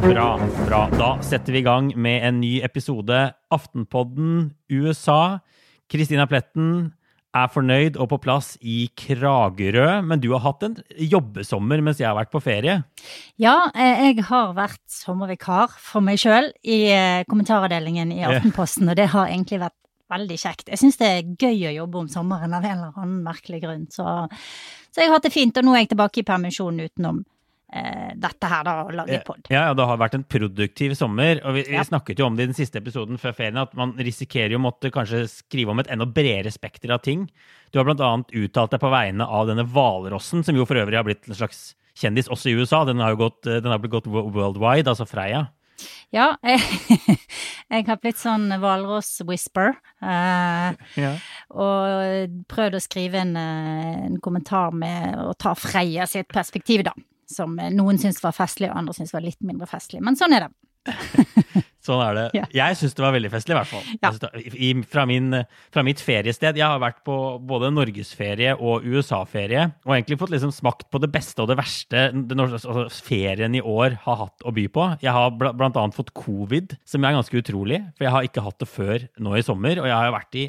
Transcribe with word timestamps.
Bra, 0.00 0.38
bra. 0.66 0.86
Da 0.96 1.08
setter 1.20 1.52
vi 1.52 1.60
i 1.60 1.64
gang 1.66 1.90
med 2.00 2.22
en 2.24 2.38
ny 2.40 2.54
episode. 2.64 3.16
Aftenpodden 3.52 4.50
USA. 4.72 5.40
Kristina 5.92 6.24
Pletten 6.30 6.94
er 7.36 7.50
fornøyd 7.52 7.98
og 8.00 8.08
på 8.14 8.18
plass 8.24 8.54
i 8.64 8.86
Kragerø, 8.96 10.00
men 10.06 10.22
du 10.22 10.30
har 10.32 10.40
hatt 10.46 10.64
en 10.66 10.78
jobbesommer 10.96 11.82
mens 11.84 12.00
jeg 12.00 12.08
har 12.08 12.16
vært 12.16 12.32
på 12.32 12.40
ferie. 12.42 12.78
Ja, 13.40 13.68
eh, 13.74 14.06
jeg 14.08 14.24
har 14.30 14.54
vært 14.56 14.80
sommervikar 14.90 15.76
for 15.76 16.02
meg 16.06 16.22
sjøl 16.22 16.48
i 16.64 16.80
eh, 16.94 17.26
kommentaravdelingen 17.28 18.14
i 18.16 18.24
Aftenposten, 18.24 18.88
og 18.88 18.96
det 18.98 19.10
har 19.12 19.28
egentlig 19.28 19.60
vært 19.62 19.76
veldig 20.10 20.38
kjekt. 20.42 20.72
Jeg 20.72 20.80
syns 20.80 20.98
det 20.98 21.10
er 21.10 21.28
gøy 21.36 21.68
å 21.68 21.76
jobbe 21.82 22.00
om 22.06 22.08
sommeren 22.10 22.56
av 22.56 22.64
en 22.64 22.78
eller 22.78 22.96
annen 22.96 23.20
merkelig 23.26 23.60
grunn, 23.66 23.84
så, 23.92 24.24
så 24.88 25.04
jeg 25.04 25.12
har 25.12 25.20
hatt 25.20 25.28
det 25.28 25.36
fint, 25.36 25.60
og 25.60 25.68
nå 25.68 25.76
er 25.76 25.84
jeg 25.84 25.92
tilbake 25.92 26.24
i 26.24 26.26
permisjon 26.32 26.80
utenom 26.88 27.20
dette 27.70 28.48
her, 28.50 28.64
da, 28.66 28.72
å 28.84 28.90
lage 28.92 29.20
pod. 29.26 29.46
Ja, 29.52 29.68
ja, 29.68 29.74
det 29.78 29.84
har 29.86 29.98
vært 30.00 30.16
en 30.18 30.24
produktiv 30.26 30.94
sommer. 30.98 31.38
Og 31.46 31.54
vi, 31.54 31.62
vi 31.70 31.84
snakket 31.86 32.18
jo 32.18 32.26
om 32.26 32.36
det 32.36 32.44
i 32.48 32.50
den 32.50 32.56
siste 32.58 32.80
episoden 32.82 33.18
før 33.22 33.32
ferien, 33.36 33.60
at 33.62 33.74
man 33.78 33.92
risikerer 33.98 34.50
jo 34.56 34.58
å 34.58 34.64
måtte 34.64 34.90
kanskje 34.94 35.22
skrive 35.30 35.70
om 35.74 35.78
et 35.82 35.90
enda 35.94 36.06
bredere 36.10 36.50
spekter 36.50 36.90
av 36.96 37.04
ting. 37.06 37.28
Du 37.70 37.78
har 37.78 37.86
blant 37.86 38.02
annet 38.02 38.34
uttalt 38.34 38.74
deg 38.74 38.82
på 38.82 38.90
vegne 38.90 39.26
av 39.26 39.46
denne 39.50 39.62
hvalrossen, 39.70 40.42
som 40.46 40.58
jo 40.58 40.66
for 40.66 40.80
øvrig 40.82 40.98
har 40.98 41.06
blitt 41.06 41.28
en 41.30 41.38
slags 41.38 41.70
kjendis 42.00 42.28
også 42.32 42.50
i 42.50 42.58
USA. 42.58 42.82
Den 42.88 42.98
har 43.02 43.14
jo 43.14 43.22
gått, 43.28 43.46
eh, 43.46 43.60
den 43.62 43.70
har 43.70 43.78
blitt 43.82 43.94
gått 43.94 44.10
worldwide, 44.10 44.90
altså 44.90 45.06
Freia. 45.06 45.46
Ja, 46.12 46.32
jeg, 46.44 46.58
jeg 47.72 47.86
har 47.86 48.00
blitt 48.02 48.18
sånn 48.20 48.50
hvalross-whisper. 48.60 49.76
Eh, 50.02 50.74
Ja. 51.00 51.12
og 51.54 52.34
prøvd 52.50 52.76
å 52.76 52.82
skrive 52.82 53.22
en, 53.22 53.36
eh, 53.38 54.06
en 54.08 54.18
kommentar 54.20 54.74
med 54.74 55.14
å 55.22 55.32
ta 55.38 55.54
Freia 55.54 56.06
sitt 56.10 56.28
perspektiv, 56.28 56.84
da. 56.88 56.92
Som 57.30 57.58
eh, 57.62 57.70
noen 57.74 57.98
syntes 58.02 58.22
var 58.24 58.34
festlig, 58.36 58.70
og 58.72 58.76
andre 58.82 58.96
syntes 58.96 59.14
var 59.14 59.22
litt 59.26 59.40
mindre 59.46 59.68
festlig. 59.70 60.02
Men 60.02 60.18
sånn 60.18 60.34
er 60.36 60.48
det. 60.48 60.52
Sånn 61.80 62.00
er 62.04 62.12
det. 62.16 62.22
Ja. 62.36 62.42
Jeg 62.52 62.76
syns 62.76 62.92
det 62.96 63.02
var 63.02 63.14
veldig 63.14 63.30
festlig, 63.32 63.54
i 63.54 63.56
hvert 63.56 63.68
fall. 63.70 63.84
Ja. 64.02 64.10
Det- 64.20 64.52
I, 64.52 64.68
fra, 64.84 65.06
min, 65.08 65.30
fra 65.72 65.80
mitt 65.86 66.00
feriested. 66.04 66.58
Jeg 66.60 66.66
har 66.68 66.80
vært 66.82 66.98
på 67.08 67.14
både 67.48 67.70
norgesferie 67.72 68.52
og 68.60 68.84
USA-ferie, 68.84 69.62
og 69.88 69.94
egentlig 69.96 70.18
fått 70.20 70.32
liksom 70.34 70.52
smakt 70.52 70.90
på 70.92 71.00
det 71.00 71.08
beste 71.14 71.40
og 71.40 71.48
det 71.48 71.56
verste 71.56 72.02
det, 72.12 72.36
altså, 72.36 72.84
ferien 73.08 73.56
i 73.56 73.62
år 73.64 73.96
har 74.04 74.20
hatt 74.26 74.44
å 74.44 74.52
by 74.56 74.66
på. 74.76 74.86
Jeg 75.04 75.16
har 75.16 75.32
bl 75.40 75.54
blant 75.56 75.80
annet 75.80 75.96
fått 75.96 76.12
covid, 76.20 76.76
som 76.84 77.04
er 77.08 77.16
ganske 77.16 77.40
utrolig, 77.40 77.80
for 77.96 78.04
jeg 78.08 78.14
har 78.18 78.28
ikke 78.28 78.44
hatt 78.44 78.60
det 78.60 78.68
før 78.70 79.08
nå 79.24 79.36
i 79.40 79.44
sommer. 79.48 79.80
Og 79.80 79.88
jeg 79.88 79.96
har 79.96 80.12
vært 80.16 80.40
i 80.40 80.46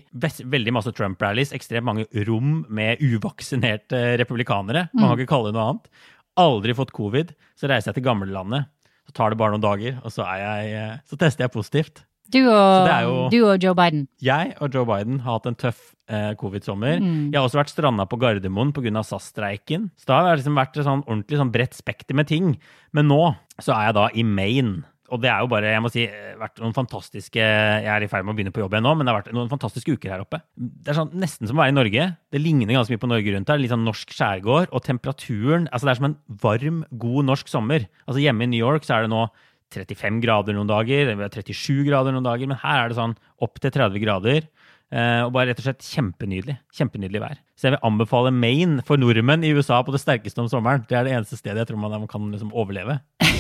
veldig 0.52 0.76
masse 0.82 0.92
Trump-rallies, 1.00 1.56
ekstremt 1.56 1.88
mange 1.88 2.08
rom 2.28 2.66
med 2.68 3.00
uvaksinerte 3.04 4.18
republikanere. 4.22 4.90
Man 4.94 5.14
kan 5.14 5.20
ikke 5.24 5.32
kalle 5.32 5.52
det 5.52 5.58
noe 5.60 5.70
annet. 5.72 5.94
Aldri 6.40 6.74
fått 6.78 6.94
covid. 6.96 7.34
Så 7.60 7.68
reiser 7.70 7.92
jeg 7.92 8.00
til 8.02 8.08
gamlelandet. 8.08 8.70
Så 9.08 9.14
tar 9.18 9.30
det 9.34 9.38
bare 9.42 9.52
noen 9.56 9.64
dager, 9.64 9.98
og 10.06 10.12
så, 10.14 10.24
er 10.24 10.40
jeg, 10.40 10.74
eh, 10.78 10.98
så 11.10 11.18
tester 11.20 11.44
jeg 11.48 11.52
positivt. 11.52 12.04
Du 12.32 12.40
og, 12.48 12.88
jo- 13.04 13.30
du 13.30 13.40
og 13.50 13.60
Joe 13.60 13.76
Biden. 13.76 14.06
Jeg 14.24 14.54
og 14.62 14.72
Joe 14.74 14.86
Biden 14.88 15.20
har 15.20 15.34
hatt 15.40 15.48
en 15.50 15.56
tøff 15.60 15.82
eh, 16.08 16.32
covid-sommer. 16.40 17.02
Mm. 17.02 17.32
Jeg 17.34 17.36
har 17.42 17.48
også 17.50 17.60
vært 17.60 17.74
stranda 17.74 18.06
på 18.08 18.20
Gardermoen 18.22 18.72
pga. 18.72 19.04
SAS-streiken. 19.04 19.90
Så 20.00 20.06
det 20.08 20.16
har 20.16 20.38
liksom 20.38 20.56
vært 20.56 20.78
et 20.80 20.86
sånn 20.88 21.04
ordentlig 21.08 21.38
sånn 21.42 21.52
bredt 21.52 21.76
spekter 21.76 22.16
med 22.16 22.28
ting. 22.28 22.54
Men 22.94 23.08
nå 23.12 23.36
så 23.60 23.74
er 23.76 23.90
jeg 23.90 23.98
da 24.00 24.08
i 24.16 24.24
Maine. 24.24 24.86
Og 25.12 25.20
det 25.22 25.28
er 25.28 25.42
jo 25.44 25.50
bare, 25.52 25.74
jeg 25.74 25.84
må 25.84 25.90
si, 25.92 26.06
vært 26.40 26.62
noen 26.64 26.74
fantastiske 26.76 27.42
Jeg 27.42 27.90
er 27.92 28.06
i 28.06 28.08
ferd 28.12 28.24
med 28.24 28.32
å 28.34 28.38
begynne 28.38 28.54
på 28.56 28.62
jobb 28.64 28.74
igjen 28.78 28.86
nå, 28.88 28.94
men 28.96 29.06
det 29.08 29.12
har 29.14 29.20
vært 29.22 29.34
noen 29.36 29.52
fantastiske 29.52 29.92
uker 29.98 30.14
her 30.14 30.24
oppe. 30.24 30.40
Det 30.56 30.94
er 30.94 30.98
sånn 31.02 31.12
nesten 31.20 31.50
som 31.50 31.60
å 31.60 31.64
være 31.64 31.74
i 31.74 31.78
Norge. 31.78 32.08
Det 32.32 32.42
ligner 32.42 32.72
ganske 32.78 32.96
mye 32.96 33.04
på 33.04 33.12
Norge 33.12 33.36
rundt 33.36 33.52
her. 33.52 33.60
Litt 33.60 33.74
sånn 33.74 33.84
norsk 33.88 34.16
skjærgård. 34.16 34.72
Og 34.72 34.86
temperaturen 34.88 35.68
Altså, 35.72 35.86
det 35.90 35.94
er 35.94 36.00
som 36.02 36.10
en 36.12 36.18
varm, 36.42 36.82
god 37.04 37.28
norsk 37.28 37.52
sommer. 37.52 37.88
Altså 38.08 38.24
hjemme 38.24 38.48
i 38.48 38.52
New 38.54 38.64
York 38.64 38.88
så 38.88 38.98
er 38.98 39.06
det 39.08 39.12
nå 39.14 39.26
35 39.72 40.20
grader 40.24 40.56
noen 40.58 40.68
dager, 40.68 41.14
eller 41.14 41.30
37 41.32 41.86
grader 41.88 42.12
noen 42.12 42.26
dager, 42.28 42.50
men 42.52 42.60
her 42.60 42.82
er 42.82 42.92
det 42.92 42.98
sånn 42.98 43.14
opp 43.40 43.60
til 43.64 43.72
30 43.72 44.02
grader. 44.04 44.48
eh, 44.92 45.22
Og 45.24 45.32
bare 45.32 45.48
rett 45.52 45.62
og 45.62 45.68
slett 45.68 45.86
kjempenydelig. 45.88 46.58
Kjempenydelig 46.76 47.22
vær. 47.24 47.38
Så 47.56 47.70
jeg 47.70 47.76
vil 47.78 47.86
anbefale 47.88 48.34
Maine 48.36 48.84
for 48.84 49.00
nordmenn 49.00 49.46
i 49.48 49.54
USA 49.56 49.80
på 49.84 49.94
det 49.96 50.02
sterkeste 50.04 50.44
om 50.44 50.50
sommeren. 50.52 50.84
Det 50.90 50.98
er 50.98 51.08
det 51.08 51.14
eneste 51.16 51.40
stedet 51.40 51.64
jeg 51.64 51.70
tror 51.72 51.80
man 51.80 52.08
kan 52.12 52.32
liksom 52.34 52.52
overleve. 52.52 53.00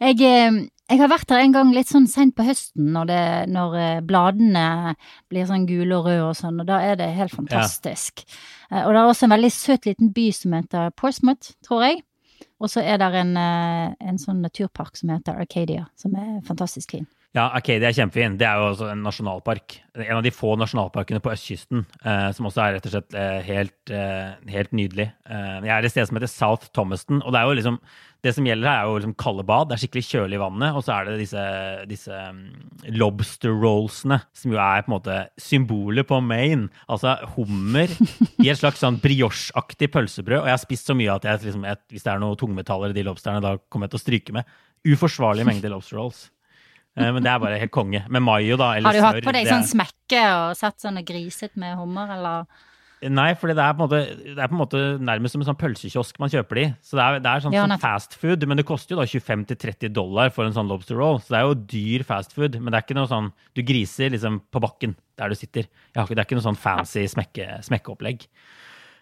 Jeg, 0.00 0.16
eh, 0.24 0.54
jeg 0.90 0.98
har 0.98 1.10
vært 1.12 1.30
her 1.30 1.44
en 1.44 1.54
gang 1.54 1.70
litt 1.74 1.90
sånn 1.90 2.08
seint 2.10 2.34
på 2.34 2.44
høsten, 2.46 2.90
når, 2.94 3.10
det, 3.10 3.22
når 3.54 3.76
eh, 3.78 4.00
bladene 4.06 4.94
blir 5.30 5.46
sånn 5.46 5.66
gule 5.68 6.00
og 6.00 6.08
røde 6.08 6.24
og 6.26 6.36
sånn, 6.38 6.58
og 6.62 6.66
da 6.66 6.80
er 6.82 6.98
det 6.98 7.12
helt 7.14 7.34
fantastisk. 7.34 8.24
Ja. 8.70 8.84
Og 8.84 8.94
det 8.94 9.02
er 9.02 9.10
også 9.12 9.28
en 9.28 9.34
veldig 9.36 9.52
søt 9.54 9.86
liten 9.86 10.10
by 10.16 10.26
som 10.34 10.56
heter 10.58 10.90
Portsmouth, 10.98 11.54
tror 11.66 11.86
jeg. 11.86 12.02
Og 12.60 12.72
så 12.72 12.82
er 12.82 12.98
det 13.00 13.08
en, 13.22 13.32
eh, 13.38 13.94
en 14.10 14.18
sånn 14.20 14.42
naturpark 14.42 14.98
som 14.98 15.14
heter 15.14 15.38
Arcadia, 15.38 15.86
som 15.96 16.16
er 16.18 16.40
fantastisk 16.46 16.96
fin. 16.96 17.06
Ja, 17.30 17.44
Arcadia 17.54 17.86
er 17.86 17.94
kjempefin. 17.94 18.34
Det 18.40 18.42
er 18.42 18.58
jo 18.58 18.72
også 18.72 18.88
en 18.90 19.04
nasjonalpark. 19.06 19.76
En 20.02 20.16
av 20.16 20.24
de 20.26 20.32
få 20.34 20.56
nasjonalparkene 20.58 21.20
på 21.22 21.30
østkysten, 21.30 21.84
eh, 22.02 22.30
som 22.34 22.48
også 22.48 22.62
er 22.64 22.72
rett 22.74 22.88
og 22.88 22.94
slett 22.96 23.14
eh, 23.14 23.36
helt, 23.46 23.92
eh, 23.94 24.32
helt 24.50 24.72
nydelig. 24.74 25.06
Eh, 25.30 25.60
jeg 25.62 25.70
er 25.76 25.86
et 25.86 25.94
sted 25.94 26.08
som 26.08 26.18
heter 26.18 26.30
South 26.32 26.72
Thomaston, 26.74 27.20
og 27.22 27.30
det 27.30 27.38
er 27.38 27.46
jo 27.46 27.58
liksom 27.60 27.76
det 28.26 28.32
som 28.34 28.48
gjelder 28.50 28.66
her, 28.66 28.80
er 28.80 28.90
jo 28.90 28.96
liksom 28.98 29.14
kalde 29.22 29.44
bad. 29.46 29.70
Det 29.70 29.76
er 29.76 29.82
skikkelig 29.84 30.08
kjølig 30.08 30.36
i 30.36 30.40
vannet, 30.42 30.74
og 30.74 30.82
så 30.84 30.96
er 30.96 31.06
det 31.06 31.20
disse, 31.20 31.44
disse 31.92 32.18
mm, 32.18 32.42
lobster 32.98 33.54
rollsene, 33.62 34.18
som 34.36 34.56
jo 34.56 34.60
er 34.60 34.82
på 34.82 34.90
en 34.90 34.96
måte 34.96 35.20
symbolet 35.40 36.10
på 36.10 36.18
Maine. 36.26 36.66
Altså 36.90 37.14
hummer 37.36 37.94
i 38.42 38.50
et 38.50 38.58
slags 38.58 38.82
sånn 38.82 38.98
brioche-aktig 39.00 39.92
pølsebrød. 39.94 40.42
Og 40.42 40.50
jeg 40.50 40.56
har 40.58 40.64
spist 40.66 40.90
så 40.90 40.98
mye 40.98 41.14
at 41.14 41.30
jeg, 41.30 41.44
liksom, 41.46 41.64
jeg, 41.70 41.80
hvis 41.94 42.04
det 42.04 42.12
er 42.12 42.20
noe 42.26 42.36
tungmetaller 42.42 42.90
i 42.90 42.98
de 42.98 43.06
lobsterne, 43.06 43.40
da 43.46 43.54
kommer 43.70 43.86
jeg 43.86 43.94
til 43.94 44.02
å 44.02 44.04
stryke 44.04 44.38
med. 44.40 44.60
Uforsvarlig 44.90 45.46
mengde 45.46 45.70
lobster 45.70 46.02
rolls. 46.02 46.26
Eh, 46.98 47.12
Men 47.12 47.22
det 47.22 47.30
er 47.30 47.38
bare 47.42 47.60
helt 47.60 47.74
konge. 47.74 48.02
Med 48.08 48.22
mayo, 48.22 48.56
da. 48.60 48.72
Eller 48.76 48.88
Har 48.88 48.98
du 48.98 49.06
hatt 49.06 49.24
på 49.24 49.36
deg 49.36 49.46
sånn 49.46 49.68
smekke 49.68 50.24
og 50.34 50.56
sett 50.58 50.88
og 50.90 51.04
griset 51.06 51.56
med 51.60 51.78
hummer, 51.78 52.10
eller? 52.16 52.66
Nei, 53.00 53.30
for 53.32 53.48
det 53.48 53.56
det 53.56 53.64
er 53.64 53.72
på 53.78 54.52
en 54.52 54.60
måte 54.60 54.80
nærmest 55.00 55.32
som 55.32 55.40
en 55.40 55.48
sånn 55.48 55.56
pølsekiosk 55.56 56.18
man 56.20 56.28
kjøper 56.28 56.58
de. 56.58 56.64
Så 56.84 56.98
det 56.98 57.04
er, 57.04 57.20
det 57.24 57.30
er 57.30 57.40
sånn, 57.46 57.54
Ja, 57.56 57.62
sånn 57.64 57.80
fast 57.80 58.16
food, 58.20 58.44
men 58.46 58.60
det 58.60 58.66
koster 58.68 58.92
jo 58.92 59.00
da 59.00 59.06
25-30 59.08 59.88
dollar 59.96 60.28
for 60.34 60.44
en 60.44 60.52
sånn 60.52 60.68
lobster 60.68 61.00
roll. 61.00 61.16
Så 61.24 61.32
det 61.32 61.38
er 61.38 61.46
jo 61.48 61.54
dyr 61.72 62.04
fast 62.04 62.34
food, 62.36 62.58
men 62.60 62.68
det 62.68 62.76
er 62.76 62.84
ikke 62.84 62.98
noe 62.98 63.08
sånn 63.08 63.32
Du 63.56 63.62
griser 63.64 64.12
liksom 64.12 64.42
på 64.52 64.60
bakken 64.60 64.96
der 65.16 65.32
du 65.32 65.38
sitter. 65.38 65.64
Det 65.94 65.96
er 65.96 66.24
ikke 66.26 66.36
noe 66.36 66.44
sånn 66.44 66.60
fancy 66.60 67.06
smekke, 67.08 67.62
smekkeopplegg. 67.64 68.26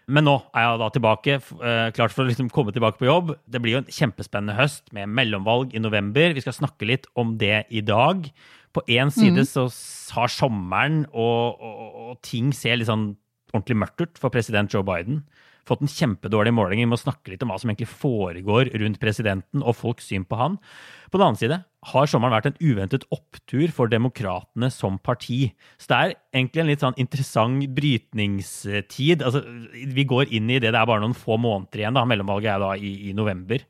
Men 0.09 0.25
nå 0.25 0.39
er 0.57 0.65
jeg 0.65 0.81
da 0.81 0.89
tilbake, 0.95 1.35
eh, 1.37 1.91
klart 1.93 2.15
for 2.15 2.25
å 2.25 2.31
liksom 2.31 2.49
komme 2.53 2.73
tilbake 2.73 2.97
på 3.01 3.09
jobb. 3.09 3.35
Det 3.45 3.61
blir 3.61 3.77
jo 3.77 3.83
en 3.83 3.93
kjempespennende 3.93 4.57
høst 4.57 4.89
med 4.97 5.11
mellomvalg 5.13 5.75
i 5.77 5.83
november. 5.85 6.33
Vi 6.33 6.45
skal 6.45 6.57
snakke 6.57 6.89
litt 6.89 7.05
om 7.15 7.37
det 7.41 7.67
i 7.69 7.83
dag. 7.85 8.31
På 8.73 8.85
én 8.89 9.13
side 9.13 9.45
så 9.49 9.67
har 10.17 10.33
sommeren 10.33 11.03
og, 11.13 11.61
og, 11.61 11.99
og 12.09 12.23
ting 12.25 12.55
ser 12.57 12.81
litt 12.81 12.89
sånn 12.89 13.11
ordentlig 13.53 13.79
mørkt 13.81 14.05
ut 14.05 14.21
for 14.21 14.33
president 14.33 14.73
Joe 14.73 14.85
Biden. 14.87 15.23
Fått 15.69 15.83
en 15.85 15.91
kjempedårlig 15.93 16.55
måling. 16.57 16.81
Vi 16.81 16.89
må 16.89 16.97
snakke 17.01 17.33
litt 17.33 17.43
om 17.45 17.53
hva 17.53 17.59
som 17.61 17.69
egentlig 17.69 17.91
foregår 17.93 18.71
rundt 18.81 19.01
presidenten 19.03 19.61
og 19.61 19.77
folks 19.77 20.09
syn 20.09 20.25
på 20.25 20.39
han. 20.41 20.57
På 21.13 21.21
den 21.21 21.27
annen 21.27 21.41
side 21.41 21.59
har 21.93 22.09
sommeren 22.11 22.35
vært 22.35 22.49
en 22.51 22.59
uventet 22.61 23.05
opptur 23.15 23.71
for 23.75 23.91
demokratene 23.93 24.71
som 24.73 24.99
parti. 24.99 25.53
Så 25.79 25.93
det 25.93 25.99
er 25.99 26.15
egentlig 26.35 26.63
en 26.63 26.71
litt 26.73 26.85
sånn 26.85 26.99
interessant 27.01 27.69
brytningstid. 27.77 29.23
Altså, 29.25 29.45
vi 29.73 30.07
går 30.09 30.33
inn 30.35 30.51
i 30.51 30.59
det, 30.59 30.73
det 30.73 30.81
er 30.81 30.89
bare 30.89 31.05
noen 31.05 31.17
få 31.17 31.39
måneder 31.41 31.85
igjen. 31.85 31.97
da, 31.97 32.07
Mellomvalget 32.09 32.55
er 32.55 32.65
da 32.65 32.73
i, 32.77 32.95
i 33.11 33.17
november. 33.17 33.65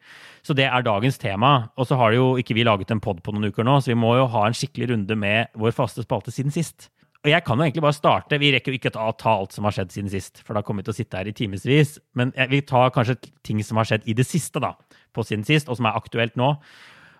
Så 0.46 0.56
det 0.56 0.68
er 0.70 0.86
dagens 0.86 1.18
tema. 1.20 1.72
Og 1.76 1.90
så 1.90 1.98
har 2.00 2.14
jo 2.16 2.30
ikke 2.40 2.56
vi 2.56 2.66
laget 2.66 2.94
en 2.94 3.02
pod 3.04 3.20
på 3.22 3.34
noen 3.34 3.50
uker 3.52 3.66
nå, 3.66 3.80
så 3.82 3.92
vi 3.92 3.98
må 4.00 4.14
jo 4.16 4.30
ha 4.32 4.46
en 4.48 4.56
skikkelig 4.56 4.94
runde 4.94 5.18
med 5.18 5.52
vår 5.58 5.74
faste 5.76 6.06
spalte 6.06 6.34
siden 6.34 6.54
sist. 6.54 6.88
Og 7.26 7.32
jeg 7.32 7.42
kan 7.42 7.58
jo 7.58 7.66
egentlig 7.66 7.82
bare 7.82 7.96
starte. 7.96 8.38
Vi 8.38 8.52
rekker 8.54 8.70
jo 8.70 8.78
ikke 8.78 8.92
å 8.94 9.10
ta 9.18 9.32
alt 9.40 9.56
som 9.56 9.66
har 9.66 9.74
skjedd 9.74 9.90
siden 9.90 10.12
sist, 10.12 10.38
for 10.46 10.54
da 10.54 10.62
kommer 10.62 10.84
vi 10.84 10.88
til 10.88 10.94
å 10.94 10.98
sitte 11.00 11.18
her 11.18 11.30
i 11.30 11.34
timevis. 11.34 11.96
Men 12.18 12.30
jeg 12.36 12.52
vil 12.52 12.62
ta 12.68 12.84
kanskje 12.94 13.18
ting 13.46 13.58
som 13.66 13.80
har 13.80 13.88
skjedd 13.90 14.06
i 14.06 14.14
det 14.14 14.26
siste, 14.28 14.62
da, 14.62 14.76
på 15.14 15.26
siden 15.26 15.42
sist, 15.48 15.66
og 15.66 15.80
som 15.80 15.90
er 15.90 15.98
aktuelt 15.98 16.38
nå. 16.38 16.52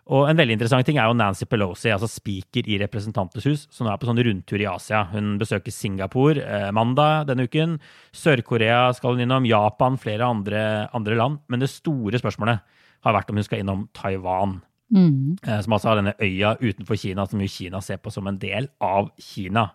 Og 0.09 0.25
en 0.25 0.39
veldig 0.39 0.55
interessant 0.56 0.87
ting 0.89 0.97
er 0.97 1.11
jo 1.11 1.17
Nancy 1.19 1.45
Pelosi, 1.50 1.91
altså 1.93 2.09
speaker 2.09 2.71
i 2.71 2.79
Representantenes 2.81 3.49
hus, 3.50 3.67
som 3.75 3.85
nå 3.85 3.93
er 3.93 3.99
på 4.00 4.09
sånn 4.09 4.23
rundtur 4.25 4.62
i 4.62 4.69
Asia. 4.71 5.03
Hun 5.11 5.35
besøker 5.41 5.75
Singapore 5.75 6.47
eh, 6.47 6.71
mandag 6.73 7.27
denne 7.29 7.45
uken. 7.45 7.77
Sør-Korea 8.17 8.87
skal 8.97 9.19
hun 9.19 9.27
innom, 9.27 9.50
Japan, 9.50 9.99
flere 10.00 10.31
andre, 10.31 10.62
andre 10.97 11.19
land. 11.19 11.43
Men 11.53 11.61
det 11.61 11.69
store 11.75 12.23
spørsmålet 12.23 12.65
har 13.05 13.19
vært 13.19 13.35
om 13.35 13.43
hun 13.43 13.50
skal 13.50 13.61
innom 13.61 13.85
Taiwan. 13.99 14.62
Mm. 14.94 15.37
Eh, 15.44 15.61
som 15.64 15.75
altså 15.76 15.90
har 15.90 16.00
denne 16.00 16.17
øya 16.20 16.55
utenfor 16.62 16.96
Kina, 16.96 17.26
som 17.29 17.40
jo 17.43 17.49
Kina 17.52 17.81
ser 17.85 18.00
på 18.00 18.12
som 18.12 18.26
en 18.26 18.38
del 18.40 18.70
av 18.81 19.11
Kina. 19.20 19.69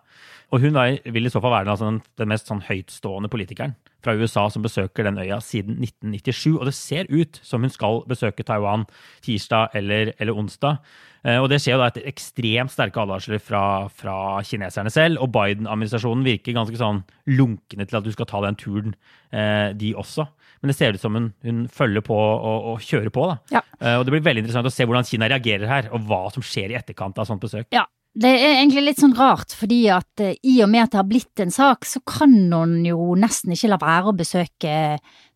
Og 0.52 0.62
hun 0.62 0.76
vil 1.14 1.26
i 1.26 1.32
så 1.32 1.40
fall 1.42 1.54
være 1.54 1.72
altså 1.72 1.88
den, 1.88 2.00
den 2.18 2.30
mest 2.30 2.50
sånn 2.50 2.62
høytstående 2.66 3.30
politikeren 3.32 3.74
fra 4.04 4.14
USA 4.18 4.44
som 4.52 4.64
besøker 4.64 5.06
den 5.06 5.18
øya 5.18 5.40
siden 5.42 5.80
1997. 5.80 6.58
Og 6.58 6.68
det 6.68 6.74
ser 6.76 7.10
ut 7.10 7.40
som 7.42 7.64
hun 7.64 7.72
skal 7.72 8.02
besøke 8.10 8.46
Taiwan 8.46 8.84
tirsdag 9.24 9.74
eller, 9.78 10.12
eller 10.18 10.38
onsdag. 10.38 10.78
Eh, 11.24 11.40
og 11.40 11.48
det 11.50 11.60
skjer 11.62 11.78
jo 11.78 11.82
da 11.82 11.88
etter 11.88 12.06
ekstremt 12.10 12.72
sterke 12.74 13.00
advarsler 13.00 13.40
fra, 13.42 13.64
fra 13.88 14.16
kineserne 14.46 14.92
selv. 14.92 15.22
Og 15.24 15.32
Biden-administrasjonen 15.34 16.26
virker 16.26 16.56
ganske 16.56 16.78
sånn 16.80 17.02
lunkne 17.32 17.88
til 17.88 18.00
at 18.00 18.06
du 18.06 18.12
skal 18.14 18.28
ta 18.30 18.44
den 18.44 18.60
turen, 18.60 18.96
eh, 19.32 19.72
de 19.78 19.94
også. 19.98 20.28
Men 20.64 20.72
det 20.72 20.78
ser 20.78 20.96
ut 20.96 21.02
som 21.02 21.16
hun, 21.18 21.26
hun 21.44 21.64
følger 21.68 22.00
på 22.06 22.16
og, 22.16 22.70
og 22.72 22.80
kjører 22.80 23.12
på. 23.12 23.26
da. 23.28 23.58
Ja. 23.58 23.60
Uh, 23.76 23.98
og 23.98 24.06
det 24.06 24.14
blir 24.14 24.24
veldig 24.24 24.40
interessant 24.46 24.70
å 24.70 24.72
se 24.72 24.86
hvordan 24.88 25.04
Kina 25.04 25.28
reagerer 25.28 25.68
her, 25.68 25.90
og 25.92 26.06
hva 26.08 26.22
som 26.32 26.44
skjer 26.44 26.72
i 26.72 26.78
etterkant 26.78 27.20
av 27.20 27.28
sånt 27.28 27.44
besøk. 27.44 27.68
Ja. 27.76 27.84
Det 28.14 28.30
er 28.30 28.60
egentlig 28.60 28.84
litt 28.84 29.00
sånn 29.02 29.16
rart, 29.18 29.50
fordi 29.58 29.80
at 29.90 30.22
eh, 30.22 30.36
i 30.46 30.60
og 30.62 30.68
med 30.70 30.84
at 30.84 30.92
det 30.92 31.00
har 31.00 31.06
blitt 31.10 31.40
en 31.42 31.50
sak, 31.50 31.82
så 31.82 31.98
kan 32.06 32.36
hun 32.52 32.76
jo 32.86 33.16
nesten 33.18 33.56
ikke 33.56 33.72
la 33.72 33.78
være 33.82 34.12
å 34.12 34.14
besøke 34.14 34.74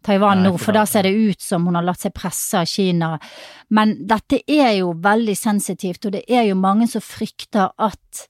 Taiwan 0.07 0.45
Nei, 0.45 0.53
nå, 0.53 0.61
for 0.63 0.79
da 0.79 0.85
ser 0.87 1.09
det 1.09 1.11
ut 1.19 1.43
som 1.43 1.67
hun 1.67 1.75
har 1.75 1.89
latt 1.89 2.05
seg 2.07 2.15
presse 2.15 2.61
av 2.63 2.71
Kina. 2.71 3.17
Men 3.75 3.97
dette 4.07 4.45
er 4.47 4.77
jo 4.77 4.93
veldig 4.95 5.35
sensitivt, 5.35 6.07
og 6.07 6.15
det 6.15 6.23
er 6.31 6.47
jo 6.53 6.61
mange 6.61 6.87
som 6.87 7.03
frykter 7.03 7.75
at 7.83 8.29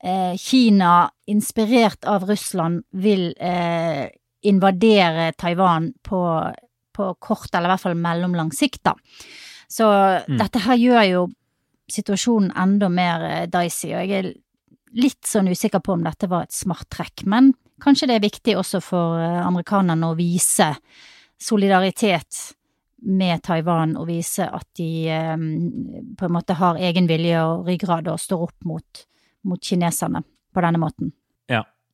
eh, 0.00 0.32
Kina, 0.40 1.10
inspirert 1.28 2.08
av 2.08 2.24
Russland, 2.30 2.86
vil 2.96 3.34
eh, 3.36 4.08
invadere 4.42 5.32
Taiwan 5.38 5.92
på, 6.02 6.20
på 6.96 7.14
kort, 7.18 7.50
eller 7.54 7.68
i 7.68 7.72
hvert 7.74 7.84
fall 7.84 7.98
mellomlang 7.98 8.52
sikt, 8.56 8.82
da. 8.84 8.94
Så 9.70 9.86
Mm. 10.26 10.38
dette 10.38 10.58
her 10.64 10.76
gjør 10.76 11.04
jo 11.10 11.26
situasjonen 11.90 12.52
enda 12.56 12.88
mer 12.88 13.22
eh, 13.26 13.46
dicey, 13.46 13.92
og 13.94 14.06
jeg 14.08 14.24
er 14.24 14.32
litt 14.94 15.22
sånn 15.26 15.48
usikker 15.50 15.80
på 15.82 15.92
om 15.94 16.02
dette 16.02 16.26
var 16.30 16.42
et 16.48 16.52
smart 16.54 16.88
trekk, 16.90 17.24
men 17.26 17.52
kanskje 17.80 18.08
det 18.10 18.16
er 18.18 18.24
viktig 18.28 18.56
også 18.58 18.80
for 18.82 19.18
eh, 19.20 19.46
amerikanerne 19.46 20.10
å 20.10 20.16
vise 20.18 20.72
solidaritet 21.40 22.54
med 23.02 23.40
Taiwan 23.42 23.94
og 23.96 24.08
vise 24.10 24.44
at 24.44 24.66
de 24.76 25.08
eh, 25.08 25.36
på 26.18 26.26
en 26.26 26.34
måte 26.34 26.56
har 26.58 26.76
egen 26.76 27.06
vilje 27.08 27.40
og 27.44 27.66
ryggrad 27.70 28.10
og 28.12 28.20
står 28.20 28.42
opp 28.48 28.66
mot, 28.68 29.04
mot 29.44 29.60
kineserne 29.62 30.22
på 30.52 30.60
denne 30.66 30.80
måten. 30.82 31.12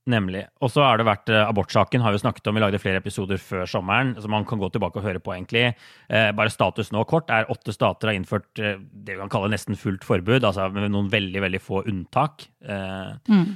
Nemlig. 0.07 0.45
Og 0.63 0.71
så 0.71 0.85
har 0.87 1.01
det 1.01 1.07
vært 1.09 1.31
eh, 1.35 1.43
abortsaken, 1.43 2.03
har 2.05 2.15
vi 2.15 2.21
snakket 2.23 2.47
om. 2.47 2.55
Vi 2.55 2.63
lagde 2.63 2.79
flere 2.79 3.01
episoder 3.03 3.41
før 3.43 3.65
sommeren, 3.67 4.13
som 4.23 4.31
man 4.31 4.45
kan 4.47 4.61
gå 4.61 4.69
tilbake 4.71 5.01
og 5.01 5.07
høre 5.07 5.23
på, 5.23 5.33
egentlig. 5.35 5.65
Eh, 6.07 6.29
bare 6.37 6.53
status 6.55 6.93
nå 6.95 7.03
kort 7.11 7.33
er 7.35 7.51
åtte 7.51 7.75
stater 7.75 8.13
har 8.13 8.19
innført 8.19 8.63
eh, 8.63 8.79
det 8.79 9.17
vi 9.17 9.19
kan 9.25 9.33
kalle 9.33 9.51
nesten 9.51 9.79
fullt 9.79 10.07
forbud, 10.07 10.47
altså 10.47 10.69
med 10.71 10.93
noen 10.95 11.11
veldig, 11.11 11.43
veldig 11.49 11.63
få 11.63 11.83
unntak. 11.91 12.47
Mm. 12.67 13.53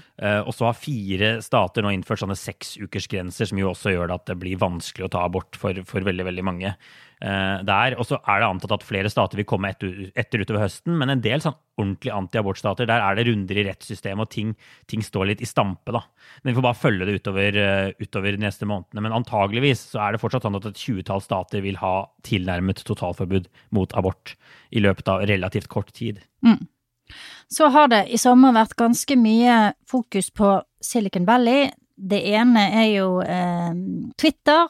og 0.47 0.53
så 0.55 0.69
har 0.69 0.77
fire 0.79 1.31
stater 1.43 1.83
nå 1.83 1.91
innført 1.91 2.21
sånne 2.23 2.37
seksukersgrenser, 2.39 3.49
som 3.51 3.59
jo 3.59 3.73
også 3.73 3.91
gjør 3.91 4.07
det 4.07 4.19
at 4.21 4.29
det 4.31 4.37
blir 4.39 4.61
vanskelig 4.61 5.09
å 5.09 5.11
ta 5.11 5.25
abort 5.27 5.59
for, 5.59 5.81
for 5.89 6.07
veldig, 6.07 6.29
veldig 6.29 6.45
mange. 6.47 6.71
Eh, 7.23 7.61
der. 7.67 7.97
Og 8.01 8.09
så 8.09 8.19
er 8.21 8.43
det 8.43 8.49
antatt 8.49 8.75
at 8.77 8.87
flere 8.87 9.11
stater 9.13 9.41
vil 9.41 9.49
komme 9.49 9.71
etter, 9.73 10.11
etter 10.19 10.43
utover 10.43 10.65
høsten, 10.65 10.97
men 11.01 11.13
en 11.13 11.25
del 11.25 11.45
sånn 11.45 11.59
ordentlig 11.81 12.13
antiabortstater, 12.13 12.89
der 12.91 13.05
er 13.05 13.17
det 13.17 13.27
runder 13.29 13.61
i 13.61 13.67
rettssystemet, 13.71 14.27
og 14.27 14.33
ting, 14.33 14.51
ting 14.91 15.05
står 15.05 15.31
litt 15.31 15.45
i 15.45 15.49
stampe, 15.49 15.95
da. 15.97 16.03
Men 16.43 16.53
vi 16.53 16.59
får 16.59 16.67
bare 16.69 16.81
følge 16.81 17.09
det 17.09 17.21
utover, 17.21 17.61
eh, 17.63 17.93
utover 18.03 18.37
de 18.37 18.45
neste 18.45 18.69
månedene. 18.69 19.07
Men 19.07 19.17
antageligvis 19.21 19.87
så 19.95 20.05
er 20.05 20.17
det 20.17 20.23
fortsatt 20.25 20.49
sånn 20.49 20.59
at 20.61 20.69
et 20.73 20.83
tjuetall 20.83 21.25
stater 21.25 21.65
vil 21.65 21.81
ha 21.81 21.95
tilnærmet 22.27 22.85
totalforbud 22.89 23.49
mot 23.77 23.97
abort 23.99 24.37
i 24.75 24.83
løpet 24.85 25.09
av 25.13 25.25
relativt 25.31 25.71
kort 25.73 25.95
tid. 25.97 26.21
Så 27.51 27.69
har 27.75 27.91
det 27.91 28.05
i 28.15 28.19
sommer 28.21 28.55
vært 28.55 28.77
ganske 28.79 29.17
mye 29.19 29.73
fokus 29.91 30.31
på 30.31 30.61
Silicon 30.85 31.27
Valley. 31.29 31.71
Det 32.01 32.21
ene 32.33 32.63
er 32.81 32.89
jo 32.95 33.09
eh, 33.21 33.73
Twitter 34.21 34.69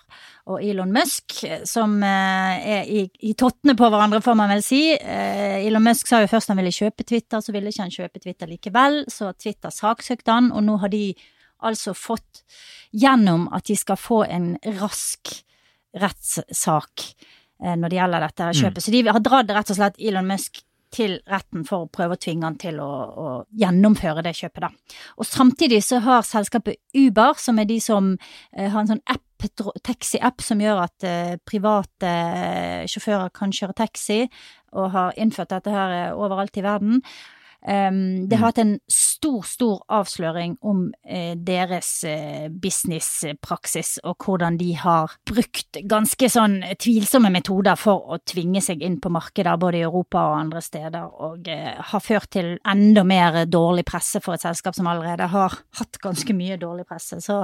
og 0.50 0.62
Elon 0.64 0.92
Musk, 0.94 1.36
som 1.68 1.98
eh, 2.02 2.68
er 2.74 2.88
i, 2.90 3.04
i 3.30 3.34
tottene 3.38 3.76
på 3.78 3.88
hverandre, 3.90 4.22
får 4.24 4.38
man 4.38 4.50
vel 4.52 4.62
si. 4.64 4.82
Eh, 4.94 5.60
Elon 5.66 5.84
Musk 5.84 6.10
sa 6.10 6.22
jo 6.22 6.30
først 6.30 6.52
han 6.52 6.58
ville 6.60 6.74
kjøpe 6.74 7.06
Twitter, 7.06 7.42
så 7.42 7.54
ville 7.54 7.70
ikke 7.70 7.86
han 7.86 7.94
kjøpe 7.94 8.22
Twitter 8.22 8.50
likevel, 8.50 9.04
så 9.12 9.32
Twitter 9.38 9.74
saksøkte 9.74 10.34
han, 10.34 10.50
og 10.54 10.66
nå 10.66 10.78
har 10.82 10.92
de 10.92 11.04
altså 11.66 11.94
fått 11.96 12.42
gjennom 12.96 13.46
at 13.54 13.68
de 13.68 13.76
skal 13.78 14.00
få 14.00 14.24
en 14.26 14.54
rask 14.80 15.34
rettssak 16.00 17.06
eh, 17.62 17.76
når 17.76 17.86
det 17.86 18.00
gjelder 18.00 18.26
dette 18.26 18.50
kjøpet. 18.62 18.80
Mm. 18.80 18.84
Så 18.86 18.94
de 18.96 19.04
har 19.10 19.24
dratt 19.24 19.54
rett 19.54 19.72
og 19.74 19.80
slett 19.80 20.00
Elon 20.00 20.28
Musk 20.30 20.62
til 20.94 21.18
retten 21.30 21.64
for 21.68 21.84
å 21.84 21.90
prøve 21.92 22.16
å 22.16 22.20
tvinge 22.20 22.46
han 22.48 22.58
til 22.60 22.80
å, 22.82 22.90
å 22.90 23.26
gjennomføre 23.62 24.24
det 24.26 24.34
kjøpet, 24.38 24.66
da. 24.66 25.00
Og 25.18 25.28
samtidig 25.28 25.82
så 25.86 26.00
har 26.04 26.26
selskapet 26.26 26.80
Uber, 26.96 27.38
som 27.38 27.60
er 27.62 27.68
de 27.70 27.78
som 27.82 28.14
eh, 28.56 28.70
har 28.70 28.82
en 28.82 28.94
sånn 28.94 29.04
app, 29.10 29.24
taxi-app 29.86 30.42
som 30.44 30.60
gjør 30.60 30.84
at 30.84 31.06
eh, 31.06 31.34
private 31.48 32.14
eh, 32.14 32.88
sjåfører 32.90 33.32
kan 33.36 33.54
kjøre 33.54 33.78
taxi, 33.80 34.24
og 34.76 34.90
har 34.94 35.20
innført 35.20 35.54
dette 35.54 35.74
her 35.74 35.96
eh, 35.96 36.16
overalt 36.16 36.58
i 36.58 36.66
verden. 36.66 37.00
Det 37.60 38.36
har 38.38 38.46
hatt 38.46 38.58
en 38.62 38.78
stor, 39.20 39.42
stor 39.44 39.82
avsløring 39.92 40.54
om 40.64 40.86
eh, 41.04 41.34
deres 41.36 41.90
eh, 42.08 42.48
businesspraksis 42.48 43.98
og 44.08 44.24
hvordan 44.24 44.56
de 44.60 44.70
har 44.80 45.12
brukt 45.28 45.80
ganske 45.88 46.30
sånn 46.32 46.56
tvilsomme 46.80 47.28
metoder 47.32 47.76
for 47.76 48.14
å 48.14 48.20
tvinge 48.24 48.62
seg 48.64 48.80
inn 48.86 48.96
på 49.02 49.12
markeder 49.12 49.60
både 49.60 49.80
i 49.80 49.84
Europa 49.84 50.22
og 50.30 50.38
andre 50.38 50.64
steder, 50.64 51.12
og 51.20 51.50
eh, 51.52 51.76
har 51.90 52.04
ført 52.04 52.30
til 52.32 52.54
enda 52.64 53.04
mer 53.04 53.42
dårlig 53.44 53.84
presse 53.90 54.22
for 54.24 54.38
et 54.38 54.46
selskap 54.46 54.78
som 54.78 54.88
allerede 54.88 55.28
har 55.28 55.60
hatt 55.80 56.00
ganske 56.00 56.36
mye 56.36 56.56
dårlig 56.60 56.88
presse. 56.88 57.20
Så 57.20 57.42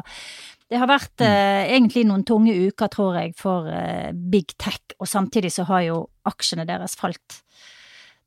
det 0.70 0.80
har 0.80 0.88
vært 0.90 1.26
eh, 1.26 1.66
egentlig 1.76 2.06
noen 2.08 2.24
tunge 2.26 2.56
uker, 2.56 2.88
tror 2.92 3.20
jeg, 3.20 3.36
for 3.36 3.68
eh, 3.68 4.14
big 4.16 4.56
tech, 4.56 4.80
og 4.96 5.12
samtidig 5.12 5.52
så 5.52 5.68
har 5.68 5.84
jo 5.90 6.04
aksjene 6.26 6.64
deres 6.68 6.96
falt 6.98 7.42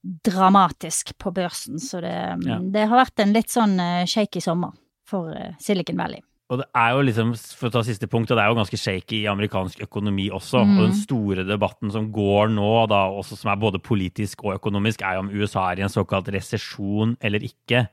dramatisk 0.03 1.13
på 1.19 1.31
børsen, 1.35 1.79
så 1.79 2.01
det, 2.01 2.13
Ja. 2.47 2.59
det 2.59 2.87
har 2.89 3.05
vært 3.05 3.19
en 3.19 3.33
litt 3.33 3.49
sånn 3.51 3.79
eh, 3.79 4.05
shaky 4.05 4.41
sommer 4.41 4.71
for 5.07 5.31
eh, 5.35 5.53
Silicon 5.59 5.97
Valley. 5.97 6.21
Og 6.49 6.57
det 6.57 6.65
er 6.73 6.93
jo 6.95 7.01
liksom, 7.05 7.33
for 7.37 7.69
å 7.69 7.71
ta 7.75 7.81
siste 7.85 8.07
punkt, 8.09 8.31
og 8.31 8.37
det 8.39 8.41
er 8.43 8.49
jo 8.49 8.55
ganske 8.57 8.77
shaky 8.79 9.19
i 9.21 9.27
amerikansk 9.29 9.83
økonomi 9.85 10.31
også. 10.33 10.63
Og 10.63 10.79
den 10.87 10.95
store 10.97 11.43
debatten 11.45 11.91
som 11.93 12.07
går 12.11 12.49
nå, 12.49 12.87
da, 12.89 13.03
også 13.13 13.37
som 13.37 13.51
er 13.51 13.59
både 13.61 13.77
politisk 13.77 14.41
og 14.45 14.55
økonomisk, 14.55 15.03
er 15.05 15.13
jo 15.19 15.19
om 15.27 15.29
USA 15.29 15.67
er 15.71 15.79
i 15.79 15.85
en 15.85 15.93
såkalt 15.93 16.31
resesjon 16.33 17.17
eller 17.21 17.39
ikke. 17.45 17.87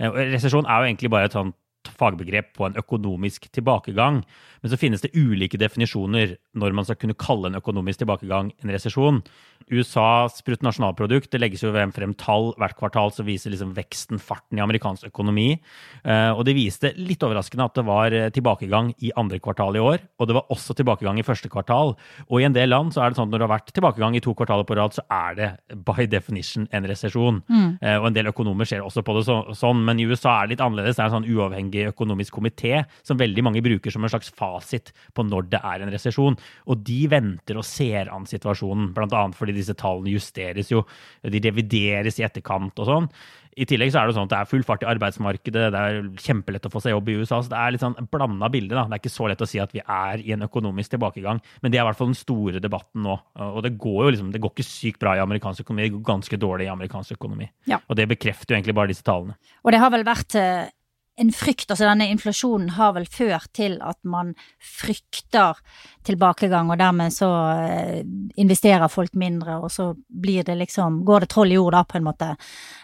Eh, 0.00 0.08
Resesjon 0.32 0.64
er 0.64 0.80
jo 0.80 0.88
egentlig 0.94 1.10
bare 1.10 1.28
et 1.28 1.36
sånt 1.36 1.54
fagbegrep 1.98 2.54
på 2.56 2.68
en 2.68 2.78
økonomisk 2.78 3.50
tilbakegang. 3.54 4.22
Men 4.62 4.72
så 4.72 4.78
finnes 4.80 5.02
det 5.04 5.12
ulike 5.14 5.58
definisjoner 5.60 6.36
når 6.58 6.74
man 6.74 6.86
skal 6.86 6.98
kunne 6.98 7.16
kalle 7.18 7.50
en 7.50 7.58
økonomisk 7.58 8.02
tilbakegang 8.02 8.50
en 8.62 8.72
resesjon. 8.74 9.20
USAs 9.68 10.40
bruttonasjonalprodukt 10.46 11.30
det 11.32 11.40
legges 11.42 11.62
jo 11.62 11.72
frem 11.74 12.14
tall 12.18 12.50
hvert 12.58 12.76
kvartal 12.78 13.12
som 13.14 13.26
viser 13.28 13.52
liksom 13.52 13.74
veksten, 13.76 14.18
farten 14.18 14.58
i 14.58 14.64
amerikansk 14.64 15.10
økonomi. 15.10 15.60
Eh, 16.04 16.30
Og 16.32 16.44
det 16.48 16.56
viste 16.56 16.92
litt 16.96 17.22
overraskende 17.22 17.68
at 17.68 17.76
det 17.78 17.84
var 17.86 18.14
eh, 18.16 18.30
tilbakegang 18.34 18.92
i 19.04 19.12
andre 19.18 19.38
kvartal 19.42 19.76
i 19.76 19.82
år. 19.82 20.02
Og 20.18 20.28
det 20.28 20.38
var 20.38 20.48
også 20.54 20.76
tilbakegang 20.78 21.20
i 21.20 21.26
første 21.26 21.50
kvartal. 21.52 21.94
Og 22.28 22.40
i 22.40 22.46
en 22.48 22.56
del 22.56 22.72
land 22.72 22.94
så 22.94 23.04
er 23.04 23.10
det 23.12 23.20
sånn 23.20 23.28
at 23.28 23.34
når 23.34 23.42
det 23.42 23.48
har 23.48 23.56
vært 23.56 23.74
tilbakegang 23.76 24.16
i 24.16 24.24
to 24.24 24.34
kvartaler 24.38 24.66
på 24.68 24.78
rad, 24.78 24.96
så 24.96 25.04
er 25.12 25.38
det 25.38 25.50
by 25.86 26.08
definition 26.10 26.68
en 26.72 26.88
resesjon. 26.88 27.42
Mm. 27.48 27.70
Og 27.98 28.06
en 28.08 28.16
del 28.16 28.30
økonomer 28.30 28.68
ser 28.68 28.84
også 28.84 29.04
på 29.04 29.14
det 29.18 29.26
så, 29.28 29.40
sånn, 29.56 29.84
men 29.86 30.00
i 30.00 30.06
USA 30.08 30.38
er 30.38 30.48
det 30.48 30.56
litt 30.56 30.64
annerledes. 30.64 30.96
Det 30.96 31.04
er 31.04 31.10
en 31.10 31.16
sånn 31.18 31.28
uavhengig 31.28 31.87
økonomisk 31.92 32.38
komité 32.38 32.84
som 33.02 33.18
veldig 33.20 33.44
mange 33.46 33.62
bruker 33.64 33.94
som 33.94 34.04
en 34.04 34.12
slags 34.12 34.30
fasit 34.34 34.92
på 35.14 35.24
når 35.26 35.50
det 35.54 35.62
er 35.62 35.84
en 35.84 35.92
resesjon. 35.94 36.38
Og 36.68 36.84
de 36.86 37.00
venter 37.10 37.58
og 37.58 37.66
ser 37.66 38.12
an 38.14 38.28
situasjonen, 38.28 38.92
bl.a. 38.96 39.26
fordi 39.36 39.56
disse 39.56 39.76
tallene 39.78 40.14
justeres 40.14 40.72
jo, 40.72 40.84
de 41.22 41.42
revideres 41.44 42.20
i 42.20 42.26
etterkant 42.26 42.78
og 42.78 42.90
sånn. 42.92 43.12
I 43.58 43.66
tillegg 43.66 43.90
så 43.90 44.00
er 44.00 44.08
det 44.08 44.14
sånn 44.14 44.28
at 44.28 44.32
det 44.32 44.38
er 44.38 44.50
full 44.50 44.62
fart 44.66 44.84
i 44.84 44.88
arbeidsmarkedet, 44.88 45.64
det 45.74 45.80
er 45.80 45.96
kjempelett 46.22 46.68
å 46.68 46.70
få 46.70 46.82
seg 46.84 46.92
jobb 46.94 47.08
i 47.10 47.16
USA. 47.18 47.40
så 47.42 47.50
Det 47.50 47.58
er 47.58 47.74
litt 47.74 47.82
sånn 47.82 47.96
blanda 48.12 48.50
bilde. 48.52 48.76
da. 48.76 48.84
Det 48.86 48.98
er 48.98 49.02
ikke 49.02 49.14
så 49.16 49.26
lett 49.30 49.42
å 49.42 49.48
si 49.50 49.58
at 49.58 49.74
vi 49.74 49.82
er 49.82 50.22
i 50.22 50.34
en 50.36 50.46
økonomisk 50.46 50.94
tilbakegang, 50.94 51.40
men 51.62 51.72
det 51.72 51.80
er 51.80 51.82
i 51.82 51.88
hvert 51.88 51.98
fall 51.98 52.12
den 52.12 52.20
store 52.20 52.62
debatten 52.62 53.02
nå. 53.02 53.18
Og 53.48 53.62
det 53.66 53.74
går 53.80 53.98
jo 54.04 54.12
liksom, 54.14 54.30
det 54.34 54.42
går 54.44 54.54
ikke 54.54 54.68
sykt 54.68 55.02
bra 55.02 55.16
i 55.16 55.24
amerikansk 55.24 55.66
økonomi, 55.66 55.88
det 55.88 55.96
går 55.96 56.06
ganske 56.06 56.38
dårlig 56.38 56.68
i 56.68 56.72
amerikansk 56.72 57.18
økonomi. 57.18 57.50
Ja. 57.66 57.80
Og 57.88 57.98
det 57.98 58.06
bekrefter 58.12 58.54
jo 58.54 58.60
egentlig 58.60 58.78
bare 58.78 58.92
disse 58.92 59.06
tallene. 59.06 59.34
Og 59.64 59.74
det 59.74 59.82
har 59.82 59.90
vel 59.90 60.06
vært 60.06 60.38
eh, 60.38 60.70
en 61.18 61.32
frykt, 61.34 61.70
altså 61.70 61.86
denne 61.88 62.06
inflasjonen 62.12 62.70
har 62.76 62.92
vel 62.96 63.06
ført 63.10 63.50
til 63.56 63.76
at 63.82 63.98
man 64.06 64.34
frykter 64.62 65.58
tilbakegang, 66.06 66.70
og 66.70 66.78
dermed 66.80 67.12
så 67.14 67.28
eh, 67.58 68.02
investerer 68.38 68.88
folk 68.92 69.16
mindre, 69.18 69.58
og 69.58 69.72
så 69.74 69.90
blir 70.08 70.46
det 70.46 70.58
liksom, 70.60 71.00
går 71.08 71.26
det 71.26 71.30
troll 71.34 71.52
i 71.52 71.58
jord 71.58 71.74
da, 71.74 71.82
på 71.88 71.98
en 71.98 72.06
måte. 72.06 72.30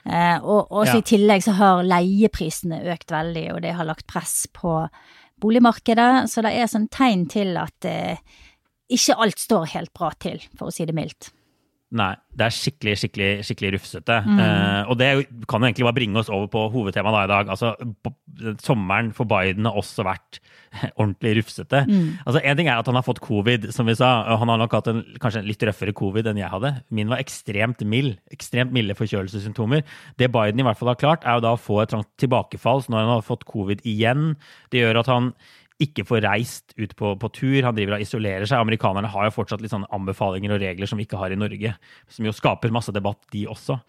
Eh, 0.04 0.36
og 0.42 0.70
også 0.70 0.96
Ja. 0.96 1.02
i 1.02 1.08
tillegg 1.14 1.46
så 1.46 1.54
har 1.60 1.84
leieprisene 1.86 2.82
økt 2.94 3.14
veldig, 3.14 3.46
og 3.54 3.62
det 3.62 3.76
har 3.78 3.88
lagt 3.88 4.06
press 4.10 4.48
på 4.52 4.80
boligmarkedet, 5.40 6.26
så 6.30 6.42
det 6.42 6.54
er 6.58 6.66
sånn 6.70 6.88
tegn 6.90 7.26
til 7.30 7.56
at 7.60 7.84
eh, 7.88 8.18
ikke 8.90 9.16
alt 9.16 9.38
står 9.40 9.70
helt 9.74 9.94
bra 9.96 10.10
til, 10.18 10.42
for 10.58 10.68
å 10.68 10.74
si 10.74 10.84
det 10.84 10.94
mildt. 10.96 11.30
Nei, 11.94 12.14
det 12.34 12.46
er 12.48 12.54
skikkelig, 12.54 12.94
skikkelig, 12.98 13.28
skikkelig 13.46 13.68
rufsete. 13.76 14.16
Mm. 14.26 14.38
Uh, 14.40 14.90
og 14.90 14.96
det 14.98 15.08
kan 15.50 15.62
jo 15.62 15.68
egentlig 15.68 15.86
bare 15.86 15.98
bringe 16.00 16.18
oss 16.18 16.30
over 16.32 16.48
på 16.50 16.64
hovedtemaet 16.72 17.14
da 17.14 17.22
i 17.22 17.30
dag. 17.30 17.52
Altså, 17.54 18.56
sommeren 18.64 19.12
for 19.14 19.28
Biden 19.30 19.68
har 19.68 19.78
også 19.78 20.02
vært 20.06 20.40
ordentlig 21.00 21.36
rufsete. 21.38 21.84
Mm. 21.86 22.24
Altså, 22.24 22.42
En 22.42 22.58
ting 22.58 22.70
er 22.70 22.80
at 22.80 22.90
han 22.90 22.98
har 22.98 23.06
fått 23.06 23.22
covid, 23.22 23.68
som 23.76 23.86
vi 23.86 23.94
sa. 23.98 24.10
Han 24.40 24.50
har 24.50 24.58
nok 24.64 24.74
hatt 24.74 24.90
en 24.90 25.04
kanskje 25.22 25.44
en 25.44 25.50
litt 25.50 25.62
røffere 25.68 25.94
covid 25.94 26.32
enn 26.32 26.40
jeg 26.42 26.50
hadde. 26.50 26.72
Min 26.90 27.12
var 27.12 27.22
ekstremt 27.22 27.84
mild. 27.86 28.16
Ekstremt 28.34 28.74
milde 28.74 28.96
forkjølelsessymptomer. 28.98 29.84
Det 30.18 30.32
Biden 30.34 30.64
i 30.64 30.66
hvert 30.66 30.80
fall 30.80 30.90
har 30.94 30.98
klart, 31.00 31.28
er 31.28 31.38
jo 31.38 31.46
da 31.46 31.54
å 31.54 31.60
få 31.60 31.84
et 31.84 31.94
tilbakefall. 32.18 32.82
Så 32.82 32.90
når 32.90 33.04
han 33.04 33.14
har 33.18 33.28
fått 33.28 33.46
covid 33.46 33.86
igjen, 33.86 34.32
det 34.74 34.82
gjør 34.82 35.04
at 35.04 35.12
han 35.12 35.34
ikke 35.82 36.04
får 36.06 36.22
reist 36.22 36.74
ut 36.78 36.92
på, 36.96 37.14
på, 37.18 37.30
tur. 37.34 37.60
Han 37.66 37.74
driver 37.76 37.96
og 37.96 38.04
isolerer 38.04 38.46
seg. 38.46 38.62
Amerikanerne 38.62 39.10
har 39.10 39.26
jo 39.26 39.34
fortsatt 39.34 39.64
litt 39.64 39.72
sånne 39.72 39.90
anbefalinger 39.94 40.54
og 40.54 40.62
regler 40.62 40.90
som 40.90 41.00
vi 41.00 41.06
ikke 41.08 41.18
har 41.18 41.34
i 41.34 41.38
Norge, 41.38 41.74
som 42.10 42.28
jo 42.28 42.34
skaper 42.34 42.74
masse 42.74 42.94
debatt, 42.94 43.20
de 43.34 43.46
også. 43.50 43.80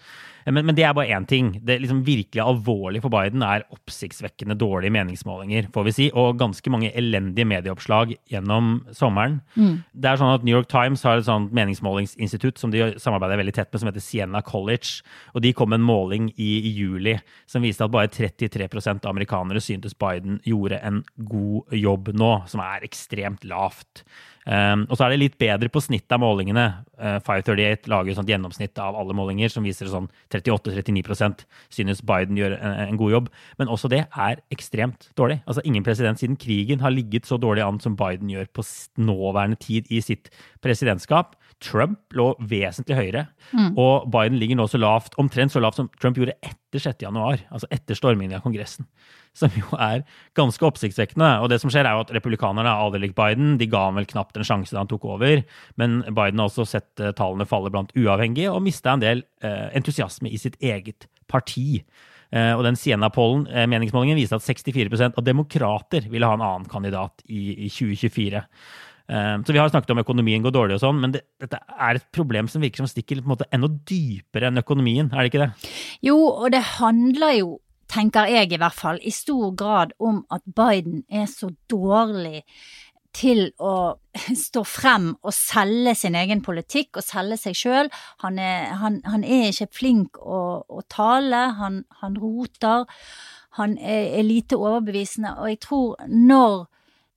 Men, 0.46 0.66
men 0.68 0.76
det 0.78 0.84
er 0.86 0.94
bare 0.94 1.10
én 1.16 1.26
ting. 1.26 1.52
Det 1.66 1.80
liksom 1.82 2.04
virkelig 2.06 2.42
alvorlige 2.44 3.02
for 3.06 3.14
Biden 3.14 3.44
er 3.46 3.66
oppsiktsvekkende 3.74 4.58
dårlige 4.60 4.94
meningsmålinger, 4.94 5.70
får 5.74 5.88
vi 5.88 5.94
si, 5.96 6.08
og 6.14 6.38
ganske 6.40 6.72
mange 6.74 6.92
elendige 6.98 7.48
medieoppslag 7.50 8.14
gjennom 8.30 8.76
sommeren. 8.94 9.40
Mm. 9.56 9.80
Det 9.94 10.12
er 10.12 10.22
sånn 10.22 10.36
at 10.36 10.46
New 10.46 10.54
York 10.54 10.70
Times 10.72 11.06
har 11.08 11.20
et 11.20 11.28
sånt 11.28 11.56
meningsmålingsinstitutt 11.56 12.62
som 12.62 12.74
de 12.74 12.92
samarbeider 13.02 13.42
veldig 13.42 13.56
tett 13.58 13.72
med, 13.72 13.82
som 13.82 13.90
heter 13.90 14.06
Sienna 14.06 14.44
College. 14.46 15.02
og 15.34 15.42
De 15.46 15.54
kom 15.58 15.74
med 15.74 15.82
en 15.82 15.90
måling 15.90 16.30
i, 16.36 16.52
i 16.70 16.76
juli 16.78 17.18
som 17.50 17.66
viste 17.66 17.86
at 17.86 17.94
bare 17.96 18.12
33% 18.14 19.02
av 19.02 19.16
amerikanere 19.16 19.64
syntes 19.64 19.98
Biden 19.98 20.40
gjorde 20.46 20.82
en 20.86 21.02
god 21.18 21.74
jobb 21.74 22.14
nå, 22.14 22.32
som 22.52 22.62
er 22.62 22.86
ekstremt 22.86 23.48
lavt. 23.50 24.06
Um, 24.46 24.84
og 24.92 24.98
så 24.98 25.08
er 25.08 25.16
det 25.16 25.22
litt 25.24 25.38
bedre 25.42 25.72
på 25.74 25.82
snittet 25.82 26.14
av 26.14 26.22
målingene. 26.22 26.66
Uh, 27.02 27.18
538 27.26 27.90
lager 27.90 28.14
et 28.14 28.20
sånt 28.20 28.30
gjennomsnitt 28.30 28.78
av 28.82 28.98
alle 29.00 29.16
målinger 29.18 29.50
som 29.50 29.66
viser 29.66 29.90
sånn 29.90 30.06
38-39% 30.30 31.42
synes 31.74 32.04
Biden 32.06 32.38
gjør 32.38 32.54
en, 32.60 32.76
en, 32.86 33.00
god 33.02 33.16
jobb. 33.16 33.32
Men 33.58 33.72
også 33.74 33.90
det 33.90 34.04
er 34.06 34.44
ekstremt 34.54 35.10
dårlig. 35.18 35.40
Altså 35.50 35.66
Ingen 35.66 35.86
president 35.88 36.22
siden 36.22 36.38
krigen 36.38 36.84
har 36.86 36.94
ligget 36.94 37.26
så 37.26 37.40
dårlig 37.42 37.66
an 37.66 37.82
som 37.82 37.98
Biden 37.98 38.30
gjør 38.30 38.52
på 38.54 38.68
nåværende 39.02 39.58
tid 39.62 39.90
i 39.90 40.04
sitt 40.06 40.30
presidentskap. 40.62 41.34
Trump 41.64 42.14
lå 42.14 42.34
vesentlig 42.44 42.98
høyere, 42.98 43.26
mm. 43.56 43.76
og 43.80 44.10
Biden 44.12 44.38
ligger 44.42 44.58
nå 44.60 44.66
så 44.70 44.80
lavt, 44.82 45.16
omtrent 45.22 45.54
så 45.54 45.62
lavt 45.64 45.80
som 45.80 45.88
Trump 46.02 46.18
gjorde 46.20 46.36
etter 46.44 46.82
6. 46.84 47.06
januar, 47.06 47.40
altså 47.50 47.70
etter 47.74 47.98
stormingen 47.98 48.36
av 48.38 48.44
Kongressen. 48.44 48.88
Som 49.36 49.52
jo 49.52 49.68
er 49.76 50.06
ganske 50.40 50.64
oppsiktsvekkende. 50.64 51.28
Og 51.44 51.50
det 51.52 51.58
som 51.60 51.68
skjer, 51.68 51.84
er 51.84 51.98
jo 51.98 52.06
at 52.06 52.12
republikanerne 52.16 52.72
har 52.72 52.86
aldri 52.86 53.02
likt 53.04 53.18
Biden. 53.18 53.58
De 53.60 53.68
ga 53.68 53.82
ham 53.90 53.98
vel 54.00 54.08
knapt 54.08 54.38
en 54.40 54.48
sjanse 54.48 54.72
da 54.72 54.80
han 54.80 54.88
tok 54.88 55.04
over, 55.12 55.42
men 55.76 55.98
Biden 56.08 56.40
har 56.40 56.48
også 56.48 56.64
sett 56.72 57.04
uh, 57.04 57.10
tallene 57.12 57.44
falle 57.50 57.68
blant 57.74 57.92
uavhengige, 58.00 58.54
og 58.54 58.64
mista 58.64 58.94
en 58.96 59.04
del 59.04 59.26
eh, 59.44 59.66
entusiasme 59.76 60.32
i 60.32 60.40
sitt 60.40 60.56
eget 60.64 61.10
parti. 61.28 61.82
Uh, 62.32 62.56
og 62.56 62.64
den 62.64 62.80
Siena-pollen-meningsmålingen 62.80 64.22
viste 64.22 64.40
at 64.40 64.48
64% 64.48 65.20
av 65.20 65.28
demokrater 65.28 66.08
ville 66.08 66.32
ha 66.32 66.40
en 66.40 66.48
annen 66.48 66.72
kandidat 66.72 67.20
i 67.28 67.68
2024. 67.68 68.40
Ehm, 69.08 69.44
så 69.46 69.54
vi 69.54 69.60
har 69.62 69.70
snakket 69.70 69.94
om 69.94 70.02
økonomien 70.02 70.46
går 70.46 70.54
dårlig 70.56 70.80
og 70.80 70.82
sånn, 70.82 71.02
men 71.02 71.14
det, 71.14 71.26
dette 71.42 71.60
er 71.76 72.00
et 72.00 72.08
problem 72.16 72.50
som 72.50 72.64
virker 72.64 72.82
som 72.82 72.90
stikker 72.90 73.22
på 73.22 73.28
en 73.28 73.36
måte 73.36 73.50
enda 73.54 73.70
dypere 73.70 74.50
enn 74.50 74.62
økonomien, 74.64 75.12
er 75.14 75.22
det 75.22 75.34
ikke 75.34 75.44
det? 75.44 75.76
Jo, 76.06 76.18
og 76.32 76.50
det 76.56 76.64
handler 76.80 77.38
jo, 77.38 77.52
tenker 77.92 78.32
jeg 78.34 78.50
i 78.50 78.62
hvert 78.62 78.78
fall, 78.78 78.98
i 79.06 79.14
stor 79.14 79.54
grad 79.58 79.94
om 80.02 80.24
at 80.34 80.42
Biden 80.58 81.04
er 81.06 81.30
så 81.30 81.52
dårlig 81.70 82.42
til 83.16 83.46
å 83.62 83.96
stå 84.48 84.66
frem 84.68 85.12
og 85.22 85.34
selge 85.38 85.96
sin 86.02 86.18
egen 86.18 86.42
politikk 86.46 87.00
og 87.00 87.06
selge 87.06 87.40
seg 87.46 87.60
sjøl. 87.62 87.94
Han, 88.26 88.42
han, 88.42 89.00
han, 89.06 89.24
er 89.24 89.52
ikke 89.52 89.70
flink 89.84 90.18
å, 90.20 90.66
å 90.66 90.86
tale, 90.92 91.48
han, 91.60 91.84
han, 92.02 92.18
roter. 92.20 92.90
Han 93.62 93.78
er, 93.78 94.18
er 94.20 94.26
lite 94.28 94.58
overbevisende, 94.58 95.38
og 95.40 95.54
jeg 95.54 95.62
tror 95.64 96.10
når 96.10 96.66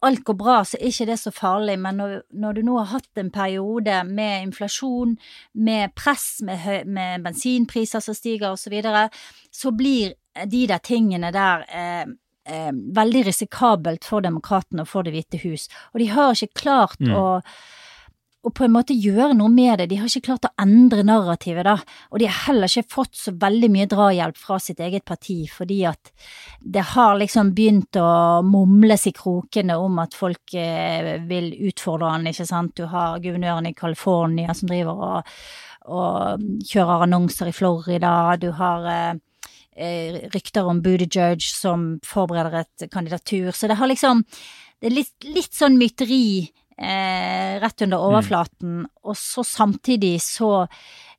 alt 0.00 0.22
går 0.24 0.36
bra, 0.38 0.60
så 0.64 0.78
er 0.78 0.92
ikke 0.92 1.08
det 1.08 1.16
så 1.18 1.32
farlig, 1.34 1.74
men 1.82 1.98
når, 1.98 2.14
når 2.38 2.58
du 2.58 2.62
nå 2.68 2.76
har 2.78 2.92
hatt 2.92 3.20
en 3.20 3.32
periode 3.34 3.96
med 4.06 4.46
inflasjon, 4.46 5.16
med 5.58 5.94
press, 5.98 6.38
med, 6.46 6.62
høy, 6.62 6.84
med 6.86 7.26
bensinpriser 7.26 8.04
som 8.04 8.14
stiger 8.14 8.52
osv., 8.52 8.68
så, 8.68 8.72
videre, 8.74 9.08
så 9.50 9.72
blir 9.74 10.14
de 10.46 10.66
der 10.70 10.82
tingene 10.84 11.32
der 11.34 11.64
eh, 11.66 12.04
eh, 12.46 12.70
veldig 12.72 13.24
risikabelt 13.26 14.06
for 14.06 14.22
demokratene 14.22 14.84
og 14.84 14.90
for 14.92 15.06
Det 15.06 15.16
hvite 15.16 15.42
hus. 15.42 15.66
Og 15.94 16.02
de 16.02 16.10
har 16.12 16.36
ikke 16.36 16.62
klart 16.62 17.00
mm. 17.00 17.14
å 17.16 17.26
og 18.46 18.54
på 18.54 18.64
en 18.64 18.72
måte 18.72 18.94
gjøre 18.94 19.34
noe 19.34 19.50
med 19.50 19.80
det. 19.80 19.88
De 19.90 19.96
har 19.98 20.06
ikke 20.06 20.28
klart 20.28 20.46
å 20.46 20.52
endre 20.62 21.02
narrativet, 21.06 21.66
da. 21.66 21.74
Og 22.12 22.20
de 22.22 22.28
har 22.28 22.44
heller 22.46 22.70
ikke 22.70 22.94
fått 22.94 23.18
så 23.18 23.32
veldig 23.34 23.70
mye 23.74 23.88
drahjelp 23.90 24.38
fra 24.38 24.60
sitt 24.62 24.78
eget 24.84 25.04
parti, 25.08 25.40
fordi 25.50 25.80
at 25.90 26.12
det 26.62 26.84
har 26.94 27.18
liksom 27.18 27.50
begynt 27.56 27.98
å 27.98 28.40
mumles 28.46 29.08
i 29.10 29.14
krokene 29.16 29.76
om 29.82 29.98
at 30.04 30.14
folk 30.14 30.54
eh, 30.54 31.16
vil 31.26 31.50
utfordre 31.70 32.12
han, 32.14 32.28
ikke 32.30 32.46
sant. 32.46 32.76
Du 32.78 32.86
har 32.92 33.18
guvernøren 33.24 33.66
i 33.72 33.74
California 33.78 34.54
som 34.54 34.70
driver 34.70 35.02
og, 35.08 35.34
og 35.90 36.46
kjører 36.70 37.08
annonser 37.08 37.50
i 37.50 37.56
Florida. 37.56 38.12
Du 38.38 38.52
har 38.54 38.86
eh, 38.92 39.10
eh 39.74 40.22
rykter 40.30 40.70
om 40.70 40.78
Buttigieg 40.82 41.42
som 41.42 41.90
forbereder 42.06 42.62
et 42.62 42.88
kandidatur. 42.90 43.50
Så 43.50 43.66
det 43.66 43.82
har 43.82 43.90
liksom 43.90 44.24
Det 44.78 44.86
er 44.86 44.94
litt, 44.94 45.24
litt 45.26 45.54
sånn 45.58 45.74
myteri 45.74 46.46
eh, 46.78 47.58
rett 47.60 47.82
under 47.82 48.04
overflaten, 48.08 48.82
mm. 48.84 48.90
og 49.04 49.16
så 49.18 49.44
samtidig 49.46 50.16
så 50.22 50.52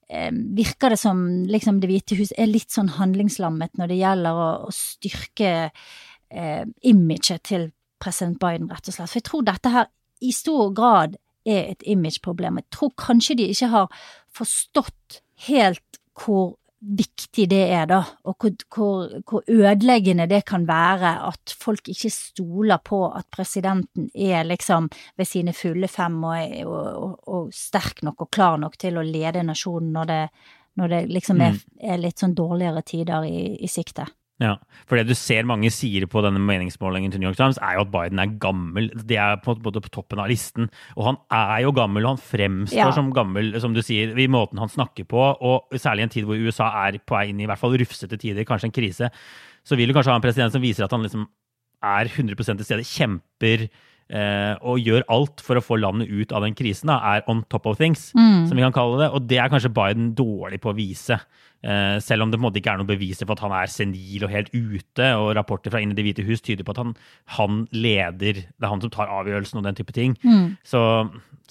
eh, 0.09 0.31
virker 0.31 0.93
det 0.93 0.99
som 1.01 1.23
liksom 1.49 1.81
Det 1.81 1.89
hvite 1.91 2.19
hus 2.19 2.33
er 2.37 2.51
litt 2.51 2.71
sånn 2.71 2.95
handlingslammet 2.97 3.77
når 3.79 3.91
det 3.91 4.01
gjelder 4.01 4.43
å, 4.43 4.49
å 4.69 4.75
styrke 4.75 5.53
eh, 5.69 6.63
imaget 6.81 7.43
til 7.51 7.69
president 7.99 8.39
Biden, 8.39 8.69
rett 8.71 8.87
og 8.87 8.95
slett. 8.95 9.11
For 9.11 9.19
jeg 9.19 9.27
tror 9.27 9.47
dette 9.47 9.73
her 9.73 9.89
i 10.23 10.31
stor 10.35 10.71
grad 10.75 11.17
er 11.47 11.71
et 11.71 11.83
imageproblem. 11.87 12.59
Jeg 12.61 12.75
tror 12.75 12.95
kanskje 12.99 13.37
de 13.39 13.49
ikke 13.51 13.71
har 13.73 14.01
forstått 14.35 15.21
helt 15.47 15.99
hvor 16.19 16.58
viktig 16.79 17.45
det 17.51 17.61
er, 17.75 17.85
da, 17.89 17.99
og 18.23 18.35
hvor, 18.39 18.53
hvor, 18.71 19.15
hvor, 19.27 19.43
ødeleggende 19.51 20.29
det 20.31 20.45
kan 20.47 20.63
være 20.67 21.11
at 21.27 21.55
folk 21.59 21.89
ikke 21.91 22.11
stoler 22.13 22.79
på 22.83 23.01
at 23.11 23.27
presidenten 23.31 24.07
er 24.15 24.47
liksom 24.47 24.87
ved 25.19 25.27
sine 25.27 25.53
fulle 25.53 25.89
fem 25.91 26.23
og, 26.23 26.55
og, 26.63 27.17
og 27.27 27.51
sterk 27.55 28.03
nok 28.07 28.23
og 28.23 28.31
klar 28.31 28.57
nok 28.61 28.77
til 28.79 28.99
å 28.99 29.03
lede 29.05 29.43
nasjonen 29.43 29.91
når 29.97 30.11
det, 30.13 30.21
når 30.79 30.93
det 30.93 31.01
liksom 31.11 31.43
er, 31.43 31.59
mm. 31.59 31.83
er, 31.91 32.01
litt 32.05 32.23
sånn 32.23 32.37
dårligere 32.37 32.85
tider 32.87 33.27
i, 33.27 33.43
i 33.59 33.71
sikte. 33.71 34.07
Ja, 34.39 34.53
for 34.87 34.95
det 34.95 35.09
du 35.09 35.17
ser 35.19 35.47
mange 35.47 35.67
sier 35.73 36.05
på 36.07 36.21
denne 36.23 36.39
meningsmålingen 36.39 37.11
til 37.11 37.19
New 37.19 37.27
York 37.27 37.39
Times, 37.39 37.57
er 37.59 37.75
jo 37.75 37.83
at 37.83 37.91
Biden 37.91 38.21
er 38.23 38.37
gammel. 38.39 38.87
Det 38.95 39.17
er 39.19 39.35
på, 39.43 39.57
på, 39.59 39.73
på 39.75 39.91
toppen 39.91 40.21
av 40.23 40.29
listen. 40.31 40.69
Og 40.95 41.09
han 41.09 41.19
er 41.35 41.65
jo 41.65 41.73
gammel, 41.75 42.05
og 42.05 42.15
han 42.15 42.23
fremstår 42.23 42.79
ja. 42.79 42.93
som 42.95 43.11
gammel, 43.15 43.51
som 43.59 43.75
du 43.75 43.81
sier, 43.83 44.15
i 44.15 44.29
måten 44.31 44.61
han 44.63 44.71
snakker 44.71 45.09
på. 45.11 45.25
Og 45.43 45.75
særlig 45.75 46.05
i 46.05 46.07
en 46.07 46.15
tid 46.15 46.29
hvor 46.29 46.39
USA 46.39 46.69
er 46.85 47.01
på 47.03 47.17
vei 47.17 47.27
inn 47.33 47.43
i 47.43 47.49
hvert 47.49 47.59
fall 47.59 47.75
rufsete 47.81 48.19
tider, 48.21 48.47
kanskje 48.47 48.71
en 48.71 48.77
krise, 48.79 49.11
så 49.67 49.75
vil 49.75 49.91
du 49.91 49.97
kanskje 49.97 50.15
ha 50.15 50.21
en 50.21 50.23
president 50.23 50.55
som 50.55 50.63
viser 50.63 50.87
at 50.87 50.95
han 50.95 51.03
liksom 51.03 51.27
er 51.83 52.07
100 52.11 52.39
til 52.39 52.65
stede, 52.67 52.87
kjemper 52.87 53.67
og 54.09 54.79
gjør 54.81 55.03
alt 55.13 55.43
for 55.45 55.59
å 55.59 55.61
få 55.61 55.77
landet 55.77 56.09
ut 56.09 56.31
av 56.33 56.41
den 56.41 56.55
krisen, 56.57 56.89
da, 56.89 56.95
er 57.11 57.27
on 57.29 57.43
top 57.53 57.67
of 57.69 57.77
things, 57.77 58.07
mm. 58.17 58.47
som 58.49 58.57
vi 58.57 58.63
kan 58.65 58.73
kalle 58.73 59.03
det. 59.03 59.09
Og 59.13 59.27
det 59.29 59.37
er 59.37 59.51
kanskje 59.53 59.69
Biden 59.75 60.15
dårlig 60.17 60.57
på 60.63 60.71
å 60.71 60.77
vise. 60.77 61.19
Eh, 61.59 61.99
selv 61.99 62.23
om 62.23 62.31
det 62.31 62.37
på 62.37 62.39
en 62.39 62.45
måte 62.47 62.61
ikke 62.61 62.71
er 62.71 62.79
noen 62.79 62.87
beviser 62.87 63.27
for 63.27 63.35
at 63.35 63.43
han 63.43 63.53
er 63.57 63.71
senil 63.71 64.23
og 64.23 64.31
helt 64.31 64.51
ute. 64.53 65.09
Og 65.19 65.33
rapporter 65.35 65.73
fra 65.73 65.81
Inn 65.83 65.91
i 65.93 65.97
Det 65.97 66.05
hvite 66.07 66.25
hus 66.27 66.43
tyder 66.45 66.67
på 66.67 66.75
at 66.75 66.81
han, 66.83 66.95
han, 67.35 67.65
leder, 67.75 68.43
det 68.45 68.63
er 68.63 68.71
han 68.71 68.83
som 68.83 68.93
tar 68.93 69.11
avgjørelsen 69.11 69.59
og 69.59 69.67
den 69.67 69.79
type 69.79 69.95
ting. 69.95 70.15
Mm. 70.23 70.55
Så, 70.63 70.81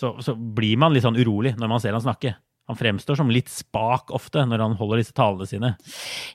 så, 0.00 0.14
så, 0.24 0.34
blir 0.34 0.80
man 0.80 0.94
litt 0.94 1.04
sånn 1.04 1.18
urolig 1.18 1.54
når 1.58 1.74
man 1.74 1.82
ser 1.84 1.96
han 1.96 2.04
snakke. 2.04 2.36
Han 2.68 2.76
fremstår 2.76 3.16
som 3.16 3.30
litt 3.32 3.48
spak 3.48 4.12
ofte 4.12 4.42
når 4.44 4.60
han 4.60 4.76
holder 4.76 5.00
disse 5.00 5.14
talene 5.16 5.46
sine. 5.48 5.70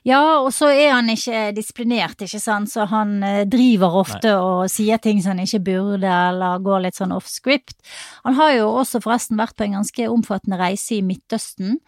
Ja, 0.06 0.40
og 0.42 0.50
så 0.54 0.72
er 0.74 0.96
han 0.96 1.10
ikke 1.12 1.52
disiplinert, 1.54 2.24
ikke 2.26 2.42
sant, 2.42 2.72
så 2.72 2.88
han 2.90 3.20
eh, 3.22 3.44
driver 3.46 4.00
ofte 4.02 4.32
Nei. 4.32 4.40
og 4.42 4.72
sier 4.72 4.98
ting 5.02 5.22
som 5.22 5.36
han 5.36 5.44
ikke 5.46 5.62
burde, 5.70 6.10
eller 6.10 6.62
går 6.64 6.88
litt 6.88 6.98
sånn 6.98 7.14
off 7.14 7.30
script. 7.30 7.78
Han 8.26 8.34
har 8.40 8.56
jo 8.56 8.72
også 8.80 9.02
forresten 9.04 9.38
vært 9.38 9.54
på 9.54 9.68
en 9.68 9.78
ganske 9.78 10.08
omfattende 10.10 10.58
reise 10.58 10.98
i 10.98 11.04
Midtøsten 11.06 11.78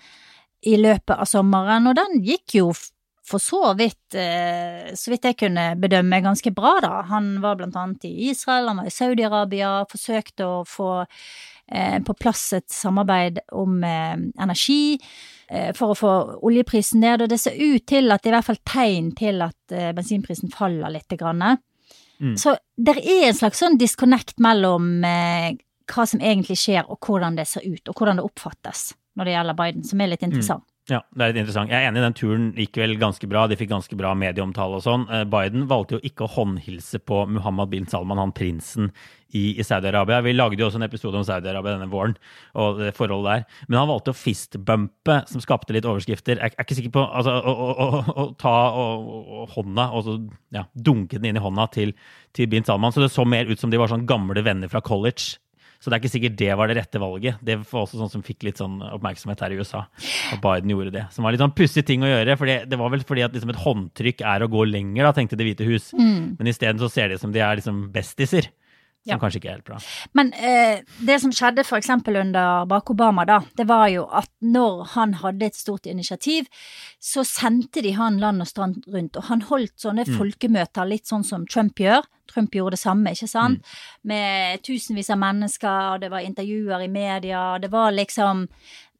i 0.66 0.76
løpet 0.78 1.16
av 1.16 1.26
sommeren, 1.26 1.90
og 1.90 1.98
den 1.98 2.22
gikk 2.26 2.60
jo 2.60 2.70
for 3.26 3.42
så 3.42 3.74
vidt, 3.74 4.14
eh, 4.14 4.94
så 4.94 5.10
vidt 5.10 5.26
jeg 5.26 5.38
kunne 5.40 5.72
bedømme, 5.82 6.22
ganske 6.22 6.52
bra, 6.54 6.76
da. 6.82 7.02
Han 7.10 7.40
var 7.42 7.58
blant 7.58 7.76
annet 7.76 8.06
i 8.06 8.30
Israel, 8.30 8.70
han 8.70 8.84
var 8.84 8.86
i 8.86 8.94
Saudi-Arabia, 8.94 9.72
forsøkte 9.90 10.46
å 10.46 10.60
få 10.68 10.90
på 12.06 12.14
plass 12.14 12.52
et 12.54 12.68
samarbeid 12.70 13.40
om 13.52 13.80
eh, 13.84 14.14
energi 14.42 14.98
for 15.78 15.92
å 15.92 15.94
få 15.94 16.12
oljeprisen 16.42 16.98
ned, 17.04 17.22
og 17.22 17.30
det 17.30 17.36
ser 17.38 17.54
ut 17.54 17.84
til 17.86 18.10
at 18.10 18.24
det 18.24 18.32
er 18.32 18.32
i 18.32 18.36
hvert 18.40 18.48
fall 18.48 18.64
tegn 18.66 19.12
til 19.14 19.44
at 19.44 19.74
bensinprisen 19.94 20.50
faller 20.50 20.90
litt. 20.90 21.14
Mm. 21.14 22.32
Så 22.34 22.56
det 22.74 22.96
er 22.98 23.28
en 23.28 23.38
slags 23.38 23.62
sånn 23.62 23.78
disconnect 23.78 24.42
mellom 24.42 24.88
hva 25.06 26.06
som 26.10 26.18
egentlig 26.18 26.58
skjer, 26.58 26.90
og 26.90 26.98
hvordan 26.98 27.38
det 27.38 27.46
ser 27.46 27.62
ut, 27.62 27.84
og 27.86 27.94
hvordan 27.94 28.18
det 28.18 28.26
oppfattes. 28.26 28.88
når 29.14 29.24
det 29.24 29.36
gjelder 29.36 29.56
Biden, 29.62 29.84
som 29.86 30.00
er 30.02 30.10
litt 30.10 30.26
interessant. 30.26 30.66
Mm. 30.66 30.75
Ja, 30.86 31.00
det 31.10 31.24
er 31.24 31.32
litt 31.32 31.40
interessant. 31.40 31.72
Jeg 31.72 31.82
er 31.82 31.88
enig, 31.90 32.02
den 32.04 32.14
turen 32.14 32.44
gikk 32.54 32.76
vel 32.78 32.92
ganske 33.00 33.26
bra. 33.26 33.48
De 33.50 33.56
fikk 33.58 33.72
ganske 33.72 33.96
bra 33.98 34.12
medieomtale 34.14 34.78
og 34.78 34.84
sånn. 34.84 35.08
Eh, 35.10 35.24
Biden 35.26 35.64
valgte 35.66 35.96
jo 35.96 36.06
ikke 36.06 36.28
å 36.28 36.30
håndhilse 36.36 37.00
på 37.02 37.24
Muhammad 37.26 37.72
bin 37.72 37.88
Salman, 37.90 38.20
han 38.22 38.34
prinsen 38.36 38.92
i, 39.34 39.58
Saudi-Arabia. 39.66 40.20
Vi 40.22 40.36
lagde 40.36 40.60
jo 40.62 40.68
også 40.68 40.78
en 40.78 40.86
episode 40.86 41.18
om 41.18 41.24
Saudi-Arabia 41.26 41.74
denne 41.74 41.90
våren 41.90 42.14
og 42.54 42.78
det 42.78 42.92
forholdet 42.94 43.32
der. 43.32 43.64
Men 43.66 43.80
han 43.80 43.90
valgte 43.90 44.14
å 44.14 44.18
fistbumpe, 44.18 45.16
som 45.26 45.42
skapte 45.42 45.74
litt 45.74 45.88
overskrifter. 45.90 46.38
Jeg 46.38 46.54
er 46.54 46.68
ikke 46.68 46.78
sikker 46.78 46.94
på 46.94 47.02
altså, 47.02 47.34
å, 47.34 47.56
å, 47.66 47.88
å, 48.06 48.28
ta 48.38 48.54
hånda 49.56 49.88
og 49.90 50.06
så, 50.06 50.16
ja, 50.54 50.68
dunke 50.70 51.18
den 51.18 51.32
inn 51.32 51.40
i 51.40 51.42
hånda 51.42 51.66
til, 51.74 51.96
til 52.36 52.46
bin 52.52 52.66
Salman. 52.68 52.94
Så 52.94 53.02
det 53.02 53.10
så 53.10 53.26
mer 53.26 53.50
ut 53.50 53.58
som 53.58 53.74
de 53.74 53.82
var 53.82 53.90
sånn 53.90 54.06
gamle 54.06 54.46
venner 54.46 54.70
fra 54.70 54.84
college 54.86 55.40
så 55.80 55.90
det 55.90 55.96
er 55.96 56.02
ikke 56.02 56.12
sikkert 56.12 56.36
det 56.40 56.50
var 56.58 56.70
det 56.70 56.78
rette 56.78 57.00
valget. 57.00 57.40
Det 57.44 57.58
var 57.60 57.84
også 57.84 58.00
sånn 58.00 58.12
som 58.12 58.24
fikk 58.26 58.46
litt 58.48 58.60
sånn 58.60 58.78
oppmerksomhet 58.88 59.42
her 59.44 59.54
i 59.54 59.58
USA. 59.60 59.84
At 60.32 60.42
Biden 60.42 60.72
gjorde 60.72 60.94
det. 60.94 61.06
Som 61.14 61.26
var 61.26 61.34
litt 61.34 61.42
sånn 61.42 61.54
pussig 61.56 61.86
ting 61.86 62.04
å 62.04 62.10
gjøre. 62.10 62.36
For 62.40 62.50
det 62.68 62.80
var 62.80 62.92
vel 62.94 63.04
fordi 63.06 63.24
at 63.26 63.36
liksom 63.36 63.52
et 63.52 63.62
håndtrykk 63.62 64.24
er 64.34 64.44
å 64.44 64.50
gå 64.52 64.66
lenger, 64.70 65.04
da, 65.06 65.14
tenkte 65.16 65.38
Det 65.38 65.48
hvite 65.48 65.68
hus. 65.68 65.90
Mm. 65.96 66.36
Men 66.38 66.52
isteden 66.52 66.80
så 66.82 66.90
ser 66.92 67.12
de 67.12 67.20
som 67.20 67.34
de 67.34 67.42
er 67.44 67.60
liksom 67.60 67.86
bestiser. 67.94 68.50
Som 69.06 69.14
ja. 69.14 69.18
kanskje 69.22 69.38
ikke 69.38 69.50
er 69.52 69.58
helt 69.60 69.68
bra. 69.68 69.78
Men 70.18 70.32
eh, 70.34 70.80
det 71.06 71.20
som 71.22 71.30
skjedde 71.34 71.62
f.eks. 71.62 71.92
under 71.94 72.66
Barack 72.66 72.90
Obama, 72.90 73.24
da, 73.28 73.38
det 73.54 73.68
var 73.70 73.86
jo 73.92 74.08
at 74.10 74.30
når 74.42 74.82
han 74.96 75.14
hadde 75.22 75.46
et 75.46 75.58
stort 75.58 75.86
initiativ, 75.86 76.50
så 76.98 77.22
sendte 77.22 77.84
de 77.86 77.94
han 77.94 78.18
land 78.18 78.42
og 78.42 78.50
strand 78.50 78.82
rundt. 78.90 79.16
Og 79.16 79.30
han 79.30 79.46
holdt 79.46 79.76
sånne 79.78 80.08
mm. 80.08 80.16
folkemøter, 80.18 80.90
litt 80.90 81.06
sånn 81.06 81.24
som 81.26 81.46
Trump 81.46 81.78
gjør. 81.78 82.02
Trump 82.26 82.54
gjorde 82.54 82.74
det 82.74 82.82
samme, 82.82 83.12
ikke 83.14 83.30
sant? 83.30 83.62
Mm. 83.62 83.84
Med 84.10 84.64
tusenvis 84.66 85.12
av 85.14 85.22
mennesker, 85.22 85.92
og 85.94 86.02
det 86.02 86.10
var 86.10 86.26
intervjuer 86.26 86.82
i 86.82 86.90
media, 86.90 87.44
det 87.62 87.70
var 87.70 87.94
liksom 87.94 88.48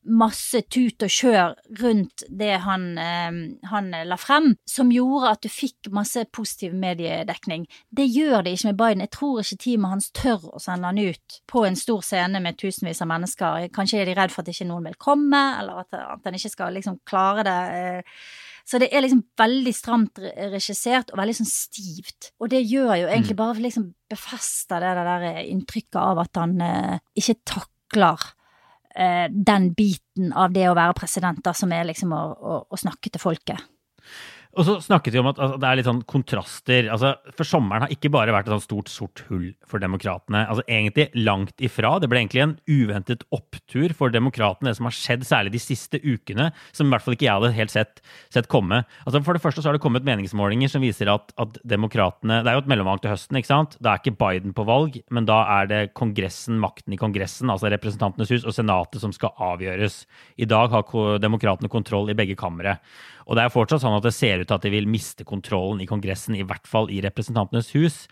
masse 0.06 0.62
tut 0.72 1.02
og 1.02 1.12
kjør 1.12 1.54
rundt 1.80 2.24
det 2.28 2.52
han, 2.64 2.86
eh, 2.98 3.38
han, 3.70 3.90
la 4.06 4.18
frem, 4.20 4.52
som 4.68 4.92
gjorde 4.94 5.32
at 5.34 5.44
du 5.44 5.50
fikk 5.52 5.90
masse 5.94 6.24
positiv 6.34 6.74
mediedekning. 6.76 7.66
Det 7.90 8.06
gjør 8.06 8.46
det 8.46 8.56
ikke 8.56 8.70
med 8.70 8.80
Biden. 8.80 9.04
Jeg 9.06 9.14
tror 9.16 9.42
ikke 9.42 9.60
teamet 9.66 9.94
hans 9.96 10.10
tør 10.16 10.48
å 10.52 10.62
sende 10.62 10.90
han 10.90 11.00
ut 11.00 11.40
på 11.50 11.66
en 11.66 11.78
stor 11.78 12.02
scene 12.06 12.42
med 12.42 12.58
tusenvis 12.60 13.02
av 13.04 13.10
mennesker. 13.12 13.68
Kanskje 13.74 14.02
er 14.02 14.10
de 14.10 14.16
redd 14.18 14.34
for 14.34 14.44
at 14.44 14.52
ikke 14.52 14.68
noen 14.68 14.90
vil 14.90 15.00
komme, 15.00 15.44
eller 15.60 15.84
at, 15.84 15.96
at 15.96 16.28
han 16.28 16.38
ikke 16.38 16.54
skal 16.54 16.76
liksom 16.76 17.00
klare 17.08 17.46
det. 17.46 17.60
Eh. 17.76 18.20
Så 18.66 18.80
det 18.82 18.88
er 18.90 19.04
liksom 19.04 19.22
veldig 19.38 19.72
stramt 19.74 20.18
regissert 20.18 21.12
og 21.12 21.20
veldig 21.20 21.36
sånn 21.38 21.50
stivt. 21.50 22.32
Og 22.42 22.50
det 22.50 22.64
gjør 22.66 22.96
jo 23.04 23.10
egentlig 23.12 23.36
mm. 23.36 23.42
bare 23.44 23.62
liksom 23.62 23.92
befester 24.10 24.82
det 24.82 25.04
der 25.06 25.26
inntrykket 25.44 26.00
av 26.02 26.24
at 26.24 26.40
han 26.40 26.56
eh, 26.66 26.96
ikke 27.14 27.38
takler 27.46 28.26
eh, 28.26 28.32
den 28.96 29.70
biten 29.76 30.30
av 30.32 30.54
det 30.54 30.68
å 30.70 30.76
være 30.76 30.96
president, 30.96 31.42
da, 31.44 31.52
som 31.52 31.72
er 31.76 31.84
liksom 31.90 32.14
å, 32.16 32.20
å, 32.32 32.60
å 32.72 32.78
snakke 32.80 33.12
til 33.12 33.20
folket. 33.20 33.60
Og 34.56 34.64
så 34.64 34.74
snakket 34.80 35.12
vi 35.12 35.20
om 35.20 35.28
at 35.28 35.40
altså, 35.40 35.58
det 35.60 35.68
er 35.68 35.78
litt 35.78 35.88
sånn 35.88 36.02
kontraster. 36.08 36.86
Altså, 36.92 37.12
for 37.36 37.48
sommeren 37.48 37.84
har 37.84 37.92
ikke 37.92 38.10
bare 38.12 38.32
vært 38.32 38.48
et 38.48 38.54
sånt 38.54 38.64
stort, 38.64 38.88
sort 38.92 39.22
hull 39.28 39.50
for 39.68 39.82
demokratene. 39.82 40.46
Altså, 40.48 40.64
egentlig 40.64 41.10
langt 41.26 41.60
ifra. 41.60 41.90
Det 42.00 42.08
ble 42.08 42.22
egentlig 42.22 42.44
en 42.44 42.54
uventet 42.64 43.26
opptur 43.36 43.92
for 43.96 44.14
demokratene, 44.14 44.70
det 44.70 44.78
som 44.78 44.88
har 44.88 44.96
skjedd 44.96 45.26
særlig 45.28 45.52
de 45.52 45.60
siste 45.60 46.00
ukene, 46.00 46.48
som 46.72 46.88
i 46.88 46.94
hvert 46.94 47.04
fall 47.04 47.16
ikke 47.18 47.28
jeg 47.28 47.36
hadde 47.36 47.52
helt 47.58 47.74
sett, 47.74 48.00
sett 48.32 48.48
komme. 48.52 48.80
Altså, 49.04 49.20
for 49.26 49.36
det 49.36 49.44
første 49.44 49.60
så 49.60 49.70
har 49.70 49.76
det 49.76 49.82
kommet 49.84 50.06
meningsmålinger 50.08 50.72
som 50.72 50.84
viser 50.84 51.10
at, 51.12 51.34
at 51.36 51.60
demokratene 51.66 52.40
Det 52.40 52.50
er 52.50 52.56
jo 52.56 52.64
et 52.64 52.70
mellomvalg 52.72 53.04
til 53.04 53.12
høsten, 53.12 53.36
ikke 53.36 53.50
sant? 53.52 53.76
Da 53.84 53.92
er 53.92 54.00
ikke 54.00 54.16
Biden 54.22 54.56
på 54.56 54.64
valg, 54.68 54.96
men 55.12 55.28
da 55.28 55.42
er 55.58 55.68
det 55.68 55.82
Kongressen, 55.98 56.56
makten 56.62 56.96
i 56.96 57.00
Kongressen, 57.00 57.52
altså 57.52 57.68
Representantenes 57.72 58.32
hus, 58.32 58.48
og 58.48 58.56
Senatet 58.56 59.04
som 59.04 59.12
skal 59.12 59.36
avgjøres. 59.52 60.04
I 60.40 60.48
dag 60.48 60.72
har 60.72 61.20
demokratene 61.20 61.68
kontroll 61.72 62.08
i 62.08 62.16
begge 62.16 62.38
kamre. 62.40 62.78
Og 63.26 63.34
det 63.34 63.42
er 63.42 63.52
fortsatt 63.52 63.82
sånn 63.82 63.96
at 63.96 64.04
det 64.06 64.14
ser 64.14 64.42
ut 64.42 64.45
til 64.48 64.58
at 64.58 64.66
de 64.66 64.72
vil 64.72 64.88
miste 64.90 65.26
kontrollen 65.28 65.82
i 65.82 65.88
Kongressen, 65.90 66.36
i 66.38 66.44
hvert 66.46 66.66
fall 66.68 66.90
i 66.92 67.02
Representantenes 67.04 67.72
hus. 67.76 68.02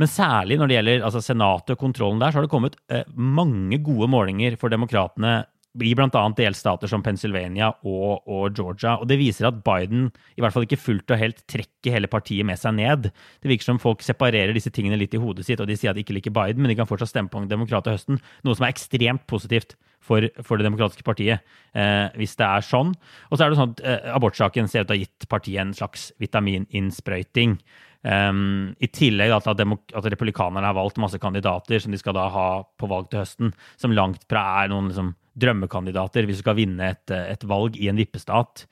Men 0.00 0.10
særlig 0.10 0.58
når 0.58 0.70
det 0.70 0.78
gjelder 0.78 1.06
altså 1.08 1.22
Senatet 1.24 1.76
og 1.76 1.84
kontrollen 1.84 2.22
der, 2.22 2.32
så 2.32 2.40
har 2.40 2.48
det 2.48 2.52
kommet 2.52 2.78
eh, 2.92 3.06
mange 3.14 3.80
gode 3.84 4.10
målinger 4.12 4.58
for 4.60 4.72
demokratene 4.72 5.40
i 5.78 5.94
bl.a. 5.94 6.22
delstater 6.36 6.90
som 6.90 7.02
Pennsylvania 7.04 7.68
og, 7.86 8.24
og, 8.26 8.54
Georgia. 8.56 8.96
Og 8.98 9.08
det 9.10 9.18
viser 9.20 9.48
at 9.48 9.60
Biden 9.64 10.08
i 10.36 10.42
hvert 10.42 10.54
fall 10.54 10.66
ikke 10.66 10.80
fullt 10.80 11.12
og 11.14 11.20
helt 11.20 11.42
trekker 11.50 11.94
hele 11.94 12.10
partiet 12.10 12.46
med 12.46 12.58
seg 12.58 12.74
ned. 12.78 13.10
Det 13.12 13.50
virker 13.50 13.68
som 13.68 13.82
folk 13.82 14.02
separerer 14.06 14.54
disse 14.56 14.72
tingene 14.74 14.98
litt 14.98 15.14
i 15.14 15.22
hodet 15.22 15.46
sitt, 15.46 15.60
og 15.62 15.68
de 15.70 15.76
sier 15.78 15.92
at 15.92 15.98
de 15.98 16.06
ikke 16.06 16.16
liker 16.16 16.34
Biden, 16.34 16.64
men 16.64 16.72
de 16.72 16.78
kan 16.78 16.88
fortsatt 16.88 17.12
stemme 17.12 17.32
på 17.32 17.42
en 17.42 17.50
demokrat 17.50 17.86
til 17.86 17.98
høsten. 17.98 18.22
Noe 18.46 18.58
som 18.58 18.66
er 18.66 18.74
ekstremt 18.74 19.26
positivt 19.30 19.76
for, 20.04 20.24
for 20.44 20.58
Det 20.58 20.66
demokratiske 20.66 21.04
partiet, 21.06 21.44
eh, 21.74 22.06
hvis 22.18 22.36
det 22.38 22.46
er 22.46 22.64
sånn. 22.64 22.94
Og 23.28 23.36
så 23.36 23.44
er 23.44 23.50
det 23.50 23.58
sånn 23.60 23.74
at 23.76 23.84
eh, 23.84 24.08
abortsaken 24.14 24.70
ser 24.70 24.84
ut 24.84 24.90
til 24.90 24.96
å 24.96 24.98
ha 24.98 25.04
gitt 25.04 25.28
partiet 25.30 25.62
en 25.62 25.76
slags 25.76 26.08
vitamininnsprøyting. 26.22 27.58
Um, 28.06 28.76
I 28.78 28.86
tillegg 28.94 29.32
til 29.42 29.50
at, 29.50 29.62
at, 29.98 30.06
republikanerne 30.06 30.68
har 30.68 30.76
valgt 30.76 31.00
masse 31.02 31.18
kandidater 31.18 31.82
som 31.82 31.90
de 31.90 31.98
skal 31.98 32.14
da 32.14 32.28
ha 32.30 32.48
på 32.78 32.86
valg 32.90 33.08
til 33.10 33.24
høsten, 33.24 33.50
som 33.74 33.94
langt 33.94 34.22
fra 34.30 34.44
er 34.62 34.70
noen 34.70 34.92
liksom, 34.92 35.16
drømmekandidater 35.38 36.28
hvis 36.28 36.38
du 36.38 36.44
skal 36.44 36.56
vinne 36.60 36.92
et, 36.94 37.10
et 37.10 37.42
valg 37.50 37.74
i 37.76 37.90
en 37.90 37.98
vippestat. 37.98 38.68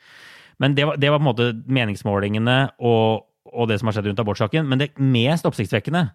Men 0.62 0.76
det 0.78 0.86
var, 0.86 1.00
det 1.00 1.10
var, 1.10 1.18
på 1.18 1.26
en 1.26 1.30
måte 1.32 1.48
meningsmålingene 1.66 2.56
og, 2.78 3.26
og 3.50 3.68
det 3.68 3.80
som 3.80 3.90
har 3.90 3.98
skjedd 3.98 4.12
rundt 4.12 4.22
abortsaken. 4.22 4.70
Men 4.70 4.84
det 4.84 4.92
mest 5.02 5.46
oppsiktsvekkende 5.48 6.06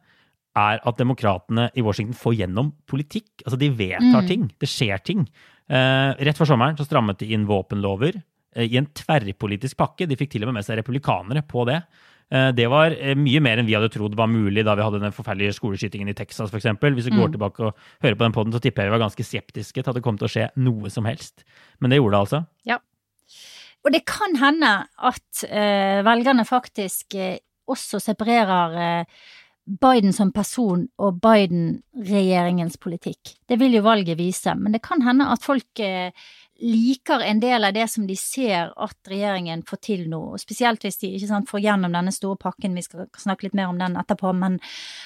er 0.57 0.81
at 0.83 0.99
demokratene 0.99 1.69
i 1.77 1.83
Washington 1.85 2.17
får 2.17 2.35
gjennom 2.41 2.73
politikk. 2.89 3.29
Altså, 3.45 3.57
de 3.59 3.71
vedtar 3.71 4.23
mm. 4.23 4.27
ting. 4.27 4.47
Det 4.59 4.69
skjer 4.69 5.03
ting. 5.05 5.25
Uh, 5.71 6.11
rett 6.19 6.35
før 6.35 6.49
sommeren 6.49 6.75
så 6.75 6.83
strammet 6.83 7.21
de 7.21 7.29
inn 7.31 7.47
våpenlover 7.47 8.17
uh, 8.19 8.65
i 8.65 8.75
en 8.79 8.89
tverrpolitisk 8.97 9.79
pakke. 9.79 10.07
De 10.09 10.17
fikk 10.19 10.33
til 10.33 10.43
og 10.43 10.51
med 10.51 10.59
med 10.59 10.67
seg 10.67 10.81
republikanere 10.81 11.45
på 11.47 11.63
det. 11.69 11.79
Uh, 12.31 12.49
det 12.55 12.67
var 12.71 12.95
mye 13.19 13.43
mer 13.43 13.61
enn 13.61 13.69
vi 13.69 13.77
hadde 13.77 13.91
trodd 13.93 14.17
var 14.19 14.31
mulig 14.31 14.65
da 14.67 14.75
vi 14.75 14.83
hadde 14.83 15.03
den 15.03 15.15
forferdelige 15.15 15.55
skoleskytingen 15.55 16.11
i 16.11 16.17
Texas 16.17 16.51
f.eks. 16.51 16.67
Hvis 16.67 17.07
vi 17.07 17.15
mm. 17.15 17.21
går 17.21 17.35
tilbake 17.37 17.69
og 17.69 17.87
hører 18.03 18.19
på 18.19 18.27
den 18.27 18.35
poden, 18.35 18.55
så 18.55 18.63
tipper 18.63 18.83
jeg 18.83 18.91
vi 18.91 18.97
var 18.97 19.05
ganske 19.05 19.27
skeptiske 19.27 19.79
til 19.79 19.93
at 19.93 19.99
det 19.99 20.03
kom 20.03 20.19
til 20.19 20.27
å 20.27 20.33
skje 20.35 20.49
noe 20.59 20.91
som 20.91 21.07
helst. 21.07 21.45
Men 21.79 21.93
det 21.93 22.01
gjorde 22.01 22.17
det 22.17 22.23
altså. 22.25 22.43
Ja. 22.67 22.81
Og 23.81 23.95
det 23.95 24.03
kan 24.05 24.35
hende 24.37 24.75
at 25.09 25.39
velgerne 26.05 26.43
faktisk 26.45 27.15
også 27.71 27.97
separerer 28.03 29.07
Biden 29.79 30.13
som 30.13 30.31
person 30.35 30.87
og 30.99 31.21
Biden-regjeringens 31.23 32.75
politikk. 32.81 33.37
Det 33.47 33.55
vil 33.61 33.77
jo 33.77 33.85
valget 33.85 34.19
vise, 34.19 34.55
men 34.59 34.75
det 34.75 34.81
kan 34.83 35.03
hende 35.05 35.29
at 35.31 35.45
folk 35.45 35.79
eh, 35.79 36.11
liker 36.61 37.23
en 37.25 37.39
del 37.39 37.63
av 37.63 37.73
det 37.73 37.87
som 37.87 38.07
de 38.07 38.15
ser 38.17 38.73
at 38.75 39.09
regjeringen 39.09 39.63
får 39.67 39.81
til 39.87 40.03
nå, 40.11 40.19
og 40.33 40.41
spesielt 40.41 40.83
hvis 40.85 40.99
de 41.01 41.13
ikke 41.15 41.29
sant, 41.29 41.49
får 41.49 41.63
gjennom 41.63 41.95
denne 41.95 42.13
store 42.13 42.37
pakken, 42.41 42.75
vi 42.77 42.83
skal 42.85 43.07
snakke 43.17 43.47
litt 43.47 43.57
mer 43.57 43.71
om 43.71 43.79
den 43.81 43.97
etterpå, 44.01 44.33
men, 44.37 44.59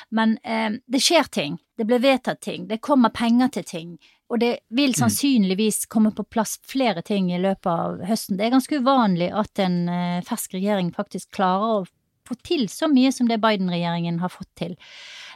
men 0.10 0.38
eh, 0.44 0.82
det 0.86 1.04
skjer 1.04 1.30
ting, 1.32 1.60
det 1.78 1.88
blir 1.88 2.04
vedtatt 2.04 2.42
ting, 2.44 2.68
det 2.72 2.82
kommer 2.84 3.14
penger 3.16 3.54
til 3.56 3.68
ting, 3.70 3.96
og 4.32 4.42
det 4.42 4.52
vil 4.74 4.96
mm. 4.96 5.00
sannsynligvis 5.00 5.86
komme 5.92 6.12
på 6.16 6.26
plass 6.28 6.58
flere 6.66 7.06
ting 7.06 7.30
i 7.34 7.40
løpet 7.40 7.70
av 7.70 8.02
høsten. 8.10 8.40
Det 8.40 8.48
er 8.48 8.56
ganske 8.56 8.80
uvanlig 8.82 9.30
at 9.38 9.62
en 9.62 9.84
eh, 9.92 10.24
fersk 10.26 10.58
regjering 10.58 10.90
faktisk 10.96 11.30
klarer 11.38 11.76
å 11.76 11.86
få 12.28 12.38
til 12.46 12.66
så 12.72 12.90
mye 12.92 13.12
som 13.14 13.30
det 13.30 13.42
Biden-regjeringen 13.44 14.20
har 14.24 14.34
fått 14.34 14.52
til. 14.60 14.76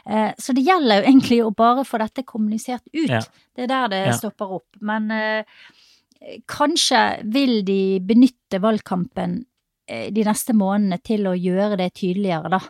Eh, 0.06 0.30
så 0.38 0.54
det 0.56 0.64
gjelder 0.66 1.00
jo 1.00 1.08
egentlig 1.08 1.42
å 1.44 1.52
bare 1.56 1.84
få 1.88 2.00
dette 2.02 2.24
kommunisert 2.28 2.86
ut. 2.92 3.10
Ja. 3.10 3.22
Det 3.56 3.66
er 3.66 3.70
der 3.72 3.92
det 3.92 4.02
ja. 4.06 4.16
stopper 4.18 4.56
opp. 4.60 4.80
Men 4.84 5.10
eh, 5.14 5.60
kanskje 6.50 7.02
vil 7.32 7.60
de 7.68 8.00
benytte 8.06 8.62
valgkampen 8.62 9.40
eh, 9.90 10.08
de 10.14 10.26
neste 10.26 10.56
månedene 10.56 11.00
til 11.04 11.28
å 11.30 11.36
gjøre 11.38 11.80
det 11.80 11.92
tydeligere, 12.00 12.52
da. 12.56 12.62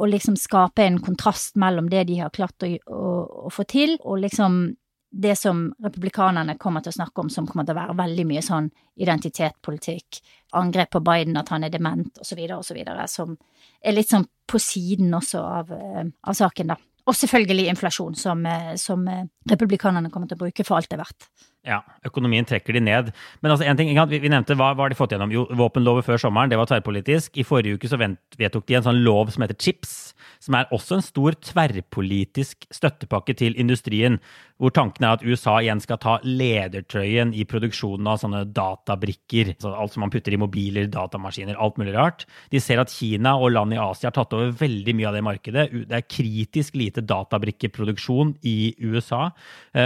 Og 0.00 0.08
liksom 0.14 0.36
skape 0.40 0.86
en 0.86 1.00
kontrast 1.04 1.58
mellom 1.60 1.90
det 1.92 2.06
de 2.08 2.22
har 2.22 2.32
klart 2.32 2.64
å, 2.64 2.70
å, 2.88 3.08
å 3.48 3.50
få 3.52 3.66
til, 3.68 3.98
og 4.00 4.22
liksom 4.22 4.62
det 5.10 5.36
som 5.36 5.64
republikanerne 5.82 6.54
kommer 6.58 6.84
til 6.84 6.92
å 6.92 6.98
snakke 7.00 7.24
om, 7.24 7.30
som 7.30 7.46
kommer 7.46 7.66
til 7.66 7.74
å 7.74 7.80
være 7.80 7.96
veldig 7.98 8.26
mye 8.30 8.42
sånn 8.44 8.68
identitetspolitikk, 9.02 10.20
angrep 10.58 10.92
på 10.94 11.02
Biden, 11.04 11.38
at 11.40 11.50
han 11.50 11.66
er 11.66 11.72
dement, 11.74 12.20
osv., 12.22 12.38
osv., 12.56 12.78
som 13.10 13.34
er 13.82 13.96
litt 13.96 14.10
sånn 14.10 14.28
på 14.50 14.60
siden 14.62 15.14
også 15.14 15.42
av, 15.42 15.72
eh, 15.72 16.04
av 16.06 16.38
saken, 16.38 16.72
da. 16.74 16.78
Og 17.06 17.16
selvfølgelig 17.16 17.68
inflasjon, 17.72 18.14
som, 18.14 18.46
eh, 18.46 18.74
som 18.76 19.06
eh, 19.08 19.24
republikanerne 19.48 20.10
kommer 20.12 20.28
til 20.28 20.36
å 20.36 20.44
bruke 20.44 20.66
for 20.66 20.76
alt 20.76 20.90
det 20.90 20.98
er 20.98 21.04
verdt. 21.04 21.30
Ja, 21.60 21.82
økonomien 22.08 22.46
trekker 22.48 22.72
de 22.72 22.80
ned. 22.80 23.10
Men 23.44 23.52
altså, 23.52 23.66
en 23.68 23.76
ting, 23.76 23.90
vi, 23.92 24.20
nevnte 24.32 24.56
hva, 24.56 24.70
hva 24.72 24.86
har 24.86 24.92
de 24.92 24.96
fått 24.96 25.12
gjennom? 25.12 25.32
Jo, 25.34 25.44
våpenlover 25.60 26.04
før 26.06 26.22
sommeren, 26.22 26.48
det 26.48 26.56
var 26.56 26.70
tverrpolitisk. 26.70 27.36
I 27.36 27.44
forrige 27.44 27.76
uke 27.76 27.90
så 27.90 27.98
vedtok 28.00 28.64
de 28.68 28.78
en 28.78 28.86
sånn 28.86 29.02
lov 29.04 29.32
som 29.34 29.44
heter 29.44 29.58
CHIPS, 29.60 29.92
som 30.40 30.56
er 30.56 30.70
også 30.72 30.96
en 30.96 31.04
stor 31.04 31.36
tverrpolitisk 31.44 32.64
støttepakke 32.72 33.36
til 33.36 33.58
industrien, 33.60 34.16
hvor 34.60 34.72
tanken 34.76 35.04
er 35.04 35.18
at 35.18 35.24
USA 35.24 35.58
igjen 35.60 35.80
skal 35.84 36.00
ta 36.00 36.16
ledertrøyen 36.24 37.34
i 37.36 37.44
produksjonen 37.48 38.08
av 38.08 38.22
sånne 38.22 38.42
databrikker. 38.56 39.52
Så 39.60 39.72
alt 39.72 39.92
som 39.92 40.04
man 40.04 40.12
putter 40.12 40.36
i 40.36 40.40
mobiler, 40.40 40.88
datamaskiner, 40.92 41.60
alt 41.60 41.76
mulig 41.80 41.92
rart. 41.96 42.24
De 42.52 42.60
ser 42.60 42.80
at 42.80 42.92
Kina 42.92 43.36
og 43.36 43.52
land 43.56 43.76
i 43.76 43.80
Asia 43.80 44.08
har 44.08 44.16
tatt 44.16 44.36
over 44.36 44.52
veldig 44.60 44.96
mye 44.96 45.12
av 45.12 45.16
det 45.16 45.24
markedet. 45.28 45.68
Det 45.92 46.00
er 46.00 46.08
kritisk 46.08 46.80
lite 46.80 47.04
databrikkeproduksjon 47.04 48.38
i 48.48 48.58
USA. 48.80 49.29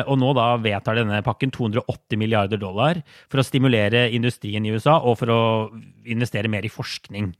Og 0.09 0.15
nå 0.21 0.33
da 0.37 0.47
vedtar 0.63 0.99
denne 0.99 1.21
pakken 1.27 1.53
280 1.55 2.21
milliarder 2.21 2.61
dollar 2.61 3.01
for 3.33 3.41
å 3.41 3.47
stimulere 3.47 4.07
industrien 4.17 4.65
i 4.65 4.73
USA 4.75 4.97
og 5.01 5.19
for 5.21 5.33
å 5.33 5.41
investere 6.09 6.51
mer 6.53 6.65
i 6.67 6.73
forskning. 6.73 7.33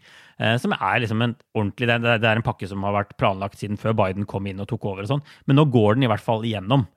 Som 0.61 0.75
er 0.75 0.99
liksom 1.05 1.23
en 1.23 1.37
ordentlig 1.55 1.87
Det 1.89 2.27
er 2.27 2.37
en 2.37 2.45
pakke 2.45 2.67
som 2.69 2.83
har 2.85 2.97
vært 2.97 3.15
planlagt 3.21 3.61
siden 3.61 3.79
før 3.81 3.95
Biden 3.97 4.27
kom 4.29 4.47
inn 4.51 4.61
og 4.61 4.69
tok 4.73 4.85
over 4.91 5.07
og 5.07 5.13
sånn. 5.13 5.25
Men 5.47 5.61
nå 5.61 5.69
går 5.73 5.95
den 5.97 6.09
i 6.09 6.11
hvert 6.11 6.25
fall 6.25 6.45
igjennom. 6.45 6.89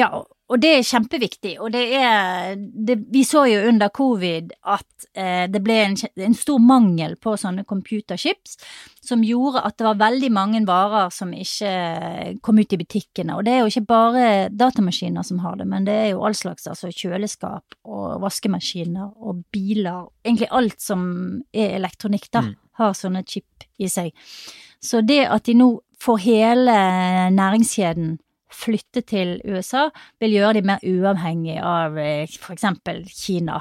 Ja, 0.00 0.10
og 0.50 0.58
det 0.58 0.70
er 0.74 0.86
kjempeviktig. 0.86 1.52
Og 1.62 1.70
det 1.70 1.82
er 1.94 2.56
det, 2.58 2.96
Vi 3.12 3.22
så 3.26 3.44
jo 3.46 3.62
under 3.68 3.90
covid 3.94 4.50
at 4.66 5.06
eh, 5.14 5.46
det 5.50 5.60
ble 5.62 5.76
en, 5.84 5.96
en, 6.26 6.34
stor 6.34 6.58
mangel 6.58 7.14
på 7.22 7.36
sånne 7.38 7.62
computerchips, 7.68 8.56
som 9.06 9.22
gjorde 9.24 9.62
at 9.66 9.76
det 9.78 9.86
var 9.86 10.00
veldig 10.00 10.30
mange 10.34 10.62
varer 10.66 11.12
som 11.14 11.30
ikke 11.34 12.40
kom 12.42 12.58
ut 12.58 12.74
i 12.74 12.80
butikkene. 12.80 13.36
Og 13.38 13.46
det 13.46 13.54
er 13.54 13.62
jo 13.62 13.70
ikke 13.70 13.86
bare 13.92 14.24
datamaskiner 14.50 15.26
som 15.26 15.42
har 15.44 15.60
det, 15.60 15.68
men 15.70 15.86
det 15.86 15.94
er 15.94 16.08
jo 16.12 16.24
all 16.26 16.34
slags 16.34 16.66
altså 16.70 16.90
kjøleskap 16.90 17.78
og 17.86 18.18
vaskemaskiner 18.24 19.12
og 19.22 19.44
biler. 19.54 20.08
Egentlig 20.24 20.50
alt 20.50 20.82
som 20.82 21.04
er 21.54 21.76
elektronikk, 21.78 22.26
da, 22.34 22.42
mm. 22.48 22.56
har 22.82 22.98
sånne 22.98 23.22
chip 23.28 23.68
i 23.78 23.90
seg. 23.92 24.10
Så 24.82 25.04
det 25.06 25.22
at 25.30 25.46
de 25.46 25.54
nå 25.60 25.70
får 26.00 26.20
hele 26.24 26.74
næringskjeden 27.36 28.18
flytte 28.54 29.02
til 29.06 29.36
USA, 29.44 29.88
vil 30.20 30.36
gjøre 30.36 30.58
de 30.58 30.64
mer 30.72 30.84
uavhengig 30.86 31.58
av 31.62 31.98
eh, 32.00 32.24
f.eks. 32.28 32.66
Kina. 33.10 33.60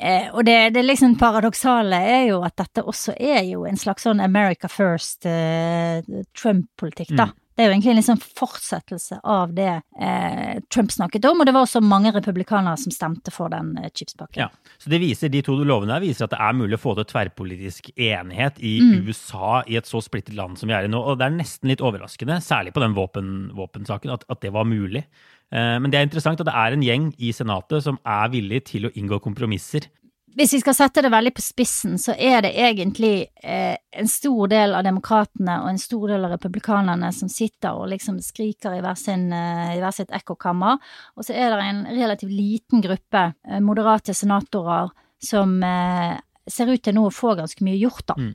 Eh, 0.00 0.30
og 0.32 0.44
det, 0.48 0.58
det 0.76 0.84
liksom 0.86 1.18
paradoksale 1.20 2.00
er 2.14 2.24
jo 2.30 2.40
at 2.46 2.56
dette 2.60 2.84
også 2.88 3.16
er 3.18 3.42
jo 3.48 3.66
en 3.68 3.80
slags 3.80 4.06
sånn 4.08 4.22
America 4.24 4.70
first 4.70 5.28
eh, 5.28 6.00
Trump-politikk, 6.36 7.14
da. 7.16 7.30
Mm. 7.30 7.39
Det 7.60 7.66
er 7.66 7.68
jo 7.68 7.74
egentlig 7.74 7.90
en 7.92 7.98
liksom 7.98 8.20
fortsettelse 8.38 9.16
av 9.28 9.50
det 9.52 9.68
eh, 10.00 10.60
Trump 10.72 10.94
snakket 10.94 11.26
om, 11.28 11.42
og 11.42 11.44
det 11.44 11.52
var 11.52 11.66
også 11.66 11.82
mange 11.84 12.08
republikanere 12.14 12.80
som 12.80 12.94
stemte 12.94 13.28
for 13.34 13.52
den 13.52 13.74
eh, 13.76 13.90
chipspakken. 13.92 14.46
Ja, 14.46 14.72
så 14.80 14.88
det 14.88 15.02
viser, 15.02 15.28
De 15.28 15.42
to 15.44 15.58
lovene 15.58 15.92
her 15.92 16.00
viser 16.00 16.24
at 16.24 16.32
det 16.32 16.38
er 16.40 16.56
mulig 16.56 16.78
å 16.78 16.80
få 16.80 16.94
til 16.96 17.10
tverrpolitisk 17.10 17.90
enighet 18.00 18.62
i 18.64 18.78
mm. 18.80 18.94
USA 19.04 19.60
i 19.68 19.76
et 19.76 19.90
så 19.90 20.00
splittet 20.00 20.38
land 20.38 20.56
som 20.56 20.72
vi 20.72 20.78
er 20.78 20.88
i 20.88 20.92
nå. 20.94 21.02
Og 21.04 21.20
det 21.20 21.28
er 21.28 21.36
nesten 21.36 21.68
litt 21.68 21.84
overraskende, 21.84 22.40
særlig 22.40 22.72
på 22.72 22.80
den 22.80 22.96
våpen, 22.96 23.28
våpensaken, 23.60 24.16
at, 24.16 24.24
at, 24.32 24.40
det 24.40 24.54
var 24.56 24.64
mulig. 24.64 25.04
Eh, 25.52 25.76
men 25.84 25.92
det 25.92 26.00
er 26.00 26.08
interessant 26.08 26.40
at 26.40 26.48
det 26.48 26.56
er 26.64 26.78
en 26.78 26.88
gjeng 26.88 27.10
i 27.20 27.36
Senatet 27.36 27.84
som 27.84 28.00
er 28.08 28.32
villig 28.32 28.64
til 28.72 28.88
å 28.88 28.94
inngå 28.96 29.20
kompromisser 29.20 29.92
hvis 30.36 30.52
vi 30.54 30.60
skal 30.62 30.76
sette 30.76 31.02
det 31.02 31.10
veldig 31.10 31.32
på 31.34 31.42
spissen, 31.42 31.96
så 31.98 32.14
er 32.14 32.44
det 32.44 32.52
egentlig 32.54 33.26
eh, 33.42 33.74
en 33.98 34.08
stor 34.08 34.50
del 34.52 34.76
av 34.78 34.84
demokratene 34.86 35.56
og 35.64 35.70
en 35.72 35.80
stor 35.82 36.12
del 36.12 36.26
av 36.26 36.34
republikanerne 36.36 37.10
som 37.14 37.30
sitter 37.32 37.74
og 37.74 37.90
liksom 37.90 38.20
skriker 38.22 38.76
i 38.76 38.82
hver, 38.84 38.98
sin, 38.98 39.26
eh, 39.34 39.74
i 39.74 39.80
hver 39.82 39.96
sitt 39.96 40.14
ekkokammer, 40.14 40.78
og 41.16 41.26
så 41.26 41.34
er 41.34 41.54
det 41.54 41.66
en 41.66 41.82
relativt 41.90 42.34
liten 42.34 42.84
gruppe 42.84 43.24
eh, 43.32 43.58
moderate 43.64 44.14
senatorer 44.14 44.92
som 45.20 45.58
eh, 45.66 46.14
ser 46.46 46.70
ut 46.70 46.84
til 46.84 46.96
nå 46.96 47.08
å 47.08 47.14
få 47.14 47.34
ganske 47.38 47.66
mye 47.66 47.80
gjort, 47.80 48.06
da. 48.12 48.18
Mm. 48.20 48.32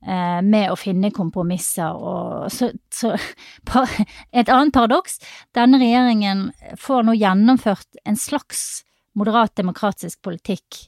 Eh, 0.00 0.42
med 0.42 0.70
å 0.72 0.78
finne 0.80 1.12
kompromisser 1.12 1.92
og 1.92 2.46
så, 2.52 2.70
så 2.88 3.12
Et 4.32 4.48
annet 4.48 4.72
paradoks, 4.72 5.18
denne 5.54 5.78
regjeringen 5.78 6.48
får 6.80 7.04
nå 7.04 7.18
gjennomført 7.20 8.00
en 8.08 8.16
slags 8.16 8.82
moderat 9.18 9.52
demokratisk 9.60 10.22
politikk, 10.24 10.86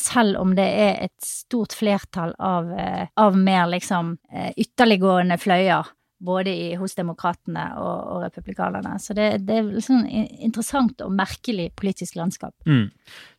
selv 0.00 0.36
om 0.42 0.54
det 0.56 0.66
er 0.66 0.98
et 1.06 1.24
stort 1.24 1.72
flertall 1.76 2.34
av, 2.38 2.70
eh, 2.72 3.06
av 3.16 3.36
mer 3.38 3.66
liksom 3.72 4.16
eh, 4.32 4.50
ytterliggående 4.60 5.38
fløyer 5.40 5.88
både 6.24 6.52
i, 6.54 6.68
hos 6.80 6.96
demokratene 6.96 7.66
og, 7.80 7.96
og, 8.14 8.22
republikanerne. 8.24 8.96
Så 9.02 9.16
det, 9.16 9.28
det 9.48 9.58
er 9.60 9.68
liksom 9.68 10.04
interessant 10.08 11.02
og 11.04 11.12
merkelig 11.14 11.70
politisk 11.78 12.18
landskap. 12.18 12.54
Mm. 12.68 12.88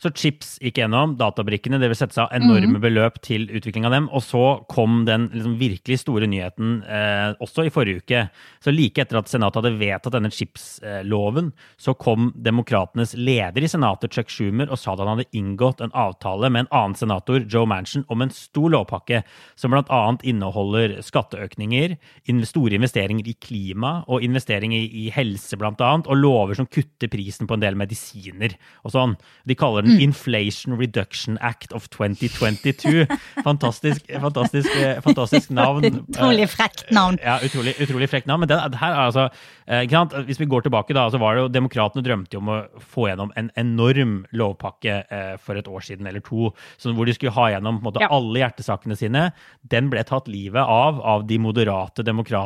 Så 0.01 0.11
chips 0.15 0.55
gikk 0.61 0.79
gjennom, 0.81 1.15
databrikkene, 1.19 1.79
det 1.81 1.89
vil 1.91 1.99
sette 1.99 2.17
seg 2.17 2.27
av 2.27 2.35
enorme 2.37 2.77
mm. 2.77 2.83
beløp 2.83 3.19
til 3.25 3.47
utvikling 3.49 3.87
av 3.87 3.95
dem. 3.95 4.09
Og 4.13 4.23
så 4.25 4.43
kom 4.71 5.03
den 5.09 5.29
liksom, 5.33 5.57
virkelig 5.61 6.01
store 6.03 6.29
nyheten 6.29 6.77
eh, 6.83 7.33
også 7.43 7.65
i 7.65 7.73
forrige 7.73 8.03
uke. 8.03 8.25
Så 8.63 8.73
like 8.73 9.01
etter 9.01 9.19
at 9.19 9.31
Senatet 9.31 9.61
hadde 9.61 9.79
vedtatt 9.79 10.15
denne 10.15 10.31
chips-loven, 10.33 11.51
så 11.81 11.95
kom 11.97 12.31
demokratenes 12.35 13.15
leder 13.17 13.65
i 13.65 13.71
Senatet, 13.71 14.13
Chuck 14.13 14.31
Schumer, 14.31 14.69
og 14.69 14.79
sa 14.79 14.93
at 14.93 15.03
han 15.03 15.13
hadde 15.15 15.29
inngått 15.35 15.81
en 15.83 15.93
avtale 15.95 16.51
med 16.51 16.65
en 16.65 16.71
annen 16.71 16.97
senator, 16.99 17.43
Joe 17.51 17.67
Manchin, 17.69 18.05
om 18.11 18.23
en 18.23 18.33
stor 18.33 18.71
lovpakke 18.73 19.23
som 19.59 19.73
bl.a. 19.73 20.01
inneholder 20.23 20.99
skatteøkninger, 21.05 21.97
store 22.75 22.79
investeringer 22.79 23.27
i 23.27 23.35
klima 23.39 24.03
og 24.07 24.23
investeringer 24.23 24.77
i, 24.77 25.09
helse, 25.13 25.55
annet, 25.57 26.07
og 26.07 26.17
lover 26.17 26.55
som 26.55 26.67
kutter 26.67 27.07
prisen 27.07 27.47
på 27.47 27.55
en 27.55 27.61
del 27.63 27.75
medisiner 27.75 28.55
og 28.83 28.91
sånn. 28.91 29.15
De 29.45 29.55
kaller 29.55 29.85
den 29.85 29.95
mm. 29.95 30.03
Inflation 30.03 30.77
Reduction 30.77 31.37
Act 31.41 31.73
of 31.73 31.87
2022. 31.89 33.05
Fantastisk, 33.43 34.05
fantastisk, 34.21 34.69
eh, 34.75 35.01
fantastisk 35.01 35.49
navn. 35.51 35.85
Utrolig 36.09 36.49
frekt 36.49 36.91
navn. 36.91 37.19
Ja, 37.23 37.39
utrolig, 37.43 37.75
utrolig 37.79 38.09
frekt 38.09 38.27
navn. 38.27 38.45
Men 38.45 38.49
det, 38.51 38.59
det 38.73 38.81
her 38.81 38.93
er 38.93 39.05
altså 39.05 39.29
eh, 39.67 40.23
Hvis 40.25 40.39
vi 40.39 40.49
går 40.49 40.65
tilbake, 40.65 40.93
da, 40.93 41.07
så 41.09 41.21
var 41.21 41.35
det 41.35 41.45
jo 41.45 41.53
Demokratene 41.55 42.03
drømte 42.05 42.39
om 42.39 42.51
å 42.51 42.59
få 42.79 43.09
gjennom 43.09 43.31
en 43.39 43.51
enorm 43.59 44.25
lovpakke 44.35 44.97
eh, 45.09 45.35
for 45.41 45.57
et 45.57 45.67
år 45.67 45.85
siden 45.85 46.07
eller 46.07 46.23
to, 46.25 46.51
hvor 46.85 47.07
de 47.07 47.15
skulle 47.15 47.35
ha 47.35 47.49
gjennom 47.53 47.79
måte, 47.83 48.03
alle 48.05 48.41
hjertesakene 48.41 48.97
sine. 48.99 49.29
Den 49.63 49.89
ble 49.91 50.03
tatt 50.07 50.29
livet 50.31 50.61
av 50.61 50.99
av 51.05 51.25
de 51.29 51.37
moderate 51.41 52.03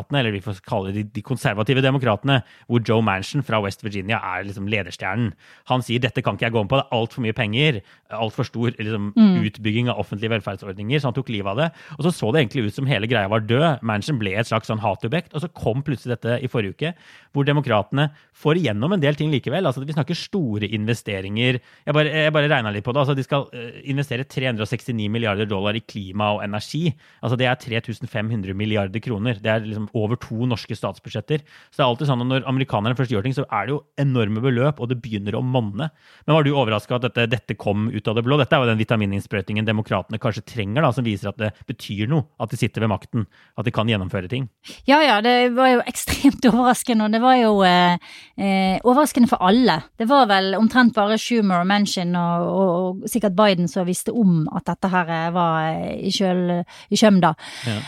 demokratene 0.10 0.19
eller 0.19 0.34
vi 0.34 0.41
får 0.41 0.62
kalle 0.65 0.93
det 0.93 1.13
de, 1.13 1.22
konservative 1.22 1.82
demokratene, 1.82 2.41
hvor 2.67 2.82
Joe 2.82 3.02
Manchin 3.02 3.43
fra 3.43 3.60
West 3.62 3.84
Virginia 3.84 4.19
er 4.19 4.45
liksom 4.45 4.67
lederstjernen. 4.67 5.34
Han 5.69 5.82
sier 5.82 6.00
dette 6.00 6.22
kan 6.22 6.36
ikke 6.36 6.48
jeg 6.48 6.54
gå 6.54 6.63
med 6.63 6.69
på, 6.69 6.80
det 6.80 6.88
er 6.88 6.98
altfor 6.98 7.24
mye 7.24 7.36
penger, 7.36 7.82
altfor 8.10 8.48
stor 8.48 8.74
liksom, 8.78 9.13
mm. 9.15 9.38
utbygging 9.45 9.89
av 9.89 10.00
offentlige 10.00 10.34
velferdsordninger, 10.34 11.00
så 11.00 11.10
han 11.10 11.17
tok 11.17 11.30
livet 11.30 11.52
av 11.52 11.60
det. 11.60 11.69
Og 11.98 12.06
så 12.06 12.13
så 12.13 12.32
det 12.32 12.41
egentlig 12.43 12.69
ut 12.69 12.76
som 12.76 12.89
hele 12.89 13.10
greia 13.10 13.30
var 13.30 13.45
død. 13.45 13.84
Manchin 13.86 14.19
ble 14.19 14.34
et 14.36 14.50
slags 14.50 14.69
sånn 14.69 14.82
hatobjekt, 14.82 15.34
og 15.34 15.43
så 15.43 15.52
kom 15.54 15.84
plutselig 15.86 16.17
dette 16.17 16.39
i 16.43 16.50
forrige 16.50 16.76
uke, 16.76 16.93
hvor 17.34 17.45
demokratene 17.48 18.10
får 18.39 18.62
igjennom 18.62 18.95
en 18.95 19.04
del 19.04 19.17
ting 19.17 19.32
likevel. 19.34 19.67
Altså, 19.67 19.84
vi 19.86 19.95
snakker 19.95 20.17
store 20.17 20.69
investeringer. 20.76 21.60
Jeg 21.86 21.95
bare, 21.95 22.13
jeg 22.26 22.34
bare 22.36 22.50
regna 22.52 22.74
litt 22.74 22.86
på 22.86 22.95
det. 22.95 23.04
Altså, 23.04 23.15
de 23.17 23.26
skal 23.26 23.48
eh, 23.54 23.82
investere 23.91 24.26
369 24.26 25.10
milliarder 25.12 25.50
dollar 25.50 25.78
i 25.78 25.84
klima 25.86 26.34
og 26.36 26.43
energi. 26.45 26.88
Altså, 27.22 27.38
det 27.39 27.50
er 27.50 27.60
3500 27.60 28.58
milliarder 28.58 29.04
kroner. 29.04 29.39
Det 29.43 29.52
er 29.54 29.65
liksom 29.65 29.89
over 29.99 30.19
to 30.19 30.47
norske 30.49 30.75
statsbudsjetter. 30.77 31.43
Så 31.69 31.79
det 31.79 31.83
er 31.83 31.88
alltid 31.88 32.09
sånn 32.09 32.23
at 32.23 32.29
når 32.29 32.47
amerikanerne 32.49 32.97
først 32.97 33.13
gjør 33.13 33.25
ting, 33.25 33.35
så 33.38 33.45
er 33.45 33.67
det 33.67 33.75
jo 33.75 33.81
enorme 34.01 34.43
beløp, 34.43 34.79
og 34.79 34.91
det 34.91 34.99
begynner 35.03 35.38
å 35.38 35.43
monne. 35.45 35.89
Men 36.25 36.35
var 36.35 36.45
du 36.45 36.51
overraska 36.53 36.97
at 36.97 37.07
dette, 37.07 37.27
dette, 37.31 37.57
kom 37.59 37.89
ut 37.91 38.07
av 38.07 38.17
det 38.17 38.23
blå? 38.25 38.38
Dette 38.39 38.55
er 38.55 38.63
jo 38.63 38.69
den 38.69 38.79
vitamininnsprøytingen 38.81 39.67
demokratene 39.67 40.21
kanskje 40.21 40.45
trenger, 40.47 40.85
da, 40.85 40.93
som 40.95 41.07
viser 41.07 41.31
at 41.31 41.39
det 41.41 41.51
betyr 41.69 42.09
noe 42.12 42.27
at 42.39 42.53
de 42.53 42.59
sitter 42.59 42.85
ved 42.85 42.93
makten, 42.93 43.27
at 43.59 43.67
de 43.67 43.73
kan 43.75 43.89
gjennomføre 43.89 44.31
ting. 44.31 44.47
Ja 44.89 45.01
ja, 45.03 45.19
det 45.25 45.51
var 45.57 45.73
jo 45.73 45.83
ekstremt 45.91 46.45
overraskende, 46.49 47.07
og 47.07 47.15
det 47.15 47.23
var 47.23 47.38
jo 47.39 47.53
eh, 47.67 47.99
eh, 48.39 48.77
overraskende 48.83 49.31
for 49.31 49.43
alle. 49.45 49.81
Det 49.99 50.07
var 50.09 50.29
vel 50.31 50.53
omtrent 50.59 50.95
bare 50.95 51.19
Schumer 51.19 51.63
og 51.63 51.69
Manchin 51.69 52.15
og, 52.17 52.47
og, 52.47 52.71
og, 52.79 53.09
sikkert 53.12 53.38
Biden 53.38 53.69
som 53.71 53.88
visste 53.89 54.13
om 54.15 54.43
at 54.55 54.67
dette 54.69 54.89
her 54.91 55.12
var 55.35 55.69
i, 55.95 56.12
kjøl, 56.13 56.63
i 56.89 56.99
kjøm, 56.99 57.21
da. 57.23 57.35
Ja. 57.67 57.79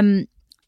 Um, 0.00 0.14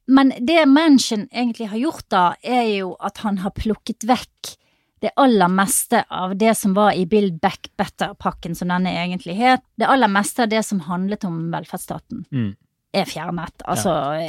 men 0.07 0.33
det 0.41 0.67
Manchin 0.67 1.29
egentlig 1.31 1.69
har 1.71 1.79
gjort 1.79 2.09
da, 2.11 2.25
er 2.43 2.67
jo 2.73 2.97
at 3.01 3.23
han 3.23 3.39
har 3.45 3.55
plukket 3.57 4.05
vekk 4.09 4.57
det 5.03 5.11
aller 5.19 5.49
meste 5.51 6.05
av 6.15 6.37
det 6.39 6.55
som 6.55 6.75
var 6.75 6.93
i 6.95 7.07
Build 7.07 7.41
Back 7.43 7.71
Better-pakken, 7.77 8.55
som 8.55 8.69
denne 8.71 8.93
egentlig 8.95 9.35
het. 9.35 9.61
Det 9.75 9.87
aller 9.91 10.11
meste 10.11 10.43
av 10.45 10.49
det 10.53 10.63
som 10.63 10.81
handlet 10.87 11.25
om 11.27 11.51
velferdsstaten. 11.51 12.25
Mm. 12.31 12.53
Er 12.93 13.09
fjernet. 13.09 13.63
Altså 13.67 13.89
ja. 14.21 14.29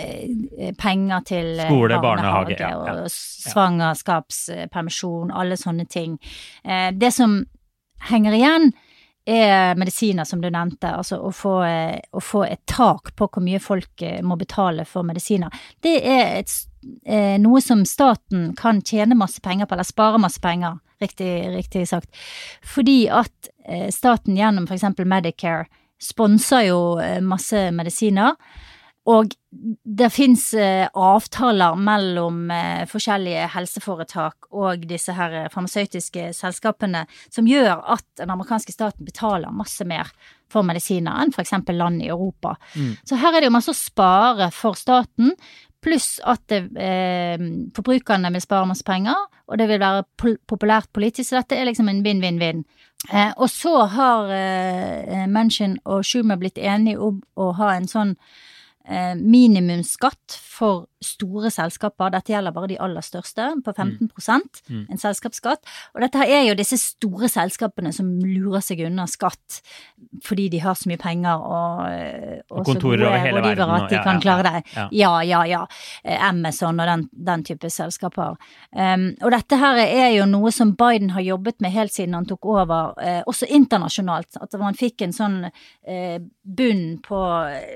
Eh, 0.57 0.73
penger 0.79 1.21
til 1.27 1.59
eh, 1.59 1.67
Skole, 1.67 1.99
barnehage, 2.01 2.55
barnehage 2.57 2.77
og 2.79 2.87
ja. 3.03 3.09
svangerskapspermisjon, 3.51 5.33
alle 5.35 5.57
sånne 5.59 5.85
ting. 5.85 6.17
Eh, 6.63 6.89
det 6.95 7.11
som 7.13 7.45
henger 8.09 8.33
igjen, 8.39 8.73
er 9.25 9.75
medisiner, 9.75 10.23
som 10.23 10.41
du 10.41 10.49
nevnte. 10.51 10.89
Altså 10.91 11.17
å 11.23 11.31
få, 11.31 11.55
eh, 11.63 11.99
å 12.11 12.21
få, 12.21 12.43
et 12.45 12.65
tak 12.65 13.15
på 13.15 13.27
hvor 13.27 13.43
mye 13.43 13.59
folk 13.59 14.01
eh, 14.01 14.21
må 14.21 14.35
betale 14.39 14.85
for 14.85 15.03
medisiner. 15.07 15.53
Det 15.81 15.95
er 16.01 16.39
et, 16.39 16.51
eh, 17.05 17.37
noe 17.39 17.61
som 17.61 17.85
staten 17.85 18.51
kan 18.59 18.81
tjene 18.81 19.15
masse 19.15 19.41
penger 19.41 19.65
på, 19.65 19.75
eller 19.75 19.87
spare 19.87 20.19
masse 20.19 20.41
penger, 20.43 20.79
riktig, 21.01 21.31
riktig 21.55 21.87
sagt. 21.87 22.09
Fordi 22.63 23.07
at 23.09 23.49
staten 23.95 24.35
gjennom 24.35 24.67
f.eks. 24.67 24.83
Medicare 25.07 25.67
sponser 25.99 26.67
jo 26.67 26.79
masse 27.23 27.69
medisiner. 27.71 28.35
Og 29.11 29.33
det 29.83 30.07
fins 30.15 30.45
eh, 30.55 30.85
avtaler 30.87 31.75
mellom 31.75 32.45
eh, 32.55 32.85
forskjellige 32.87 33.49
helseforetak 33.51 34.47
og 34.55 34.85
disse 34.87 35.15
her 35.17 35.35
eh, 35.41 35.49
farmasøytiske 35.51 36.29
selskapene 36.37 37.03
som 37.27 37.49
gjør 37.49 37.83
at 37.97 38.05
den 38.21 38.31
amerikanske 38.31 38.71
staten 38.71 39.03
betaler 39.03 39.51
masse 39.51 39.83
mer 39.87 40.13
for 40.51 40.63
medisiner 40.63 41.19
enn 41.19 41.35
f.eks. 41.35 41.51
land 41.75 41.99
i 42.05 42.09
Europa. 42.13 42.55
Mm. 42.77 42.95
Så 43.03 43.19
her 43.19 43.35
er 43.35 43.43
det 43.43 43.51
jo 43.51 43.57
masse 43.57 43.75
å 43.75 43.77
spare 43.77 44.47
for 44.55 44.79
staten 44.79 45.35
pluss 45.83 46.15
at 46.23 46.45
det, 46.47 46.61
eh, 46.79 47.43
forbrukerne 47.75 48.31
vil 48.31 48.41
spare 48.41 48.69
masse 48.69 48.85
penger, 48.87 49.19
og 49.47 49.59
det 49.59 49.67
vil 49.67 49.81
være 49.83 50.05
pol 50.17 50.37
populært 50.47 50.87
politisk, 50.95 51.29
så 51.29 51.41
dette 51.41 51.59
er 51.59 51.67
liksom 51.67 51.89
en 51.91 52.03
vinn-vinn-vinn. 52.05 52.63
Eh, 53.11 53.33
og 53.35 53.49
så 53.51 53.85
har 53.91 54.31
eh, 54.31 55.27
Manchin 55.27 55.77
og 55.83 56.05
Schumer 56.07 56.39
blitt 56.39 56.57
enige 56.57 57.03
om 57.03 57.19
å 57.35 57.51
ha 57.59 57.73
en 57.75 57.89
sånn 57.91 58.15
minimumsskatt 59.15 60.39
for 60.41 60.87
store 61.03 61.51
selskaper. 61.53 62.11
Dette 62.13 62.33
gjelder 62.33 62.55
bare 62.55 62.71
de 62.73 62.79
aller 62.81 63.01
største, 63.05 63.49
på 63.63 63.73
15 63.75 64.09
Mm. 64.69 64.85
en 64.89 64.97
selskapsskatt. 64.97 65.59
Og 65.95 66.01
dette 66.01 66.17
her 66.17 66.27
er 66.27 66.43
jo 66.47 66.55
disse 66.55 66.77
store 66.77 67.27
selskapene 67.29 67.91
som 67.93 68.07
lurer 68.19 68.61
seg 68.61 68.79
unna 68.85 69.05
skatt 69.07 69.61
fordi 70.23 70.49
de 70.49 70.59
har 70.59 70.73
så 70.75 70.87
mye 70.89 70.97
penger 71.01 71.35
og, 71.35 71.81
og, 72.51 72.59
Og 72.59 72.65
kontorer 72.65 73.05
over 73.07 73.17
hele 73.19 73.41
verden, 73.41 73.69
at 73.75 73.89
de 73.89 73.95
ja, 73.95 74.03
kan 74.03 74.15
ja, 74.15 74.21
klare 74.21 74.43
det. 74.43 74.63
ja. 74.75 74.87
Ja, 74.91 75.11
ja, 75.23 75.41
ja. 75.45 75.61
Eh, 76.03 76.19
Amazon 76.29 76.79
og 76.79 76.87
den, 76.87 77.09
den 77.11 77.43
type 77.43 77.69
selskaper. 77.69 78.37
Um, 78.71 79.15
og 79.21 79.31
dette 79.31 79.57
her 79.59 79.79
er 79.83 80.09
jo 80.17 80.25
noe 80.29 80.51
som 80.51 80.73
Biden 80.79 81.11
har 81.15 81.21
jobbet 81.21 81.59
med 81.61 81.71
helt 81.71 81.93
siden 81.93 82.13
han 82.17 82.25
tok 82.29 82.45
over, 82.45 82.93
uh, 82.99 83.21
også 83.29 83.47
internasjonalt. 83.49 84.37
At 84.41 84.53
man 84.59 84.77
fikk 84.79 85.01
en 85.01 85.13
sånn 85.15 85.39
uh, 85.49 86.17
bunn 86.43 86.99
på 87.03 87.19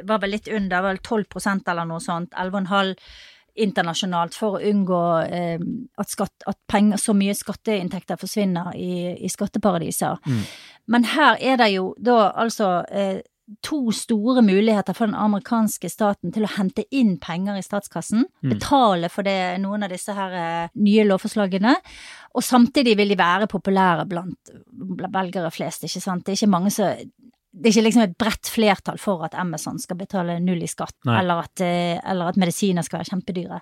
Var 0.08 0.20
vel 0.22 0.32
litt 0.32 0.48
under, 0.52 0.82
vel 0.84 0.98
12% 1.00 1.68
eller 1.72 1.86
noe 1.90 2.00
sånt. 2.04 2.34
11,5 2.38 2.96
internasjonalt 3.58 4.36
for 4.38 4.58
å 4.58 4.64
unngå 4.72 5.04
eh, 5.26 5.64
at, 5.98 6.12
skatt, 6.12 6.46
at 6.48 6.60
penger, 6.70 7.00
så 7.02 7.16
mye 7.18 7.36
skatteinntekter 7.38 8.20
forsvinner 8.22 8.74
i, 8.76 9.16
i 9.18 9.32
skatteparadiser. 9.32 10.20
Mm. 10.26 10.44
Men 10.94 11.10
her 11.16 11.42
er 11.42 11.58
det 11.60 11.72
jo 11.74 11.90
da 12.00 12.30
altså 12.38 12.84
eh, 12.92 13.20
to 13.64 13.92
store 13.96 14.42
muligheter 14.44 14.96
for 14.96 15.08
den 15.08 15.16
amerikanske 15.16 15.90
staten 15.90 16.34
til 16.36 16.44
å 16.44 16.52
hente 16.58 16.84
inn 16.92 17.16
penger 17.24 17.60
i 17.60 17.64
statskassen, 17.64 18.26
Mm. 18.44 18.50
betale 18.54 19.10
for 19.10 19.24
det, 19.24 19.58
noen 19.64 19.84
av 19.84 19.90
disse 19.90 20.14
her 20.14 20.34
eh, 20.36 20.70
nye 20.76 21.06
lovforslagene, 21.08 21.76
og 22.36 22.44
samtidig 22.44 22.98
vil 23.00 23.10
de 23.10 23.18
være 23.18 23.48
populære 23.48 24.06
blant 24.08 24.52
velgere 25.14 25.52
flest, 25.52 25.88
ikke 25.88 26.04
sant. 26.04 26.26
Det 26.26 26.36
er 26.36 26.42
ikke 26.42 26.52
mange 26.54 26.72
som 26.72 26.92
det 27.54 27.70
er 27.70 27.76
ikke 27.76 27.86
liksom 27.88 28.04
et 28.04 28.18
bredt 28.20 28.50
flertall 28.52 28.98
for 29.02 29.24
at 29.26 29.34
Amazon 29.36 29.80
skal 29.80 29.98
betale 29.98 30.40
null 30.44 30.62
i 30.62 30.68
skatt, 30.68 30.94
eller 31.08 31.46
at, 31.48 31.62
eh, 31.62 31.98
eller 32.04 32.30
at 32.34 32.38
medisiner 32.38 32.84
skal 32.86 33.00
være 33.00 33.14
kjempedyre. 33.16 33.62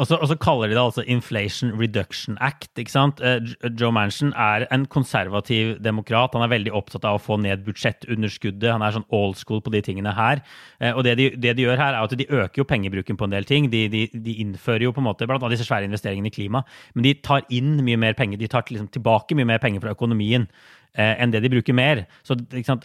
Og 0.00 0.06
så, 0.08 0.16
og 0.16 0.28
så 0.30 0.34
kaller 0.40 0.70
de 0.70 0.74
det 0.74 0.80
altså 0.80 1.02
Inflation 1.04 1.74
Reduction 1.78 2.38
Act. 2.40 2.70
ikke 2.80 2.90
sant? 2.90 3.20
Eh, 3.20 3.36
Joe 3.78 3.92
Manchin 3.92 4.32
er 4.32 4.64
en 4.72 4.86
konservativ 4.86 5.76
demokrat. 5.84 6.32
Han 6.32 6.42
er 6.42 6.48
veldig 6.48 6.72
opptatt 6.72 7.04
av 7.04 7.18
å 7.18 7.20
få 7.20 7.36
ned 7.36 7.66
budsjettunderskuddet. 7.66 8.72
Han 8.72 8.82
er 8.82 8.96
sånn 8.96 9.04
old 9.12 9.36
school 9.36 9.60
på 9.60 9.70
de 9.74 9.82
tingene 9.84 10.14
her. 10.16 10.40
Eh, 10.80 10.94
Og 10.96 11.04
det 11.04 11.16
de, 11.18 11.30
det 11.36 11.56
de 11.58 11.66
gjør 11.66 11.76
her, 11.76 11.92
er 11.92 12.00
at 12.00 12.16
de 12.16 12.24
øker 12.30 12.62
jo 12.62 12.64
pengebruken 12.64 13.18
på 13.20 13.28
en 13.28 13.30
del 13.36 13.44
ting. 13.44 13.68
De, 13.68 13.88
de, 13.92 14.06
de 14.14 14.38
innfører 14.40 14.86
jo 14.88 14.92
på 14.96 15.02
en 15.02 15.08
måte 15.10 15.26
blant 15.28 15.42
annet 15.42 15.58
disse 15.58 15.68
svære 15.68 15.84
investeringene 15.84 16.32
i 16.32 16.34
klima, 16.34 16.64
men 16.94 17.04
de 17.04 17.14
tar 17.20 17.44
inn 17.50 17.76
mye 17.84 18.00
mer 18.00 18.14
penger. 18.16 18.38
De 18.40 18.48
tar 18.48 18.64
liksom 18.70 18.88
tilbake 18.88 19.36
mye 19.36 19.44
mer 19.52 19.60
penger 19.60 19.84
fra 19.84 19.92
økonomien 19.92 20.48
eh, 20.48 20.56
enn 20.98 21.30
det 21.30 21.42
de 21.44 21.50
bruker 21.52 21.76
mer. 21.76 22.02
Så? 22.26 22.36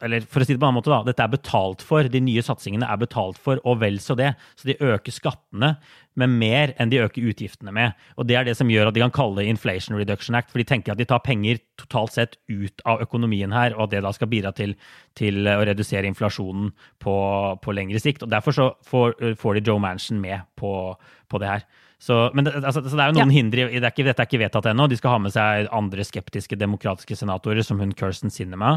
Eller 0.05 0.25
for 0.29 0.43
å 0.43 0.45
si 0.45 0.53
det 0.53 0.59
på 0.59 0.67
en 0.67 0.69
annen 0.69 0.79
måte, 0.81 0.91
da. 0.93 1.01
Dette 1.07 1.25
er 1.25 1.33
betalt 1.33 1.83
for. 1.85 2.05
De 2.11 2.21
nye 2.21 2.43
satsingene 2.45 2.85
er 2.85 2.99
betalt 3.01 3.39
for, 3.41 3.61
og 3.65 3.81
vel 3.81 3.99
så 4.03 4.17
det. 4.19 4.33
Så 4.59 4.69
de 4.69 4.77
øker 4.77 5.15
skattene 5.15 5.73
med 6.19 6.29
mer 6.29 6.73
enn 6.77 6.91
de 6.91 7.01
øker 7.01 7.25
utgiftene 7.31 7.73
med. 7.73 7.97
Og 8.17 8.27
det 8.29 8.37
er 8.37 8.47
det 8.47 8.55
som 8.59 8.69
gjør 8.69 8.91
at 8.91 8.97
de 8.97 9.01
kan 9.01 9.13
kalle 9.13 9.41
det 9.41 9.49
Inflation 9.49 9.97
Reduction 9.97 10.37
Act, 10.37 10.51
for 10.53 10.61
de 10.61 10.67
tenker 10.69 10.93
at 10.93 11.01
de 11.01 11.07
tar 11.09 11.23
penger 11.25 11.61
totalt 11.81 12.13
sett 12.13 12.37
ut 12.51 12.83
av 12.89 13.01
økonomien 13.05 13.53
her, 13.55 13.73
og 13.77 13.87
at 13.87 13.95
det 13.95 14.03
da 14.05 14.13
skal 14.13 14.29
bidra 14.31 14.53
til, 14.55 14.75
til 15.17 15.41
å 15.49 15.61
redusere 15.65 16.09
inflasjonen 16.09 16.69
på, 17.01 17.15
på 17.63 17.75
lengre 17.75 18.01
sikt. 18.03 18.25
Og 18.25 18.33
derfor 18.33 18.55
så 18.55 18.69
får, 18.89 19.17
får 19.41 19.57
de 19.57 19.65
Joe 19.71 19.81
Manchin 19.81 20.21
med 20.21 20.45
på, 20.59 20.93
på 21.29 21.41
det 21.41 21.49
her. 21.49 21.65
Så, 22.03 22.17
men 22.35 22.43
det, 22.43 22.51
altså, 22.59 22.81
så 22.83 22.97
det 22.97 23.03
er 23.05 23.11
jo 23.13 23.15
noen 23.15 23.31
Ja. 23.31 23.37
hindre, 23.37 23.67
det 23.71 23.79
er 23.87 23.93
ikke, 23.93 24.03
dette 24.09 24.19
er 24.25 24.27
ikke 24.27 24.41
vedtatt 24.41 24.65
ennå. 24.73 24.89
De 24.91 24.97
skal 24.99 25.13
ha 25.15 25.19
med 25.23 25.31
seg 25.31 25.69
andre 25.71 26.03
skeptiske 26.03 26.57
demokratiske 26.59 27.15
senatorer, 27.15 27.63
som 27.63 27.79
hun 27.79 27.93
Kirsten 27.95 28.33
Sinema. 28.33 28.73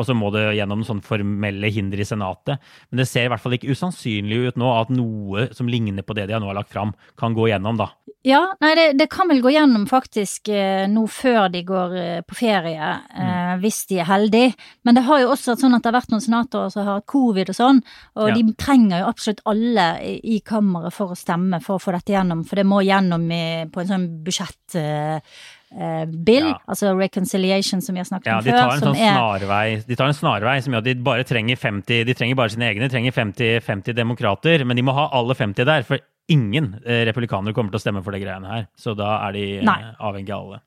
Og 0.00 0.06
så 0.08 0.16
må 0.16 0.30
det 0.32 0.46
gjennom 0.56 0.80
sånne 0.88 1.04
formelle 1.04 1.68
hinder 1.74 2.00
i 2.00 2.06
Senatet. 2.08 2.56
Men 2.90 3.02
det 3.02 3.08
ser 3.10 3.26
i 3.28 3.32
hvert 3.34 3.42
fall 3.44 3.52
ikke 3.58 3.74
usannsynlig 3.74 4.46
ut 4.48 4.56
nå 4.62 4.70
at 4.80 4.88
noe 4.96 5.50
som 5.52 5.68
ligner 5.68 6.06
på 6.06 6.16
det 6.16 6.28
de 6.30 6.40
nå 6.40 6.48
har 6.48 6.56
lagt 6.62 6.72
fram, 6.72 6.94
kan 7.20 7.36
gå 7.36 7.50
gjennom, 7.52 7.76
da. 7.76 7.90
Ja, 8.24 8.40
nei, 8.60 8.74
det, 8.76 8.86
det 9.00 9.06
kan 9.12 9.28
vel 9.32 9.40
gå 9.40 9.48
gjennom 9.54 9.86
faktisk 9.88 10.48
eh, 10.52 10.84
nå 10.92 11.06
før 11.08 11.46
de 11.52 11.62
går 11.64 11.94
eh, 11.96 12.18
på 12.28 12.36
ferie, 12.36 12.88
eh, 13.16 13.52
hvis 13.62 13.78
de 13.88 14.00
er 14.02 14.08
heldige. 14.10 14.54
Men 14.84 14.96
det 14.98 15.04
har 15.06 15.22
jo 15.22 15.30
også 15.32 15.52
vært 15.54 15.62
sånn 15.64 15.76
at 15.78 15.84
det 15.84 15.88
har 15.92 15.96
vært 16.00 16.12
noen 16.12 16.24
senatorer 16.26 16.72
som 16.74 16.84
har 16.84 16.98
hatt 16.98 17.06
covid 17.08 17.52
og 17.52 17.56
sånn, 17.56 17.80
og 18.20 18.28
Ja. 18.28 18.34
de 18.36 18.52
trenger 18.60 19.00
jo 19.00 19.08
absolutt 19.08 19.40
alle 19.48 19.86
i, 20.04 20.12
i 20.36 20.40
kammeret 20.44 20.92
for 20.92 21.14
å 21.14 21.16
stemme 21.16 21.62
for 21.64 21.78
å 21.78 21.80
få 21.82 21.94
dette 21.96 22.12
gjennom, 22.12 22.44
for 22.44 22.60
det 22.60 22.66
må 22.70 22.82
gjennom 22.86 23.26
på 23.72 23.82
en 23.82 23.90
sånn 23.94 24.06
budsjettbill, 24.26 25.24
Uh, 25.70 26.02
bill, 26.02 26.48
Ja. 26.48 26.56
altså 26.66 26.88
reconciliation 26.98 27.78
som 27.78 27.94
vi 27.94 28.00
har 28.00 28.04
snakket 28.04 28.26
Ja, 28.26 28.38
om 28.38 28.42
de 28.42 28.50
før. 28.50 28.58
tar 28.58 28.72
en 28.72 28.80
som 28.80 28.88
sånn 28.88 28.98
er, 28.98 29.14
snarvei 29.14 29.86
De 29.86 29.94
tar 29.94 30.08
en 30.08 30.16
snarvei 30.18 30.62
som 30.64 30.72
gjør 30.74 30.78
at 30.78 30.84
de 30.88 30.94
bare 31.06 31.22
trenger 31.22 31.54
50 31.54 32.04
De 32.08 32.14
trenger 32.18 32.34
bare 32.34 32.50
sine 32.50 32.66
egne, 32.66 32.88
de 32.88 32.90
trenger 32.90 33.14
50, 33.14 33.60
50 33.62 33.94
demokrater, 33.94 34.64
men 34.66 34.74
de 34.74 34.82
må 34.82 34.92
ha 34.92 35.06
alle 35.14 35.32
50 35.38 35.64
der, 35.64 35.84
for 35.86 36.02
ingen 36.26 36.74
eh, 36.84 37.04
republikanere 37.06 37.54
kommer 37.54 37.70
til 37.70 37.78
å 37.78 37.84
stemme 37.84 38.02
for 38.02 38.14
de 38.14 38.22
greiene 38.22 38.50
her. 38.50 38.66
Så 38.78 38.96
da 38.98 39.28
er 39.28 39.36
de 39.36 39.44
eh, 39.58 39.64
Nei. 39.66 39.78
avhengig 39.98 40.34
av 40.34 40.46
alle. 40.46 40.60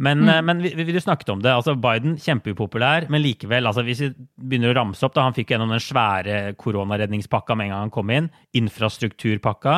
Men, 0.00 0.22
mm. 0.24 0.46
men 0.46 0.62
vi, 0.64 0.72
vi, 0.78 1.00
snakket 1.00 1.28
om 1.34 1.42
det. 1.44 1.52
altså 1.52 1.74
Biden 1.76 2.14
kjempeupopulær, 2.16 3.10
men 3.12 3.20
likevel, 3.20 3.66
altså 3.68 3.84
hvis 3.84 4.00
vi 4.00 4.08
begynner 4.48 4.72
å 4.72 4.78
ramse 4.78 5.04
opp 5.04 5.12
da 5.16 5.26
Han 5.26 5.36
fikk 5.36 5.52
gjennom 5.52 5.74
den 5.74 5.82
svære 5.84 6.54
koronaredningspakka 6.56 7.56
med 7.58 7.68
en 7.68 7.74
gang 7.74 7.84
han 7.84 7.92
kom 7.92 8.14
inn. 8.14 8.30
Infrastrukturpakka, 8.56 9.74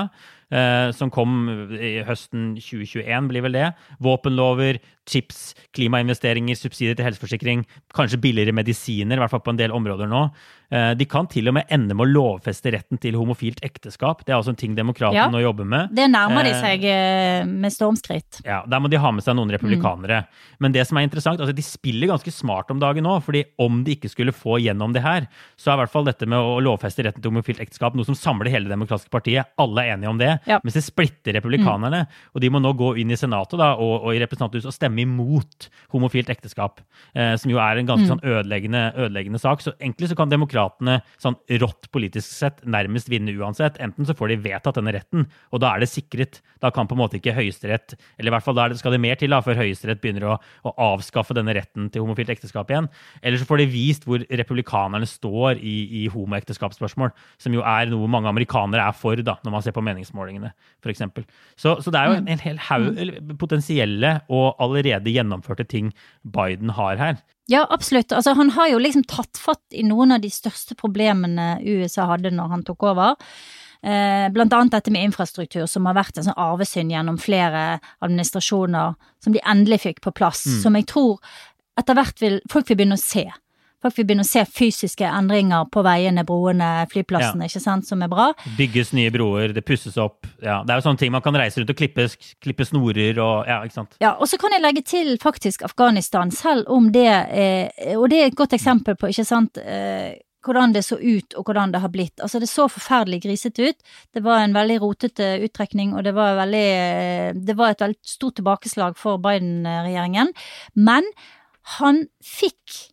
som 0.93 1.09
kom 1.11 1.47
i 1.73 2.03
høsten 2.05 2.55
2021, 2.61 3.29
blir 3.31 3.43
vel 3.47 3.53
det. 3.57 3.69
Våpenlover, 4.05 4.79
chips, 5.09 5.55
klimainvesteringer, 5.75 6.55
subsidier 6.59 6.95
til 6.99 7.07
helseforsikring. 7.09 7.65
Kanskje 7.97 8.21
billigere 8.23 8.55
medisiner, 8.55 9.17
i 9.17 9.23
hvert 9.23 9.33
fall 9.33 9.43
på 9.47 9.55
en 9.55 9.61
del 9.63 9.73
områder 9.75 10.11
nå. 10.11 10.27
Eh, 10.73 10.93
de 10.97 11.05
kan 11.05 11.27
til 11.29 11.51
og 11.51 11.57
med 11.59 11.69
ende 11.75 11.93
med 11.97 12.07
å 12.07 12.13
lovfeste 12.13 12.71
retten 12.73 13.01
til 13.01 13.17
homofilt 13.19 13.61
ekteskap. 13.67 14.23
Det 14.25 14.33
er 14.33 14.39
også 14.41 14.55
en 14.55 14.61
ting 14.61 14.77
demokratene 14.77 15.21
Ja. 15.21 15.29
nå 15.29 15.43
jobber 15.43 15.65
med. 15.69 15.95
det 15.95 16.09
nærmer 16.11 16.45
de 16.45 16.51
Eh, 16.53 16.61
seg 16.63 16.85
eh, 16.85 17.45
med 17.45 17.71
stormskritt. 17.73 18.41
ja, 18.45 18.63
Der 18.67 18.81
må 18.81 18.89
de 18.89 18.97
ha 18.97 19.11
med 19.13 19.23
seg 19.23 19.37
noen 19.37 19.51
republikanere. 19.51 20.27
Men 20.61 20.73
det 20.73 20.87
som 20.87 20.97
er 20.97 21.03
interessant, 21.09 21.41
altså 21.41 21.55
de 21.55 21.63
spiller 21.63 22.09
ganske 22.09 22.33
smart 22.33 22.71
om 22.71 22.79
dagen 22.81 23.05
nå. 23.05 23.23
fordi 23.23 23.45
om 23.59 23.85
de 23.85 23.97
ikke 23.97 24.09
skulle 24.09 24.33
få 24.33 24.61
gjennom 24.63 24.93
det 24.95 25.03
her, 25.03 25.29
så 25.59 25.73
er 25.73 25.75
i 25.75 25.81
hvert 25.85 25.91
fall 25.93 26.05
dette 26.05 26.27
med 26.27 26.39
å 26.39 26.61
lovfeste 26.63 27.05
retten 27.05 27.21
til 27.23 27.31
homofilt 27.33 27.61
ekteskap 27.61 27.95
noe 27.95 28.05
som 28.05 28.15
samler 28.15 28.49
hele 28.49 28.65
Det 28.69 28.73
demokratiske 28.79 29.11
partiet. 29.11 29.45
Alle 29.59 29.83
er 29.83 29.97
enige 29.97 30.09
om 30.09 30.19
det. 30.19 30.41
Ja. 30.49 30.59
Mens 30.65 30.77
det 30.77 30.85
splitter 30.85 31.37
republikanerne. 31.39 32.05
Og 32.35 32.43
de 32.43 32.51
må 32.53 32.61
nå 32.63 32.73
gå 32.79 32.93
inn 33.03 33.13
i 33.13 33.19
Senatet 33.19 33.61
da, 33.61 33.73
og, 33.77 34.09
og 34.09 34.17
i 34.17 34.21
representanthuset 34.23 34.71
og 34.71 34.77
stemme 34.77 35.05
imot 35.05 35.69
homofilt 35.95 36.31
ekteskap. 36.33 36.83
Eh, 37.15 37.35
som 37.41 37.53
jo 37.53 37.61
er 37.63 37.79
en 37.79 37.89
ganske 37.89 38.09
sånn 38.09 38.23
ødeleggende, 38.25 38.85
ødeleggende 38.97 39.41
sak. 39.43 39.65
Så 39.65 39.75
egentlig 39.77 40.11
så 40.11 40.19
kan 40.19 40.33
demokratene 40.33 41.01
sånn 41.23 41.39
rått 41.63 41.91
politisk 41.95 42.29
sett 42.29 42.63
nærmest 42.65 43.11
vinne 43.13 43.35
uansett. 43.39 43.79
Enten 43.83 44.09
så 44.09 44.17
får 44.19 44.33
de 44.33 44.41
vedtatt 44.49 44.81
denne 44.81 44.95
retten, 44.97 45.29
og 45.53 45.63
da 45.63 45.75
er 45.75 45.85
det 45.85 45.91
sikret. 45.93 46.41
Da 46.63 46.71
kan 46.75 46.89
på 46.89 46.97
en 46.97 47.03
måte 47.03 47.19
ikke 47.19 47.35
Høyesterett 47.35 47.97
Eller 48.21 48.31
i 48.31 48.35
hvert 48.37 48.45
fall 48.45 48.55
da 48.55 48.69
skal 48.79 48.95
det 48.95 49.01
mer 49.03 49.17
til 49.19 49.33
da, 49.33 49.41
før 49.43 49.59
Høyesterett 49.59 50.01
begynner 50.03 50.29
å, 50.31 50.37
å 50.69 50.73
avskaffe 50.93 51.35
denne 51.37 51.55
retten 51.57 51.89
til 51.93 52.05
homofilt 52.05 52.31
ekteskap 52.33 52.71
igjen. 52.71 52.89
Eller 53.23 53.41
så 53.41 53.49
får 53.49 53.63
de 53.63 53.69
vist 53.73 54.07
hvor 54.07 54.23
republikanerne 54.31 55.09
står 55.09 55.59
i, 55.59 55.75
i 56.03 56.05
homoekteskapsspørsmål, 56.13 57.13
som 57.43 57.57
jo 57.57 57.65
er 57.67 57.91
noe 57.91 58.11
mange 58.11 58.31
amerikanere 58.31 58.87
er 58.87 58.97
for, 58.97 59.19
da, 59.23 59.39
når 59.43 59.57
man 59.57 59.65
ser 59.65 59.75
på 59.77 59.85
meningsmålingene, 60.33 60.53
f.eks. 60.83 61.03
Så, 61.57 61.77
så 61.83 61.91
det 61.93 62.01
er 62.01 62.09
jo 62.09 62.19
en, 62.21 62.29
en 62.29 62.43
hel 62.43 62.59
haug 62.69 63.37
potensielle 63.41 64.21
og 64.33 64.61
allerede 64.63 65.13
gjennomførte 65.13 65.65
ting 65.69 65.93
Biden 66.23 66.71
har 66.77 66.97
her. 66.97 67.21
Ja, 67.51 67.67
absolutt. 67.71 68.13
Altså, 68.13 68.35
han 68.39 68.51
har 68.57 68.71
jo 68.71 68.79
liksom 68.79 69.05
tatt 69.05 69.39
fatt 69.41 69.63
i 69.75 69.85
noen 69.85 70.13
av 70.13 70.23
de 70.23 70.31
største 70.31 70.77
problemene 70.79 71.59
USA 71.65 72.07
hadde 72.13 72.33
når 72.33 72.55
han 72.55 72.65
tok 72.67 72.87
over. 72.93 73.17
Eh, 73.83 74.29
blant 74.31 74.53
annet 74.55 74.77
dette 74.77 74.93
med 74.95 75.09
infrastruktur, 75.09 75.67
som 75.67 75.89
har 75.91 75.99
vært 75.99 76.19
en 76.19 76.29
sånn 76.29 76.39
arvesynd 76.39 76.93
gjennom 76.95 77.19
flere 77.19 77.81
administrasjoner, 78.05 78.95
som 79.23 79.35
de 79.35 79.43
endelig 79.43 79.83
fikk 79.89 80.05
på 80.05 80.15
plass. 80.15 80.47
Mm. 80.47 80.61
Som 80.63 80.79
jeg 80.79 80.87
tror 80.93 81.19
etter 81.81 81.97
hvert 81.97 82.21
vil 82.21 82.39
folk 82.53 82.69
vil 82.69 82.79
begynne 82.79 82.99
å 82.99 83.03
se. 83.03 83.27
Folk 83.83 83.97
vil 83.99 84.07
begynne 84.07 84.27
å 84.27 84.29
se 84.29 84.45
fysiske 84.47 85.07
endringer 85.09 85.67
på 85.73 85.83
veiene, 85.83 86.25
broene, 86.27 86.71
flyplassene, 86.93 87.49
ikke 87.51 87.63
sant, 87.63 87.89
som 87.89 88.03
er 88.05 88.11
bra. 88.13 88.31
Bygges 88.59 88.93
nye 88.95 89.13
broer, 89.15 89.55
det 89.57 89.65
pusses 89.67 89.99
opp. 90.01 90.29
Ja, 90.43 90.61
det 90.63 90.75
er 90.75 90.81
jo 90.81 90.87
sånne 90.87 91.03
ting 91.03 91.15
man 91.15 91.25
kan 91.25 91.37
reise 91.39 91.61
rundt 91.61 91.73
og 91.75 91.79
klippe, 91.79 92.07
klippe 92.43 92.67
snorer 92.69 93.19
og 93.23 93.49
Ja, 93.49 93.61
ikke 93.67 93.81
sant. 93.81 93.97
Ja, 94.03 94.15
og 94.19 94.31
så 94.31 94.39
kan 94.41 94.55
jeg 94.55 94.63
legge 94.63 94.85
til 94.87 95.17
faktisk 95.23 95.65
Afghanistan, 95.67 96.31
selv 96.31 96.71
om 96.71 96.93
det 96.95 97.09
eh, 97.11 97.97
Og 97.99 98.09
det 98.11 98.21
er 98.21 98.31
et 98.31 98.39
godt 98.39 98.55
eksempel 98.55 98.97
på, 98.99 99.11
ikke 99.11 99.27
sant, 99.27 99.59
eh, 99.59 100.15
hvordan 100.43 100.75
det 100.75 100.85
så 100.87 100.99
ut 100.99 101.37
og 101.39 101.47
hvordan 101.47 101.73
det 101.75 101.83
har 101.83 101.93
blitt. 101.93 102.21
Altså, 102.21 102.41
det 102.43 102.51
så 102.51 102.69
forferdelig 102.71 103.23
grisete 103.23 103.71
ut. 103.71 103.93
Det 104.15 104.23
var 104.25 104.43
en 104.43 104.57
veldig 104.57 104.79
rotete 104.83 105.29
uttrekning, 105.47 105.95
og 105.95 106.05
det 106.07 106.15
var, 106.17 106.35
veldig, 106.41 106.65
eh, 106.87 107.29
det 107.35 107.57
var 107.59 107.73
et 107.73 107.85
veldig 107.85 108.15
stort 108.15 108.41
tilbakeslag 108.41 108.99
for 108.99 109.23
Biden-regjeringen. 109.23 110.33
Men 110.75 111.07
han 111.79 112.07
fikk 112.27 112.92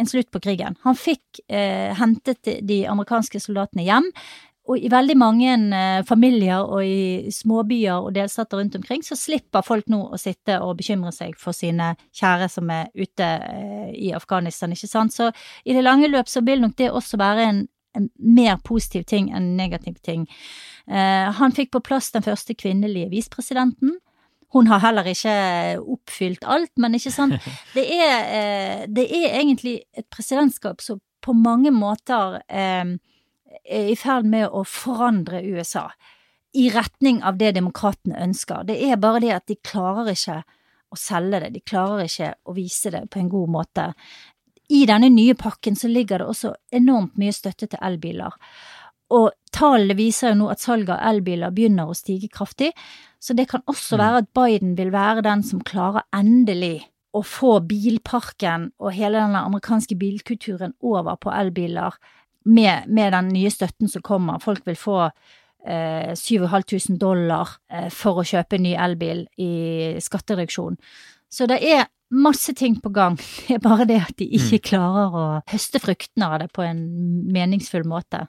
en 0.00 0.08
slutt 0.10 0.30
på 0.32 0.40
krigen. 0.42 0.76
Han 0.86 0.96
fikk 0.98 1.42
eh, 1.48 1.90
hentet 1.98 2.42
de- 2.66 2.86
amerikanske 2.90 3.40
soldatene 3.42 3.84
hjem. 3.86 4.08
Og 4.70 4.78
i 4.78 4.90
veldig 4.92 5.16
mange 5.18 5.54
eh, 5.74 6.02
familier 6.06 6.62
og 6.62 6.84
i 6.86 7.30
småbyer 7.34 8.04
og 8.04 8.12
delstater 8.14 8.60
rundt 8.60 8.76
omkring, 8.78 9.02
så 9.02 9.16
slipper 9.18 9.64
folk 9.66 9.88
nå 9.90 9.98
å 10.14 10.18
sitte 10.20 10.60
og 10.62 10.76
bekymre 10.78 11.10
seg 11.16 11.34
for 11.40 11.56
sine 11.56 11.94
kjære 12.14 12.46
som 12.52 12.70
er 12.70 12.86
ute 12.94 13.26
eh, 13.26 13.88
i 13.98 14.12
Afghanistan, 14.14 14.70
ikke 14.76 14.90
sant. 14.90 15.16
Så 15.16 15.30
i 15.64 15.74
det 15.74 15.82
lange 15.82 16.10
løp 16.12 16.30
så 16.30 16.44
vil 16.46 16.62
nok 16.62 16.76
det 16.78 16.90
også 16.92 17.18
være 17.18 17.48
en, 17.48 17.64
en 17.98 18.06
mer 18.22 18.60
positiv 18.62 19.08
ting 19.10 19.32
enn 19.32 19.42
en 19.48 19.56
negativ 19.58 19.98
ting. 20.06 20.28
Eh, 20.86 21.32
han 21.40 21.56
fikk 21.56 21.72
på 21.74 21.82
plass 21.90 22.12
den 22.14 22.22
første 22.28 22.54
kvinnelige 22.54 23.10
visepresidenten. 23.16 23.96
Hun 24.50 24.66
har 24.66 24.82
heller 24.82 25.06
ikke 25.06 25.34
oppfylt 25.78 26.44
alt, 26.44 26.72
men 26.82 26.96
ikke 26.98 27.12
sant. 27.14 27.50
Det 27.76 27.86
er, 27.86 28.16
eh, 28.34 28.86
det 28.90 29.06
er 29.06 29.38
egentlig 29.40 29.80
et 29.94 30.08
presidentskap 30.10 30.82
som 30.82 31.00
på 31.22 31.34
mange 31.36 31.70
måter 31.70 32.40
eh, 32.48 32.96
er 33.60 33.90
i 33.92 33.98
ferd 33.98 34.26
med 34.26 34.48
å 34.48 34.64
forandre 34.66 35.42
USA 35.44 35.88
i 36.52 36.70
retning 36.74 37.22
av 37.22 37.38
det 37.38 37.52
demokratene 37.58 38.18
ønsker. 38.24 38.64
Det 38.66 38.78
er 38.82 38.98
bare 38.98 39.22
det 39.22 39.34
at 39.36 39.46
de 39.46 39.56
klarer 39.62 40.10
ikke 40.12 40.40
å 40.90 40.98
selge 40.98 41.44
det, 41.44 41.52
de 41.54 41.62
klarer 41.62 42.08
ikke 42.08 42.32
å 42.50 42.54
vise 42.56 42.90
det 42.90 43.04
på 43.12 43.20
en 43.20 43.30
god 43.30 43.52
måte. 43.54 43.86
I 44.70 44.84
denne 44.86 45.10
nye 45.10 45.36
pakken 45.38 45.78
så 45.78 45.90
ligger 45.90 46.22
det 46.22 46.30
også 46.30 46.54
enormt 46.74 47.16
mye 47.18 47.34
støtte 47.34 47.68
til 47.70 47.82
elbiler. 47.82 48.34
Og 49.10 49.30
tallene 49.52 49.96
viser 49.98 50.30
jo 50.32 50.40
nå 50.44 50.50
at 50.52 50.62
salget 50.62 50.92
av 50.94 51.02
elbiler 51.14 51.50
begynner 51.54 51.90
å 51.90 51.96
stige 51.98 52.28
kraftig, 52.30 52.70
så 53.20 53.34
det 53.36 53.48
kan 53.50 53.62
også 53.66 53.96
Mm. 53.96 54.00
være 54.04 54.18
at 54.18 54.28
Biden 54.34 54.76
vil 54.78 54.92
være 54.92 55.22
den 55.22 55.42
som 55.42 55.60
klarer 55.60 56.02
endelig 56.14 56.84
å 57.12 57.24
få 57.26 57.58
bilparken 57.66 58.70
og 58.78 58.92
hele 58.92 59.18
den 59.18 59.34
amerikanske 59.34 59.96
bilkulturen 59.98 60.72
over 60.80 61.16
på 61.16 61.30
elbiler 61.34 61.92
med, 62.46 62.86
med 62.88 63.12
den 63.12 63.28
nye 63.28 63.50
støtten 63.50 63.88
som 63.88 64.02
kommer. 64.02 64.38
Folk 64.40 64.64
vil 64.66 64.76
få 64.76 65.10
eh, 65.66 66.14
7500 66.14 66.98
dollar 66.98 67.48
eh, 67.68 67.88
for 67.90 68.20
å 68.22 68.24
kjøpe 68.24 68.56
en 68.56 68.62
ny 68.62 68.74
elbil 68.78 69.26
i 69.38 69.98
skattereduksjon. 70.00 70.78
Så 71.30 71.46
det 71.50 71.58
er 71.62 71.88
masse 72.10 72.54
ting 72.54 72.80
på 72.80 72.90
gang. 72.94 73.16
Det 73.48 73.56
er 73.58 73.62
bare 73.62 73.84
det 73.84 74.00
at 74.06 74.16
de 74.16 74.26
ikke 74.38 74.62
klarer 74.70 75.12
å 75.14 75.24
høste 75.50 75.78
fruktene 75.82 76.26
av 76.30 76.38
det 76.40 76.52
på 76.52 76.62
en 76.62 76.80
meningsfull 77.30 77.84
måte. 77.84 78.28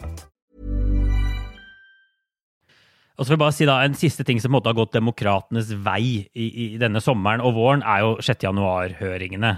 Og 3.21 3.27
så 3.27 3.29
vil 3.29 3.35
jeg 3.35 3.43
bare 3.43 3.53
si 3.53 3.65
da, 3.69 3.75
En 3.85 3.93
siste 3.97 4.25
ting 4.25 4.39
som 4.41 4.49
på 4.49 4.55
en 4.55 4.57
måte 4.57 4.71
har 4.71 4.77
gått 4.79 4.95
demokratenes 4.95 5.69
vei 5.85 6.25
i, 6.33 6.45
i 6.49 6.65
denne 6.81 6.97
sommeren 7.03 7.43
og 7.45 7.53
våren, 7.53 7.83
er 7.85 8.01
jo 8.01 8.15
6. 8.17 8.47
januar-høringene. 8.47 9.51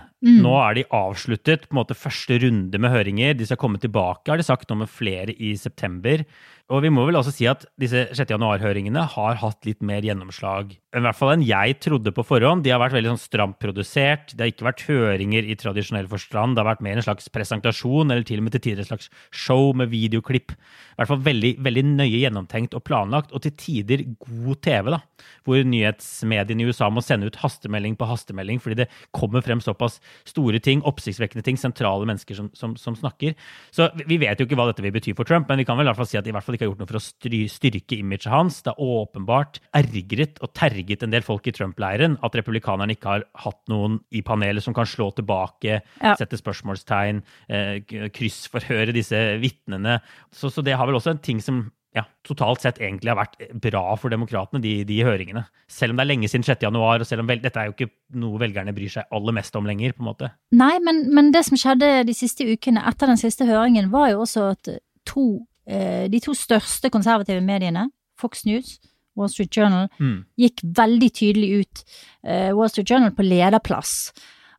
Nå 0.44 0.58
er 0.60 0.76
de 0.76 0.84
avsluttet. 0.92 1.70
på 1.70 1.78
en 1.78 1.80
måte 1.80 1.96
Første 1.96 2.42
runde 2.44 2.80
med 2.80 2.92
høringer. 2.92 3.38
De 3.40 3.48
skal 3.48 3.62
komme 3.62 3.80
tilbake, 3.80 4.28
har 4.28 4.42
de 4.42 4.44
sagt, 4.44 4.68
nå 4.68 4.82
med 4.82 4.92
flere 4.92 5.32
i 5.32 5.54
september. 5.56 6.26
Og 6.72 6.80
vi 6.86 6.90
må 6.94 7.04
vel 7.06 7.18
også 7.20 7.34
si 7.36 7.48
at 7.50 7.66
disse 7.82 8.06
6. 8.16 8.30
januar-høringene 8.32 9.04
har 9.18 9.36
hatt 9.42 9.68
litt 9.68 9.82
mer 9.84 10.06
gjennomslag 10.06 10.78
i 10.94 11.02
hvert 11.02 11.18
fall 11.18 11.32
enn 11.34 11.44
jeg 11.46 11.80
trodde 11.82 12.12
på 12.14 12.22
forhånd. 12.26 12.62
De 12.66 12.70
har 12.70 12.78
vært 12.82 12.94
veldig 12.94 13.14
sånn 13.16 13.22
stramt 13.24 13.56
produsert. 13.62 14.36
Det 14.38 14.44
har 14.44 14.52
ikke 14.52 14.68
vært 14.68 14.84
høringer 14.86 15.48
i 15.50 15.56
tradisjonell 15.58 16.06
forstand. 16.12 16.54
Det 16.54 16.62
har 16.62 16.68
vært 16.70 16.84
mer 16.86 17.00
en 17.02 17.06
slags 17.06 17.30
presentasjon, 17.34 18.14
eller 18.14 18.26
til 18.28 18.38
og 18.42 18.46
med 18.46 18.54
til 18.54 18.62
tider 18.68 18.84
et 18.84 18.90
slags 18.92 19.10
show 19.34 19.72
med 19.78 19.90
videoklipp. 19.90 20.54
I 20.54 21.00
hvert 21.00 21.10
fall 21.10 21.24
veldig, 21.26 21.52
veldig 21.66 21.84
nøye 21.96 22.20
gjennomtenkt 22.22 22.78
og 22.78 22.84
planlagt, 22.86 23.34
og 23.34 23.42
til 23.42 23.56
tider 23.58 24.04
god 24.22 24.62
TV, 24.68 24.92
da. 24.94 25.00
Hvor 25.48 25.66
nyhetsmediene 25.66 26.62
i 26.62 26.70
USA 26.70 26.92
må 26.94 27.02
sende 27.02 27.32
ut 27.32 27.40
hastemelding 27.42 27.98
på 27.98 28.08
hastemelding 28.10 28.62
fordi 28.62 28.84
det 28.84 28.90
kommer 29.16 29.42
frem 29.44 29.64
såpass 29.64 29.98
store 30.30 30.62
ting, 30.64 30.84
oppsiktsvekkende 30.88 31.46
ting, 31.48 31.58
sentrale 31.60 32.06
mennesker 32.10 32.38
som, 32.38 32.52
som, 32.58 32.78
som 32.78 32.98
snakker. 33.00 33.34
Så 33.74 33.90
vi- 34.06 34.22
vet 34.24 34.40
jo 34.40 34.46
ikke 34.46 34.56
hva 34.56 34.70
dette 34.70 34.84
vil 34.86 34.94
bety 34.96 35.12
for 35.18 35.28
Trump, 35.28 35.50
men 35.50 35.60
vi 35.60 35.66
kan 35.68 35.76
vel 35.80 35.88
i 35.88 35.90
hvert 35.90 36.00
fall 36.00 36.08
si 36.08 36.20
at 36.22 36.28
i 36.30 36.32
hvert 36.32 36.46
fall 36.46 36.53
ikke 36.58 36.66
har 36.68 36.72
gjort 36.74 36.84
noe 36.84 36.92
for 36.92 37.00
å 37.00 37.48
styrke 37.52 37.98
imaget 38.00 38.30
hans. 38.32 38.62
Det 38.66 38.74
er 38.74 38.82
åpenbart 38.84 39.60
ergret 39.76 40.40
og 40.44 40.54
terget 40.58 41.04
en 41.04 41.14
del 41.14 41.26
folk 41.26 41.48
i 41.48 41.54
Trump-leiren 41.56 42.18
at 42.24 42.36
republikanerne 42.40 42.96
ikke 42.98 43.12
har 43.16 43.28
hatt 43.46 43.62
noen 43.72 44.00
i 44.12 44.22
panelet 44.26 44.64
som 44.66 44.74
kan 44.78 44.86
slå 44.90 45.12
tilbake, 45.18 45.82
Ja. 46.02 46.16
sette 46.20 46.38
spørsmålstegn, 46.40 47.22
eh, 47.50 47.80
kryssforhøre 48.14 48.94
disse 48.96 49.20
vitnene. 49.42 50.00
Så, 50.32 50.50
så 50.54 50.64
det 50.64 50.76
har 50.78 50.88
vel 50.88 50.96
også 51.00 51.12
en 51.16 51.24
ting 51.24 51.42
som 51.42 51.72
ja, 51.94 52.02
totalt 52.26 52.64
sett 52.64 52.80
egentlig 52.82 53.12
har 53.12 53.20
vært 53.20 53.36
bra 53.62 53.84
for 54.02 54.10
demokratene, 54.10 54.60
de, 54.64 54.72
de 54.90 54.96
høringene. 55.06 55.44
Selv 55.70 55.94
om 55.94 56.00
det 56.00 56.06
er 56.08 56.10
lenge 56.10 56.30
siden 56.32 56.46
6. 56.48 56.64
januar, 56.66 57.04
og 57.04 57.06
selv 57.06 57.22
om 57.22 57.28
vel, 57.30 57.38
dette 57.44 57.60
er 57.62 57.70
jo 57.70 57.76
ikke 57.76 57.92
noe 58.18 58.40
velgerne 58.42 58.74
bryr 58.74 58.90
seg 58.90 59.06
aller 59.14 59.36
mest 59.38 59.54
om 59.60 59.68
lenger, 59.70 59.94
på 59.94 60.02
en 60.02 60.10
måte. 60.10 60.32
Nei, 60.58 60.72
men, 60.82 61.04
men 61.14 61.30
det 61.36 61.44
som 61.46 61.60
skjedde 61.60 61.92
de 62.10 62.16
siste 62.18 62.48
ukene 62.50 62.82
etter 62.90 63.12
den 63.14 63.22
siste 63.22 63.46
høringen, 63.46 63.92
var 63.94 64.10
jo 64.10 64.24
også 64.26 64.48
at 64.56 64.72
to, 65.06 65.28
de 65.66 66.20
to 66.20 66.34
største 66.36 66.90
konservative 66.92 67.42
mediene, 67.42 67.90
Fox 68.20 68.46
News, 68.46 68.80
Wall 69.16 69.30
Street 69.30 69.52
Journal, 69.56 69.88
Mm. 70.00 70.26
gikk 70.40 70.62
veldig 70.64 71.12
tydelig 71.14 71.50
ut, 71.62 71.84
eh, 72.24 72.52
Wall 72.54 72.70
Street 72.70 72.90
Journal 72.90 73.12
på 73.12 73.24
lederplass, 73.24 74.12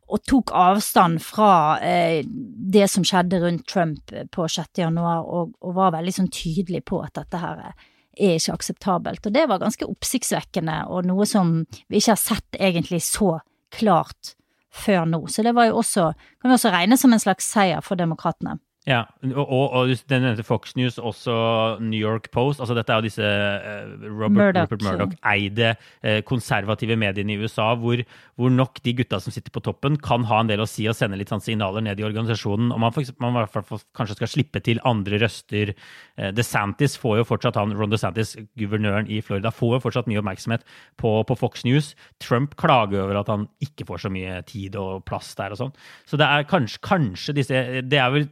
og 0.09 0.23
tok 0.23 0.51
avstand 0.53 1.19
fra 1.21 1.79
eh, 1.81 2.23
det 2.25 2.89
som 2.89 3.03
skjedde 3.03 3.41
rundt 3.41 3.65
Trump 3.67 4.11
på 4.31 4.47
6. 4.47 4.77
januar, 4.77 5.25
og, 5.25 5.53
og 5.61 5.73
var 5.75 5.91
veldig 5.91 6.13
sånn 6.13 6.31
tydelig 6.31 6.83
på 6.85 7.03
at 7.03 7.13
dette 7.13 7.37
her 7.41 7.57
er 7.67 7.73
ikke 8.37 8.53
akseptabelt. 8.53 9.25
Og 9.25 9.33
det 9.33 9.47
var 9.49 9.59
ganske 9.59 9.83
oppsiktsvekkende, 9.89 10.87
og 10.87 11.05
noe 11.05 11.25
som 11.25 11.65
vi 11.89 11.97
ikke 11.97 12.13
har 12.13 12.21
sett 12.21 12.59
egentlig 12.59 13.01
så 13.03 13.39
klart 13.71 14.35
før 14.71 15.05
nå. 15.09 15.25
Så 15.27 15.43
det 15.43 15.53
var 15.55 15.67
jo 15.67 15.81
også, 15.81 16.13
kan 16.41 16.51
vi 16.51 16.55
også 16.55 16.71
regne 16.71 16.97
som 16.97 17.11
en 17.13 17.19
slags 17.19 17.43
seier 17.51 17.81
for 17.83 17.95
demokratene. 17.99 18.59
Ja, 18.85 18.99
og, 19.31 19.39
og, 19.49 19.71
og 19.79 19.91
den 20.11 20.21
nevnte 20.21 20.43
Fox 20.45 20.75
News, 20.77 20.99
også 21.01 21.33
New 21.81 21.97
York 21.97 22.27
Post. 22.29 22.59
altså 22.61 22.75
Dette 22.77 22.93
er 22.93 22.99
jo 23.01 23.05
disse 23.07 23.25
eh, 23.25 23.87
Robert 24.05 24.35
Murdoch. 24.37 24.67
Rupert 24.69 24.83
Murdoch-eide 24.85 25.71
eh, 26.05 26.19
konservative 26.27 26.93
mediene 27.01 27.33
i 27.33 27.39
USA, 27.41 27.71
hvor, 27.81 28.03
hvor 28.37 28.53
nok 28.53 28.77
de 28.85 28.93
gutta 28.99 29.17
som 29.23 29.33
sitter 29.33 29.49
på 29.55 29.63
toppen, 29.65 29.97
kan 29.97 30.27
ha 30.29 30.43
en 30.43 30.51
del 30.51 30.61
å 30.61 30.69
si 30.69 30.85
og 30.85 30.93
sende 30.99 31.17
litt 31.17 31.33
sånn 31.33 31.41
signaler 31.41 31.81
ned 31.81 31.97
i 31.97 32.05
organisasjonen. 32.05 32.69
Og 32.75 32.83
man, 32.83 32.93
for, 32.93 33.01
eksempel- 33.01 33.25
man 33.25 33.39
i 33.41 33.43
hvert 33.47 33.71
fall 33.71 33.81
kanskje 33.97 34.19
skal 34.19 34.33
slippe 34.35 34.61
til 34.69 34.83
andre 34.85 35.17
røster. 35.25 35.73
Eh, 36.21 36.29
DeSantis 36.37 36.99
får 37.01 37.23
jo 37.23 37.27
fortsatt 37.33 37.57
han, 37.57 37.73
Ron 37.73 37.89
DeSantis, 37.89 38.35
guvernøren 38.61 39.09
i 39.09 39.17
Florida, 39.25 39.49
får 39.49 39.79
jo 39.79 39.83
fortsatt 39.87 40.13
mye 40.13 40.21
oppmerksomhet 40.21 40.61
på, 41.01 41.17
på 41.25 41.39
Fox 41.41 41.65
News. 41.65 41.95
Trump 42.21 42.53
klager 42.61 43.01
over 43.07 43.23
at 43.23 43.33
han 43.33 43.49
ikke 43.65 43.89
får 43.89 44.05
så 44.05 44.13
mye 44.13 44.43
tid 44.45 44.77
og 44.77 45.01
plass 45.09 45.33
der 45.41 45.57
og 45.57 45.63
sånn. 45.65 45.73
Så 46.05 46.21
det 46.21 46.29
er 46.29 46.45
kanskje, 46.53 46.85
kanskje 46.85 47.33
disse 47.41 47.65
Det 47.81 47.97
er 47.97 48.13
vel 48.13 48.29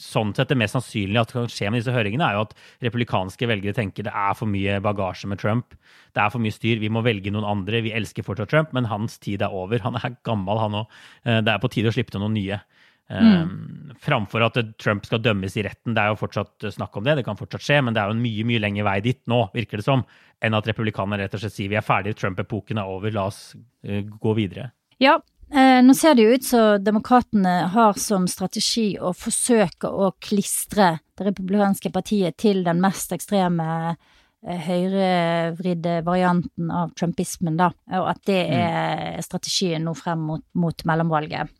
sånn 0.00 0.32
sett 0.36 0.52
det 0.52 0.58
mest 0.60 0.76
sannsynlige 0.76 1.24
at 1.24 1.34
kan 1.34 1.50
skje 1.50 1.70
med 1.72 1.80
disse 1.80 1.94
høringene, 1.94 2.28
er 2.28 2.38
jo 2.38 2.44
at 2.46 2.54
republikanske 2.84 3.48
velgere 3.50 3.76
tenker 3.76 4.06
det 4.06 4.14
er 4.14 4.36
for 4.38 4.50
mye 4.50 4.78
bagasje 4.84 5.30
med 5.30 5.40
Trump. 5.42 5.76
Det 6.16 6.22
er 6.22 6.32
for 6.32 6.42
mye 6.42 6.54
styr. 6.54 6.80
Vi 6.82 6.92
må 6.92 7.02
velge 7.06 7.32
noen 7.34 7.48
andre. 7.48 7.82
Vi 7.84 7.94
elsker 7.96 8.26
fortsatt 8.26 8.52
Trump, 8.52 8.72
men 8.76 8.88
hans 8.90 9.18
tid 9.22 9.44
er 9.44 9.54
over. 9.54 9.82
Han 9.84 9.98
er 10.00 10.18
gammel, 10.26 10.60
han 10.62 10.80
òg. 10.82 10.98
Det 11.24 11.52
er 11.52 11.62
på 11.62 11.72
tide 11.72 11.92
å 11.92 11.96
slippe 11.96 12.14
til 12.14 12.24
noen 12.24 12.36
nye. 12.38 12.62
Mm. 13.06 13.92
framfor 14.02 14.42
at 14.42 14.56
Trump 14.82 15.04
skal 15.06 15.20
dømmes 15.22 15.54
i 15.54 15.62
retten. 15.62 15.94
Det 15.94 16.02
er 16.02 16.10
jo 16.10 16.18
fortsatt 16.18 16.66
snakk 16.74 16.96
om 16.98 17.04
det, 17.06 17.14
det 17.20 17.26
kan 17.28 17.38
fortsatt 17.38 17.62
skje, 17.62 17.76
men 17.86 17.94
det 17.94 18.02
er 18.02 18.10
jo 18.10 18.16
en 18.16 18.24
mye 18.24 18.46
mye 18.48 18.62
lengre 18.64 18.86
vei 18.88 18.96
dit 19.04 19.20
nå, 19.30 19.44
virker 19.54 19.78
det 19.78 19.86
som, 19.86 20.02
enn 20.42 20.58
at 20.58 20.66
republikanerne 20.66 21.22
rett 21.22 21.36
og 21.38 21.44
slett 21.44 21.54
sier 21.54 21.70
vi 21.70 21.78
er 21.78 21.86
ferdige, 21.86 22.18
Trump-epoken 22.18 22.82
er 22.82 22.90
over, 22.90 23.14
la 23.14 23.28
oss 23.30 23.54
gå 23.86 24.34
videre. 24.34 24.72
Ja, 24.98 25.20
eh, 25.20 25.35
nå 25.82 25.94
ser 25.94 26.14
det 26.14 26.24
jo 26.24 26.34
ut 26.36 26.44
som 26.44 26.84
demokratene 26.84 27.54
har 27.72 27.96
som 28.00 28.26
strategi 28.30 28.96
å 29.00 29.12
forsøke 29.16 29.88
å 29.88 30.12
klistre 30.22 30.96
det 31.16 31.26
republikanske 31.28 31.90
partiet 31.94 32.36
til 32.38 32.62
den 32.66 32.80
mest 32.82 33.14
ekstreme 33.16 33.66
eh, 33.90 34.66
høyrevridde 34.66 36.00
varianten 36.06 36.70
av 36.70 36.92
trumpismen, 36.98 37.56
da, 37.58 37.70
og 37.98 38.10
at 38.12 38.22
det 38.28 38.42
er 38.58 39.22
strategien 39.24 39.86
nå 39.86 39.96
frem 39.98 40.26
mot, 40.28 40.44
mot 40.54 40.84
mellomvalget. 40.86 41.50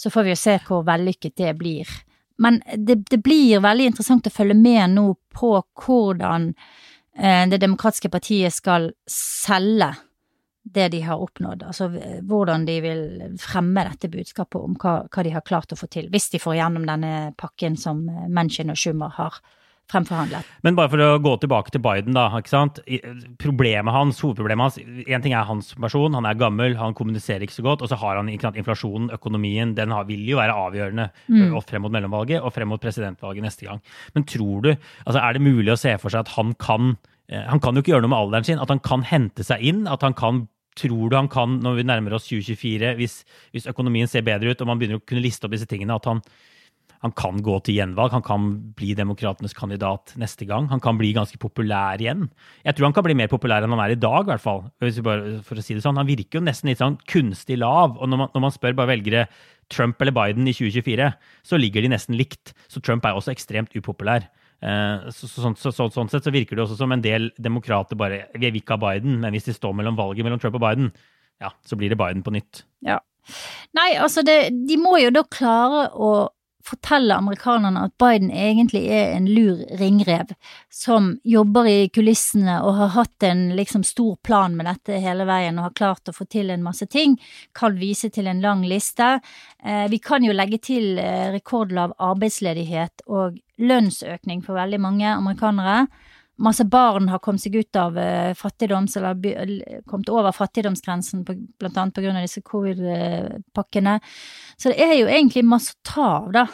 Så 0.00 0.12
får 0.12 0.24
vi 0.24 0.32
jo 0.32 0.40
se 0.40 0.56
hvor 0.64 0.86
vellykket 0.86 1.36
det 1.36 1.56
blir. 1.58 1.90
Men 2.40 2.62
det, 2.72 3.02
det 3.10 3.18
blir 3.20 3.60
veldig 3.60 3.90
interessant 3.90 4.30
å 4.30 4.32
følge 4.32 4.56
med 4.56 4.94
nå 4.94 5.10
på 5.36 5.52
hvordan 5.82 6.52
eh, 7.18 7.44
det 7.50 7.60
demokratiske 7.60 8.08
partiet 8.12 8.56
skal 8.56 8.88
selge 9.10 9.92
det 10.74 10.88
de 10.94 11.00
har 11.04 11.22
oppnådd, 11.22 11.64
altså 11.66 11.88
hvordan 12.26 12.66
de 12.68 12.76
vil 12.84 13.00
fremme 13.40 13.84
dette 13.88 14.10
budskapet 14.12 14.60
om 14.60 14.76
hva, 14.80 15.00
hva 15.10 15.24
de 15.26 15.34
har 15.34 15.46
klart 15.46 15.72
å 15.74 15.78
få 15.78 15.90
til, 15.90 16.10
hvis 16.12 16.30
de 16.34 16.42
får 16.42 16.60
gjennom 16.60 16.86
denne 16.88 17.32
pakken 17.40 17.78
som 17.80 18.04
Manchin 18.30 18.72
og 18.72 18.78
Schumer 18.78 19.12
har 19.16 19.40
fremforhandlet. 19.90 20.46
Men 20.62 20.76
bare 20.78 20.92
for 20.92 21.02
å 21.02 21.18
gå 21.18 21.32
tilbake 21.42 21.74
til 21.74 21.82
Biden, 21.82 22.14
da. 22.14 22.28
ikke 22.38 22.52
sant? 22.52 22.78
Problemet 23.42 23.90
hans, 23.90 24.20
Hovedproblemet 24.22 24.68
hans 24.68 24.78
Én 25.10 25.24
ting 25.24 25.34
er 25.34 25.48
hans 25.48 25.72
person, 25.74 26.14
han 26.14 26.28
er 26.30 26.38
gammel, 26.38 26.76
han 26.78 26.94
kommuniserer 26.94 27.42
ikke 27.42 27.56
så 27.56 27.66
godt. 27.66 27.82
Og 27.82 27.90
så 27.90 27.98
har 27.98 28.20
han 28.20 28.30
sant, 28.38 28.60
inflasjonen, 28.60 29.10
økonomien. 29.16 29.74
Den 29.74 29.90
har, 29.90 30.06
vil 30.06 30.22
jo 30.30 30.38
være 30.38 30.54
avgjørende 30.54 31.08
mm. 31.26 31.58
frem 31.66 31.82
mot 31.82 31.96
mellomvalget 31.96 32.38
og 32.38 32.54
frem 32.54 32.70
mot 32.70 32.82
presidentvalget 32.82 33.48
neste 33.48 33.66
gang. 33.66 33.82
Men 34.14 34.28
tror 34.30 34.68
du, 34.68 34.76
altså 35.02 35.24
er 35.24 35.34
det 35.34 35.48
mulig 35.48 35.74
å 35.74 35.80
se 35.80 35.98
for 35.98 36.14
seg 36.14 36.22
at 36.22 36.36
han 36.38 36.54
kan 36.62 36.94
Eh, 37.30 37.46
han 37.46 37.62
kan 37.62 37.76
jo 37.76 37.84
ikke 37.84 37.94
gjøre 37.94 38.04
noe 38.06 38.14
med 38.14 38.24
alderen 38.24 38.48
sin. 38.48 38.62
At 38.62 38.72
han 38.72 38.82
kan 38.82 39.04
hente 39.06 39.46
seg 39.46 39.62
inn. 39.62 39.86
At 39.90 40.04
han 40.06 40.16
kan 40.18 40.44
Tror 40.78 41.10
du 41.10 41.16
han 41.18 41.28
kan, 41.30 41.58
når 41.64 41.80
vi 41.80 41.88
nærmer 41.88 42.14
oss 42.14 42.28
2024, 42.30 42.94
hvis, 43.00 43.20
hvis 43.54 43.66
økonomien 43.70 44.08
ser 44.10 44.24
bedre 44.26 44.52
ut 44.52 44.62
og 44.62 44.70
man 44.70 44.80
begynner 44.80 45.00
å 45.00 45.04
kunne 45.04 45.24
liste 45.24 45.48
opp 45.48 45.56
disse 45.56 45.68
tingene, 45.68 45.96
at 45.98 46.06
han, 46.06 46.22
han 47.02 47.14
kan 47.16 47.40
gå 47.42 47.56
til 47.66 47.80
gjenvalg? 47.80 48.14
Han 48.14 48.24
kan 48.24 48.48
bli 48.78 48.94
demokratenes 48.96 49.56
kandidat 49.56 50.14
neste 50.20 50.46
gang? 50.48 50.68
Han 50.70 50.82
kan 50.84 51.00
bli 51.00 51.10
ganske 51.16 51.40
populær 51.42 52.00
igjen? 52.00 52.28
Jeg 52.62 52.76
tror 52.76 52.90
han 52.90 52.96
kan 52.96 53.06
bli 53.08 53.18
mer 53.18 53.32
populær 53.32 53.66
enn 53.66 53.74
han 53.74 53.82
er 53.82 53.96
i 53.96 54.00
dag, 54.00 54.28
i 54.28 54.32
hvert 54.34 54.44
fall. 54.46 54.66
for 54.78 55.58
å 55.58 55.64
si 55.64 55.74
det 55.74 55.82
sånn. 55.84 55.98
Han 55.98 56.10
virker 56.10 56.38
jo 56.38 56.46
nesten 56.46 56.70
litt 56.70 56.82
sånn 56.82 57.00
kunstig 57.10 57.58
lav. 57.58 57.98
Og 57.98 58.10
når 58.10 58.24
man, 58.24 58.34
når 58.36 58.46
man 58.46 58.54
spør 58.54 58.78
bare 58.78 58.94
velgere 58.94 59.26
Trump 59.70 60.02
eller 60.02 60.14
Biden 60.16 60.48
i 60.50 60.54
2024, 60.56 61.10
så 61.46 61.58
ligger 61.60 61.84
de 61.84 61.92
nesten 61.92 62.18
likt. 62.18 62.54
Så 62.70 62.82
Trump 62.84 63.06
er 63.06 63.16
også 63.16 63.32
ekstremt 63.34 63.74
upopulær. 63.78 64.26
Eh, 64.60 65.10
så, 65.14 65.28
så, 65.30 65.52
så, 65.56 65.88
sånn 65.88 66.10
sett 66.12 66.26
så 66.26 66.34
virker 66.34 66.58
det 66.58 66.66
også 66.66 66.76
som 66.82 66.92
en 66.92 67.00
del 67.00 67.30
demokrater 67.40 67.96
bare 67.96 68.26
Vi 68.34 68.42
vil 68.42 68.58
ikke 68.60 68.76
ha 68.76 68.82
Biden, 68.82 69.16
men 69.22 69.32
hvis 69.32 69.48
de 69.48 69.54
står 69.56 69.72
mellom 69.78 69.96
valget 69.96 70.26
mellom 70.26 70.42
Trump 70.42 70.58
og 70.58 70.64
Biden, 70.66 70.90
ja, 71.40 71.52
så 71.64 71.78
blir 71.80 71.92
det 71.92 71.98
Biden 72.00 72.24
på 72.26 72.34
nytt. 72.34 72.66
Ja. 72.84 72.98
Nei, 73.76 73.94
altså 74.00 74.24
det, 74.26 74.36
de 74.68 74.76
må 74.80 74.98
jo 75.00 75.12
da 75.14 75.24
klare 75.28 75.86
å 75.94 76.10
fortelle 76.66 77.14
amerikanerne 77.16 77.86
at 77.86 77.94
Biden 78.00 78.30
egentlig 78.30 78.82
er 78.92 79.14
en 79.14 79.26
lur 79.30 79.62
ringrev 79.80 80.34
som 80.72 81.12
jobber 81.24 81.68
i 81.70 81.88
kulissene 81.92 82.58
og 82.64 82.76
har 82.78 82.92
hatt 82.96 83.26
en 83.26 83.46
liksom 83.56 83.84
stor 83.86 84.16
plan 84.26 84.56
med 84.56 84.68
dette 84.68 85.00
hele 85.02 85.26
veien 85.28 85.58
og 85.58 85.70
har 85.70 85.78
klart 85.78 86.10
å 86.10 86.16
få 86.16 86.26
til 86.30 86.52
en 86.52 86.64
masse 86.64 86.86
ting, 86.90 87.16
kan 87.56 87.78
vise 87.80 88.10
til 88.12 88.28
en 88.30 88.42
lang 88.44 88.64
liste. 88.68 89.18
Eh, 89.64 89.86
vi 89.90 89.98
kan 90.04 90.24
jo 90.24 90.36
legge 90.36 90.60
til 90.70 90.98
eh, 91.00 91.30
rekordlav 91.34 91.96
arbeidsledighet 91.98 93.06
og 93.08 93.40
lønnsøkning 93.60 94.44
for 94.44 94.60
veldig 94.60 94.80
mange 94.80 95.10
amerikanere 95.16 95.86
masse 96.40 96.64
barn 96.68 97.10
har 97.12 97.20
kommet 97.22 97.42
seg 97.44 97.58
ut 97.60 97.78
av 97.78 97.98
uh, 97.98 98.32
fattigdoms, 98.38 98.96
eller 98.96 99.84
kommet 99.88 100.10
over 100.12 100.34
fattigdomsgrensen, 100.34 101.24
på, 101.26 101.36
blant 101.60 101.78
annet 101.80 102.00
av 102.00 102.18
disse 102.22 102.42
covid-pakkene. 102.46 103.98
Så 104.56 104.72
det 104.72 104.82
er 104.84 104.96
jo 104.98 105.08
egentlig 105.10 105.44
masse 105.46 105.76
å 105.76 105.80
ta 105.92 106.08
av, 106.20 106.32
da. 106.36 106.46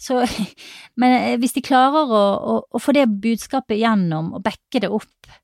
Så, 0.00 0.26
men 1.00 1.16
eh, 1.18 1.36
hvis 1.40 1.54
de 1.56 1.64
klarer 1.64 2.08
å, 2.08 2.22
å, 2.54 2.56
å, 2.64 2.80
få 2.80 2.94
det 2.96 3.06
budskapet 3.20 3.80
gjennom, 3.80 4.32
og 4.36 4.44
backe 4.46 4.80
det 4.82 4.88
opp 4.88 5.34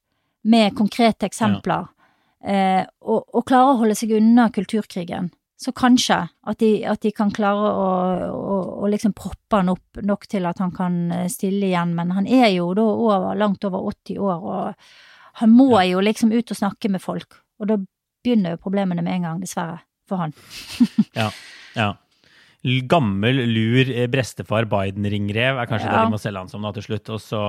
med 0.47 0.76
konkrete 0.78 1.28
eksempler, 1.28 1.91
ja. 1.91 2.53
eh, 2.53 2.82
og, 3.05 3.26
og 3.37 3.45
klarer 3.49 3.74
å 3.74 3.80
holde 3.82 3.99
seg 3.99 4.16
unna 4.16 4.49
kulturkrigen, 4.55 5.28
så 5.57 5.73
kanskje 5.73 6.19
at 6.29 6.59
de, 6.61 6.71
at 6.85 7.01
de 7.01 7.13
kan 7.17 7.31
klare 7.33 7.71
å, 7.73 7.89
å, 8.29 8.57
å, 8.85 8.89
liksom 8.93 9.15
proppe 9.17 9.57
han 9.57 9.73
opp 9.73 10.01
nok 10.05 10.27
til 10.29 10.45
at 10.49 10.61
han 10.61 10.73
kan 10.77 10.99
eh, 11.15 11.27
stille 11.33 11.71
igjen, 11.71 11.95
men 11.97 12.13
han 12.13 12.29
er 12.29 12.51
jo 12.53 12.71
da 12.77 12.85
over, 12.85 13.29
langt 13.41 13.65
over 13.65 13.89
80 13.89 14.21
år, 14.21 14.45
og 14.45 15.41
han 15.41 15.53
må 15.53 15.71
ja. 15.79 15.87
jo 15.95 16.05
liksom 16.05 16.35
ut 16.37 16.53
og 16.53 16.61
snakke 16.61 16.93
med 16.93 17.05
folk, 17.05 17.41
og 17.61 17.73
da 17.73 17.81
begynner 17.81 18.57
jo 18.57 18.65
problemene 18.67 19.05
med 19.05 19.17
en 19.17 19.31
gang, 19.31 19.45
dessverre, 19.45 19.81
for 20.09 20.21
han. 20.21 20.37
ja, 21.19 21.31
ja 21.77 21.95
gammel, 22.91 23.39
lur 23.51 23.91
brestefar 24.11 24.67
Biden-ringrev 24.71 25.61
er 25.61 25.69
kanskje 25.71 25.89
ja. 25.89 25.95
det 25.95 26.05
de 26.07 26.14
må 26.14 26.21
selge 26.21 26.43
han 26.43 26.51
som 26.51 26.64
nå 26.64 26.73
til 26.77 26.87
slutt. 26.87 27.12
Så, 27.23 27.41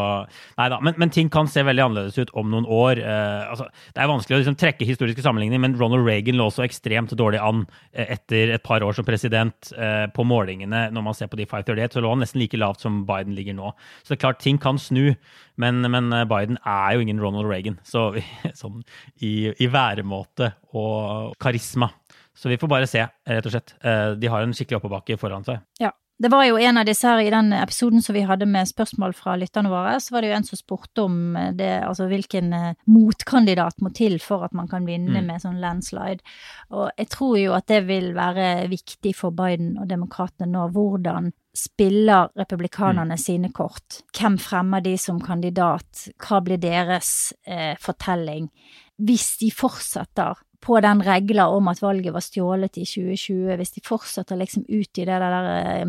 neida, 0.60 0.80
men, 0.84 0.98
men, 1.02 1.14
ting 1.14 1.32
kan 1.34 1.50
se 1.52 1.64
veldig 1.66 1.86
annerledes 1.88 2.20
ut 2.22 2.34
om 2.38 2.52
noen 2.54 2.68
år. 2.70 3.02
Uh, 3.02 3.50
altså, 3.54 3.70
det 3.96 4.04
er 4.04 4.12
vanskelig 4.12 4.38
å 4.38 4.42
liksom, 4.44 4.60
trekke 4.62 4.88
historiske 4.88 5.26
sammenligninger, 5.26 5.64
men 5.64 5.78
Ronald 5.80 6.06
Reagan 6.08 6.40
lå 6.40 6.50
så 6.54 6.66
ekstremt 6.68 7.16
dårlig 7.18 7.42
an 7.44 7.66
eh, 7.94 8.14
etter 8.18 8.54
et 8.56 8.66
par 8.66 8.86
år 8.86 8.96
som 8.98 9.08
president 9.08 9.74
uh, 9.78 10.06
på 10.14 10.28
målingene. 10.28 10.88
Når 10.94 11.08
man 11.10 11.18
ser 11.18 11.32
på 11.32 11.40
de 11.40 11.50
538, 11.50 11.98
så 11.98 12.06
lå 12.06 12.14
han 12.14 12.24
nesten 12.26 12.44
like 12.44 12.62
lavt 12.62 12.86
som 12.86 13.04
Biden 13.08 13.36
ligger 13.38 13.58
nå. 13.58 13.74
Så 14.04 14.14
det 14.14 14.20
er 14.20 14.26
klart, 14.28 14.44
ting 14.44 14.62
kan 14.62 14.80
snu. 14.82 15.16
Men, 15.58 15.82
men 15.92 16.14
eh, 16.14 16.26
Biden 16.30 16.60
er 16.66 16.96
jo 16.96 17.04
ingen 17.04 17.22
Ronald 17.22 17.50
Reagan. 17.50 17.80
Så 17.88 18.12
sånn 18.62 18.84
i, 19.26 19.50
i 19.58 19.70
væremåte 19.74 20.54
og 20.78 21.34
karisma 21.42 21.90
så 22.38 22.50
vi 22.52 22.58
får 22.62 22.70
bare 22.70 22.90
se, 22.90 23.06
rett 23.28 23.48
og 23.50 23.56
slett. 23.56 23.74
Eh, 23.82 24.12
de 24.20 24.30
har 24.30 24.46
en 24.46 24.54
skikkelig 24.54 24.82
oppoverbakke 24.82 25.18
foran 25.22 25.48
seg. 25.48 25.64
Ja. 25.82 25.94
Det 26.20 26.32
var 26.34 26.48
jo 26.48 26.56
en 26.58 26.80
av 26.82 26.86
disse 26.88 27.06
her 27.06 27.20
i 27.22 27.30
den 27.30 27.52
episoden 27.54 28.02
som 28.02 28.16
vi 28.16 28.24
hadde 28.26 28.48
med 28.50 28.66
spørsmål 28.66 29.12
fra 29.14 29.36
lytterne 29.38 29.70
våre, 29.70 30.00
så 30.02 30.16
var 30.16 30.24
det 30.26 30.32
jo 30.32 30.38
en 30.40 30.48
som 30.48 30.58
spurte 30.58 31.04
om 31.06 31.18
det, 31.54 31.70
altså 31.86 32.08
hvilken 32.10 32.56
eh, 32.58 32.80
motkandidat 32.90 33.84
må 33.86 33.92
til 33.94 34.18
for 34.24 34.48
at 34.48 34.56
man 34.58 34.70
kan 34.72 34.88
vinne 34.90 35.22
mm. 35.22 35.28
med 35.30 35.44
sånn 35.44 35.60
landslide. 35.62 36.26
Og 36.74 36.90
jeg 36.98 37.12
tror 37.14 37.36
jo 37.38 37.54
at 37.54 37.68
det 37.70 37.84
vil 37.86 38.16
være 38.18 38.48
viktig 38.72 39.14
for 39.20 39.38
Biden 39.38 39.76
og 39.78 39.92
demokratene 39.92 40.50
nå, 40.56 40.66
hvordan 40.74 41.30
spiller 41.58 42.34
republikanerne 42.38 43.14
mm. 43.14 43.22
sine 43.22 43.54
kort? 43.54 44.02
Hvem 44.18 44.42
fremmer 44.42 44.82
de 44.86 44.98
som 44.98 45.22
kandidat? 45.22 46.08
Hva 46.18 46.42
blir 46.42 46.58
deres 46.62 47.34
eh, 47.46 47.76
fortelling? 47.82 48.50
Hvis 48.98 49.36
de 49.44 49.54
fortsetter 49.54 50.42
på 50.64 50.80
den 50.82 51.02
regla 51.06 51.48
om 51.54 51.68
at 51.72 51.82
valget 51.82 52.14
var 52.16 52.24
stjålet 52.26 52.80
i 52.82 52.86
2020, 52.86 53.58
hvis 53.60 53.76
de 53.76 53.84
fortsetter 53.86 54.40
liksom 54.40 54.66
ut 54.68 54.98
i 54.98 55.06
det 55.06 55.20
der 55.22 55.86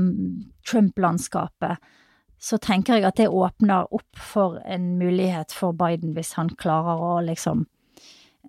Trump-landskapet, 0.68 1.78
så 2.38 2.58
tenker 2.62 2.98
jeg 2.98 3.08
at 3.08 3.18
det 3.18 3.28
åpner 3.28 3.88
opp 3.94 4.20
for 4.22 4.60
en 4.66 4.92
mulighet 5.00 5.54
for 5.54 5.74
Biden 5.74 6.14
hvis 6.14 6.36
han 6.38 6.52
klarer 6.54 7.00
å 7.02 7.14
liksom 7.26 7.64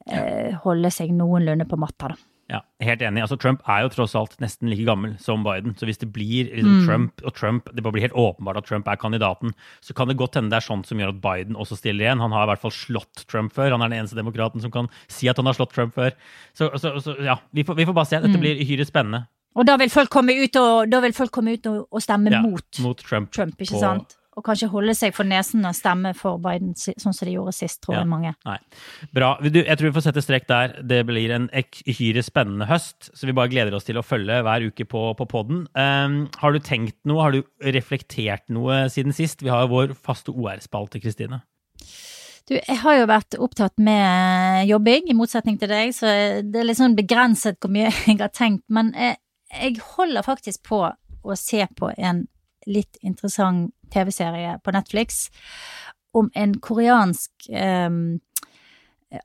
eh, 0.05 0.53
holde 0.65 0.91
seg 0.93 1.15
noenlunde 1.15 1.65
på 1.70 1.80
matta, 1.82 2.11
da. 2.13 2.28
Ja, 2.49 2.63
helt 2.81 3.03
enig. 3.05 3.21
Altså, 3.21 3.37
Trump 3.37 3.61
er 3.69 3.83
jo 3.83 3.91
tross 3.93 4.15
alt 4.17 4.31
nesten 4.41 4.71
like 4.71 4.85
gammel 4.87 5.11
som 5.21 5.43
Biden. 5.45 5.75
Så 5.77 5.85
hvis 5.85 5.99
det 6.01 6.09
blir 6.15 6.47
liksom, 6.49 6.79
mm. 6.79 6.85
Trump 6.87 7.21
og 7.21 7.35
Trump, 7.37 7.69
det 7.77 7.83
blir 7.85 8.01
helt 8.01 8.17
åpenbart 8.17 8.57
at 8.57 8.65
Trump 8.65 8.89
er 8.89 8.97
kandidaten, 8.97 9.53
så 9.85 9.93
kan 9.93 10.09
det 10.09 10.17
godt 10.17 10.39
hende 10.39 10.49
det 10.49 10.57
er 10.57 10.65
sånt 10.65 10.89
som 10.89 10.97
gjør 10.97 11.13
at 11.13 11.21
Biden 11.21 11.59
også 11.59 11.77
stiller 11.77 12.07
igjen. 12.07 12.23
Han 12.23 12.33
har 12.33 12.47
i 12.47 12.51
hvert 12.53 12.63
fall 12.63 12.73
slått 12.73 13.27
Trump 13.29 13.53
før. 13.53 13.75
Han 13.75 13.85
er 13.85 13.93
den 13.93 14.01
eneste 14.01 14.17
demokraten 14.17 14.65
som 14.65 14.73
kan 14.73 14.89
si 15.05 15.29
at 15.29 15.37
han 15.37 15.45
har 15.45 15.59
slått 15.59 15.75
Trump 15.77 15.93
før. 15.93 16.17
Så, 16.57 16.71
så, 16.81 16.95
så 17.05 17.19
ja, 17.21 17.37
vi 17.53 17.67
får, 17.67 17.77
vi 17.77 17.85
får, 17.85 17.97
bare 18.01 18.09
se. 18.09 18.23
Dette 18.25 18.33
mm. 18.33 18.45
blir 18.47 18.63
uhyre 18.65 18.89
spennende. 18.89 19.27
Og 19.53 19.65
da 19.69 19.77
vil 19.81 19.93
folk 19.93 20.09
komme 20.13 20.33
ut 20.33 20.57
og, 20.61 20.97
komme 21.33 21.53
ut 21.53 21.69
og, 21.69 21.85
og 21.89 22.01
stemme 22.01 22.33
ja, 22.33 22.41
mot, 22.45 22.81
mot 22.81 22.97
Trump, 23.01 23.29
Trump 23.35 23.61
ikke 23.61 23.81
sant? 23.81 24.17
Og 24.39 24.45
kanskje 24.47 24.69
holde 24.71 24.95
seg 24.95 25.11
for 25.15 25.27
nesen 25.27 25.67
og 25.67 25.75
stemme 25.75 26.13
for 26.17 26.39
Biden, 26.41 26.71
sånn 26.79 27.15
som 27.15 27.27
de 27.27 27.35
gjorde 27.35 27.53
sist, 27.57 27.81
tror 27.83 27.97
ja. 27.97 28.03
jeg 28.03 28.11
mange. 28.11 28.33
Nei. 28.47 28.57
Bra. 29.15 29.33
Jeg 29.43 29.75
tror 29.75 29.89
vi 29.89 29.95
får 29.97 30.05
sette 30.07 30.23
strek 30.23 30.47
der. 30.49 30.77
Det 30.87 31.01
blir 31.09 31.33
en 31.35 31.49
uhyre 31.51 32.23
spennende 32.25 32.69
høst, 32.69 33.11
så 33.11 33.27
vi 33.27 33.35
bare 33.35 33.51
gleder 33.51 33.75
oss 33.75 33.87
til 33.87 33.99
å 33.99 34.05
følge 34.05 34.39
hver 34.47 34.69
uke 34.71 34.87
på, 34.89 35.03
på 35.19 35.29
poden. 35.29 35.65
Um, 35.75 36.21
har 36.39 36.55
du 36.55 36.61
tenkt 36.63 36.97
noe, 37.09 37.25
har 37.25 37.35
du 37.35 37.71
reflektert 37.75 38.47
noe 38.53 38.85
siden 38.93 39.15
sist? 39.15 39.43
Vi 39.43 39.51
har 39.51 39.65
jo 39.65 39.73
vår 39.75 39.95
faste 39.99 40.31
OR-spalte, 40.31 41.03
Kristine. 41.03 41.43
Du, 42.49 42.55
jeg 42.55 42.79
har 42.81 42.95
jo 42.97 43.09
vært 43.11 43.37
opptatt 43.37 43.75
med 43.83 44.65
jobbing, 44.69 45.11
i 45.11 45.17
motsetning 45.17 45.59
til 45.61 45.69
deg, 45.69 45.91
så 45.93 46.09
det 46.41 46.63
er 46.63 46.65
litt 46.65 46.79
sånn 46.79 46.97
begrenset 46.97 47.59
hvor 47.61 47.73
mye 47.75 47.91
jeg 48.07 48.21
har 48.23 48.31
tenkt. 48.33 48.63
Men 48.73 48.95
jeg, 48.97 49.19
jeg 49.51 49.81
holder 49.97 50.25
faktisk 50.25 50.63
på 50.71 50.85
å 50.89 51.37
se 51.37 51.67
på 51.77 51.91
en 51.97 52.23
litt 52.69 52.99
interessant 53.05 53.73
TV-serie 53.93 54.57
på 54.63 54.73
Netflix 54.75 55.27
om 56.17 56.29
en 56.33 56.55
koreansk 56.63 57.49
eh, 57.49 57.89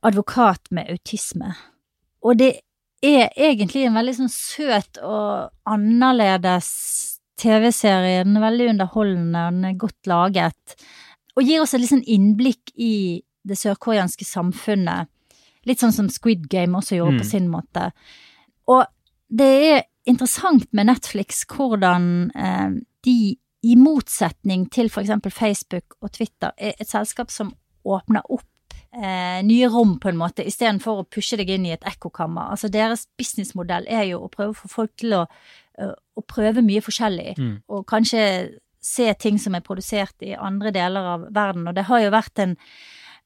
advokat 0.04 0.70
med 0.70 0.90
autisme. 0.92 1.54
Og 2.24 2.38
det 2.40 2.52
er 3.04 3.32
egentlig 3.36 3.84
en 3.84 3.98
veldig 3.98 4.16
sånn 4.18 4.32
søt 4.32 5.00
og 5.04 5.50
annerledes 5.68 6.70
TV-serie. 7.40 8.24
Den 8.24 8.38
er 8.38 8.46
veldig 8.46 8.68
underholdende, 8.74 9.46
den 9.52 9.68
er 9.68 9.80
godt 9.80 10.08
laget. 10.10 10.76
Og 11.34 11.44
gir 11.44 11.62
oss 11.62 11.74
et 11.74 11.82
litt 11.82 11.92
sånn 11.92 12.06
innblikk 12.06 12.72
i 12.80 13.22
det 13.44 13.58
sørkoreanske 13.60 14.26
samfunnet. 14.26 15.10
Litt 15.68 15.80
sånn 15.80 15.94
som 15.96 16.10
Squid 16.12 16.46
Game 16.52 16.76
også 16.78 16.98
gjorde 16.98 17.18
mm. 17.18 17.22
på 17.22 17.28
sin 17.28 17.50
måte. 17.52 17.88
Og 18.70 18.84
det 19.28 19.50
er 19.68 19.82
interessant 20.08 20.66
med 20.76 20.88
Netflix 20.90 21.42
hvordan 21.48 22.06
eh, 22.36 22.76
de 23.04 23.18
i 23.64 23.74
motsetning 23.80 24.66
til 24.72 24.90
eksempel 24.92 25.32
Facebook 25.32 25.96
og 26.00 26.12
Twitter, 26.12 26.52
er 26.58 26.74
et 26.78 26.90
selskap 26.90 27.32
som 27.32 27.54
åpner 27.84 28.24
opp 28.28 28.46
eh, 28.94 29.40
nye 29.46 29.68
rom, 29.72 29.96
på 30.00 30.10
en 30.10 30.20
måte, 30.20 30.44
istedenfor 30.46 31.02
å 31.02 31.06
pushe 31.08 31.38
deg 31.40 31.52
inn 31.54 31.66
i 31.68 31.74
et 31.74 31.86
ekkokammer. 31.88 32.52
Altså 32.54 32.70
deres 32.72 33.06
businessmodell 33.18 33.88
er 33.88 34.08
jo 34.10 34.24
å 34.24 34.32
prøve 34.32 34.54
å 34.54 34.58
få 34.58 34.70
folk 34.72 34.92
til 35.00 35.16
å, 35.16 35.22
uh, 35.80 35.94
å 35.94 36.26
prøve 36.28 36.64
mye 36.64 36.82
forskjellig, 36.84 37.34
mm. 37.38 37.54
og 37.72 37.86
kanskje 37.90 38.26
se 38.84 39.08
ting 39.16 39.40
som 39.40 39.56
er 39.56 39.64
produsert 39.64 40.20
i 40.24 40.34
andre 40.36 40.72
deler 40.74 41.08
av 41.14 41.26
verden. 41.32 41.68
Og 41.70 41.76
det 41.76 41.86
har 41.88 42.04
jo 42.04 42.12
vært 42.12 42.44
en 42.44 42.54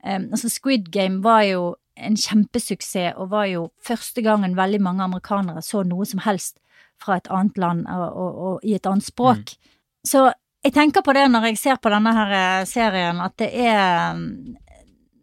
eh, 0.05 0.23
Altså 0.23 0.51
Squid 0.53 0.93
Game 0.95 1.23
var 1.25 1.43
jo 1.49 1.63
en 1.99 2.15
kjempesuksess, 2.15 3.17
og 3.19 3.33
var 3.33 3.49
jo 3.51 3.69
første 3.83 4.23
gangen 4.23 4.55
veldig 4.57 4.79
mange 4.87 5.03
amerikanere 5.03 5.65
så 5.67 5.83
noe 5.83 6.07
som 6.07 6.23
helst 6.23 6.61
fra 7.03 7.19
et 7.19 7.27
annet 7.31 7.59
land 7.59 7.87
og, 7.91 8.07
og, 8.07 8.39
og 8.47 8.67
i 8.67 8.77
et 8.79 8.87
annet 8.87 9.07
språk. 9.07 9.51
Mm. 9.59 9.75
Så 10.09 10.25
jeg 10.65 10.75
tenker 10.75 11.05
på 11.05 11.15
det 11.17 11.27
når 11.31 11.51
jeg 11.51 11.61
ser 11.61 11.79
på 11.83 11.93
denne 11.93 12.15
her 12.17 12.35
eh, 12.39 12.65
serien, 12.69 13.21
at 13.25 13.37
det 13.41 13.53
er 13.69 14.17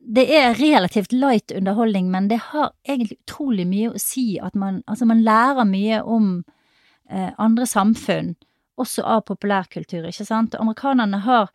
det 0.06 0.26
er 0.38 0.54
relativt 0.54 1.14
light 1.18 1.52
underholdning, 1.52 2.12
men 2.12 2.28
det 2.30 2.38
har 2.52 2.74
egentlig 2.86 3.18
utrolig 3.24 3.66
mye 3.66 3.94
å 3.94 4.02
si 4.02 4.36
at 4.38 4.54
man, 4.54 4.84
altså 4.86 5.08
man 5.10 5.24
lærer 5.26 5.66
mye 5.66 6.02
om 6.04 6.28
eh, 7.10 7.32
andre 7.42 7.66
samfunn, 7.66 8.36
også 8.78 9.06
av 9.08 9.24
populærkultur, 9.30 10.06
ikke 10.06 10.28
sant. 10.28 10.58
Amerikanerne 10.60 11.24
har 11.26 11.50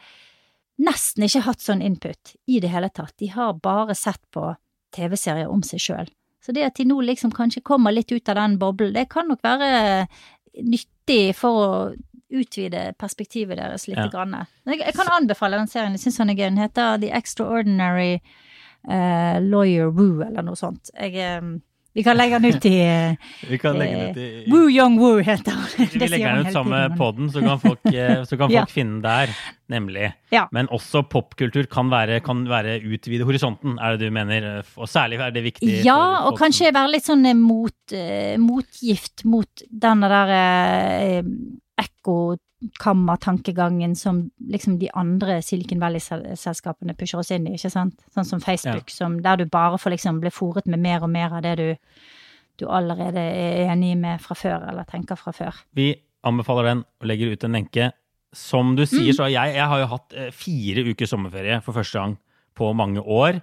nesten 0.81 1.27
ikke 1.27 1.45
hatt 1.47 1.63
sånn 1.63 1.85
input 1.85 2.35
i 2.51 2.59
det 2.65 2.73
hele 2.73 2.89
tatt. 2.91 3.15
De 3.21 3.29
har 3.31 3.61
bare 3.63 3.95
sett 3.95 4.23
på 4.35 4.49
TV-serier 4.97 5.51
om 5.51 5.63
seg 5.63 5.85
sjøl. 5.85 6.11
Så 6.41 6.55
det 6.57 6.65
at 6.67 6.81
de 6.81 6.89
nå 6.89 6.97
liksom 7.05 7.35
kanskje 7.37 7.63
kommer 7.63 7.95
litt 7.95 8.11
ut 8.11 8.29
av 8.33 8.41
den 8.41 8.57
boblen, 8.59 8.97
det 8.97 9.11
kan 9.13 9.29
nok 9.29 9.45
være 9.45 10.07
nyttig 10.65 11.37
for 11.39 11.61
å 11.61 11.73
utvide 12.31 12.91
perspektivet 12.99 13.59
deres 13.61 13.89
litt. 13.89 13.99
Ja. 13.99 14.11
Grann. 14.13 14.37
Jeg, 14.69 14.81
jeg, 14.85 14.95
kan 14.97 15.11
anbefale 15.15 15.61
den 15.61 15.71
serien. 15.71 15.97
Jeg 15.97 16.05
syns 16.07 16.21
den 16.23 16.35
er 16.35 16.39
gøy. 16.39 16.47
Den 16.49 16.63
heter 16.63 17.01
The 17.03 17.11
Extraordinary 17.17 18.21
uh, 18.89 19.41
Lawyer 19.43 19.91
Woo, 19.91 20.23
eller 20.27 20.47
noe 20.47 20.59
sånt. 20.59 20.93
Jeg, 20.95 21.17
um, 21.41 21.59
vi 21.91 22.05
kan 22.07 22.15
legge 22.15 22.39
den 22.39 22.55
ut 22.55 22.67
i, 22.71 22.77
vi 23.51 23.59
kan 23.59 23.79
legge 23.79 23.97
den 23.97 24.11
ut 24.11 24.19
i, 24.23 24.27
i 24.45 24.51
Woo 24.53 24.69
Young 24.71 24.99
Woo 25.01 25.19
heter 25.27 25.57
den. 25.57 25.89
Vi 25.91 26.07
legger 26.07 26.37
den 26.37 26.47
ut 26.47 26.53
sammen 26.55 26.77
med 26.77 26.99
poden, 26.99 27.31
så 27.35 27.43
kan 27.43 27.59
folk, 27.63 27.89
eh, 27.91 28.23
så 28.23 28.37
kan 28.37 28.47
folk 28.53 28.55
ja. 28.55 28.67
finne 28.71 29.01
den 29.01 29.03
der, 29.09 29.33
nemlig. 29.75 30.13
Ja. 30.31 30.45
Men 30.55 30.71
også 30.71 31.03
popkultur 31.11 31.67
kan 31.71 31.91
være, 31.91 32.21
kan 32.23 32.45
være 32.49 32.79
utvide 32.87 33.27
horisonten, 33.27 33.75
er 33.83 33.97
det 33.97 34.07
du 34.07 34.15
mener? 34.15 34.47
Og 34.79 34.91
særlig 34.91 35.19
er 35.19 35.35
det 35.35 35.43
viktig 35.49 35.81
Ja, 35.87 36.29
og 36.29 36.39
kanskje 36.39 36.71
være 36.75 36.95
litt 36.95 37.11
sånn 37.11 37.27
mot, 37.41 37.97
motgift 38.39 39.27
mot 39.27 39.67
denne 39.71 40.15
der 40.15 40.33
uh, 41.27 41.35
ekkokammertankegangen 41.81 43.97
som 43.97 44.31
liksom 44.53 44.79
de 44.81 44.89
andre 44.97 45.43
Silicon 45.45 45.81
Valley-selskapene 45.83 46.95
pusher 46.99 47.19
oss 47.23 47.33
inn 47.35 47.47
i, 47.49 47.55
ikke 47.59 47.73
sant? 47.73 47.97
Sånn 48.15 48.29
som 48.29 48.41
Facebook, 48.45 48.89
ja. 48.93 48.97
som, 48.97 49.11
der 49.25 49.37
du 49.41 49.45
bare 49.51 49.81
får 49.81 49.91
liksom 49.97 50.15
bli 50.23 50.31
fòret 50.35 50.67
med 50.71 50.81
mer 50.83 50.99
og 51.07 51.11
mer 51.13 51.31
av 51.39 51.43
det 51.47 51.55
du, 51.61 51.69
du 52.61 52.65
allerede 52.69 53.21
er 53.21 53.73
enig 53.73 53.93
med 54.01 54.17
fra 54.23 54.35
før, 54.39 54.59
eller 54.73 54.85
tenker 54.89 55.17
fra 55.21 55.33
før. 55.37 55.55
Vi 55.77 55.89
anbefaler 56.27 56.65
den 56.73 56.81
og 56.85 57.05
legger 57.09 57.33
ut 57.33 57.45
en 57.47 57.57
lenke. 57.57 57.85
Som 58.37 58.77
du 58.79 58.85
sier, 58.87 59.11
mm. 59.11 59.17
så 59.17 59.23
har 59.27 59.33
jeg, 59.33 59.47
jeg 59.57 59.67
har 59.73 59.79
jo 59.81 59.87
hatt 59.91 60.09
eh, 60.15 60.31
fire 60.31 60.81
ukers 60.87 61.11
sommerferie 61.11 61.57
for 61.65 61.73
første 61.75 61.99
gang 61.99 62.13
på 62.55 62.73
mange 62.79 63.03
år. 63.03 63.41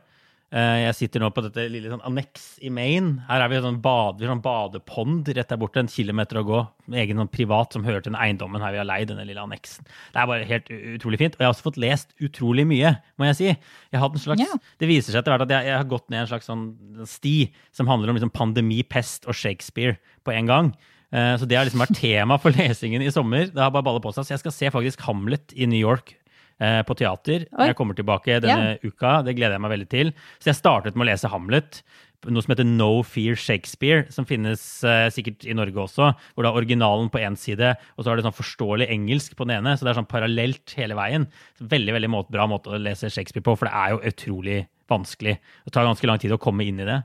Eh, 0.48 0.78
jeg 0.86 0.95
sitter 0.95 1.20
nå 1.20 1.28
på 1.36 1.41
dette 1.43 1.66
lille 1.68 1.89
sånn 1.91 2.04
anneks 2.08 2.43
i 2.64 2.70
Maine. 2.72 3.26
Her 3.28 3.43
er 3.43 3.50
vi 3.52 3.58
sånn, 3.66 3.82
bade, 3.84 4.24
sånn 4.24 4.39
badepond 4.43 5.28
rett 5.36 5.50
der 5.52 5.60
borte, 5.60 5.82
en 5.82 5.89
kilometer 5.91 6.39
å 6.39 6.43
gå. 6.48 6.62
Egen 7.02 7.20
sånn 7.20 7.32
privat 7.34 7.76
som 7.76 7.84
hører 7.84 8.06
til 8.06 8.14
den 8.14 8.20
eiendommen 8.24 8.64
her 8.64 8.72
vi 8.72 8.80
har 8.80 8.88
leid, 8.88 9.10
denne 9.12 9.26
lille 9.28 9.43
anneksen. 9.43 9.84
Det 10.14 10.22
er 10.22 10.30
bare 10.30 10.48
helt 10.48 10.72
utrolig 10.72 11.20
fint. 11.20 11.36
Og 11.36 11.43
jeg 11.43 11.50
har 11.50 11.56
også 11.56 11.66
fått 11.66 11.80
lest 11.84 12.16
utrolig 12.24 12.64
mye, 12.70 12.93
må 13.20 13.28
jeg 13.28 13.39
si. 13.41 13.50
Jeg 13.91 14.00
har 14.00 14.08
en 14.08 14.24
slags, 14.24 14.45
yeah. 14.45 14.70
Det 14.80 14.88
viser 14.88 15.12
seg 15.12 15.20
etter 15.20 15.36
hvert 15.36 15.43
at 15.50 15.52
jeg, 15.58 15.68
jeg, 15.68 15.82
har 15.82 15.89
gått 15.91 16.08
ned 16.14 16.24
en 16.24 16.30
slags 16.32 16.48
sånn 16.48 16.68
sti 17.12 17.36
som 17.76 17.91
handler 17.91 18.14
om 18.14 18.20
liksom 18.20 18.32
pandemi, 18.32 18.80
pest 18.88 19.28
og 19.28 19.36
Shakespeare 19.36 19.98
på 20.24 20.32
en 20.32 20.48
gang. 20.48 20.72
Eh, 21.12 21.34
så 21.41 21.48
det 21.48 21.60
har 21.60 21.68
liksom 21.68 21.84
vært 21.84 22.00
tema 22.00 22.39
for 22.39 22.56
lesingen 22.62 23.04
i 23.04 23.12
sommer. 23.12 23.52
Det 23.52 23.60
har 23.60 23.76
bare 23.76 23.89
ballet 23.89 24.08
på 24.08 24.16
seg. 24.16 24.24
Så 24.24 24.38
jeg 24.38 24.45
skal 24.45 24.56
se 24.56 24.72
faktisk 24.80 25.04
Hamlet 25.10 25.52
i 25.60 25.68
New 25.68 25.84
York 25.84 26.16
på 26.58 26.95
teater. 26.97 27.43
Oi. 27.53 27.68
Jeg 27.70 27.76
kommer 27.78 27.93
tilbake 27.93 28.39
denne 28.41 28.72
ja. 28.74 28.78
uka. 28.82 29.20
Det 29.22 29.36
gleder 29.38 29.58
jeg 29.58 29.62
meg 29.62 29.74
veldig 29.76 29.89
til. 29.91 30.10
Så 30.41 30.49
jeg 30.49 30.58
startet 30.58 30.97
med 30.97 31.05
å 31.05 31.10
lese 31.12 31.30
Hamlet. 31.30 31.84
Noe 32.26 32.41
som 32.41 32.51
heter 32.51 32.66
No 32.66 33.03
Fear 33.05 33.38
Shakespeare, 33.38 34.08
som 34.12 34.26
finnes 34.28 34.62
uh, 34.84 35.05
sikkert 35.14 35.45
i 35.45 35.53
Norge 35.55 35.80
også. 35.84 36.10
Hvor 36.34 36.47
er 36.47 36.58
originalen 36.58 37.12
på 37.14 37.22
én 37.22 37.38
side, 37.39 37.76
og 37.95 38.01
så 38.01 38.10
har 38.10 38.18
det 38.18 38.26
sånn 38.26 38.36
forståelig 38.36 38.88
engelsk 38.93 39.38
på 39.38 39.45
den 39.45 39.60
ene. 39.60 39.76
Så 39.78 39.86
det 39.86 39.93
er 39.93 39.99
sånn 39.99 40.10
parallelt 40.10 40.74
hele 40.80 40.97
veien. 40.97 41.28
Så 41.60 41.70
veldig 41.70 41.93
veldig 41.95 42.12
måte, 42.12 42.34
bra 42.34 42.47
måte 42.49 42.74
å 42.74 42.82
lese 42.82 43.12
Shakespeare 43.14 43.45
på, 43.45 43.55
for 43.60 43.70
det 43.70 43.78
er 43.78 43.93
jo 43.93 44.01
utrolig 44.12 44.60
vanskelig. 44.89 45.38
Det 45.68 45.76
tar 45.76 45.88
ganske 45.88 46.10
lang 46.10 46.20
tid 46.24 46.34
å 46.34 46.41
komme 46.41 46.66
inn 46.66 46.82
i 46.82 46.88
det. 46.88 47.01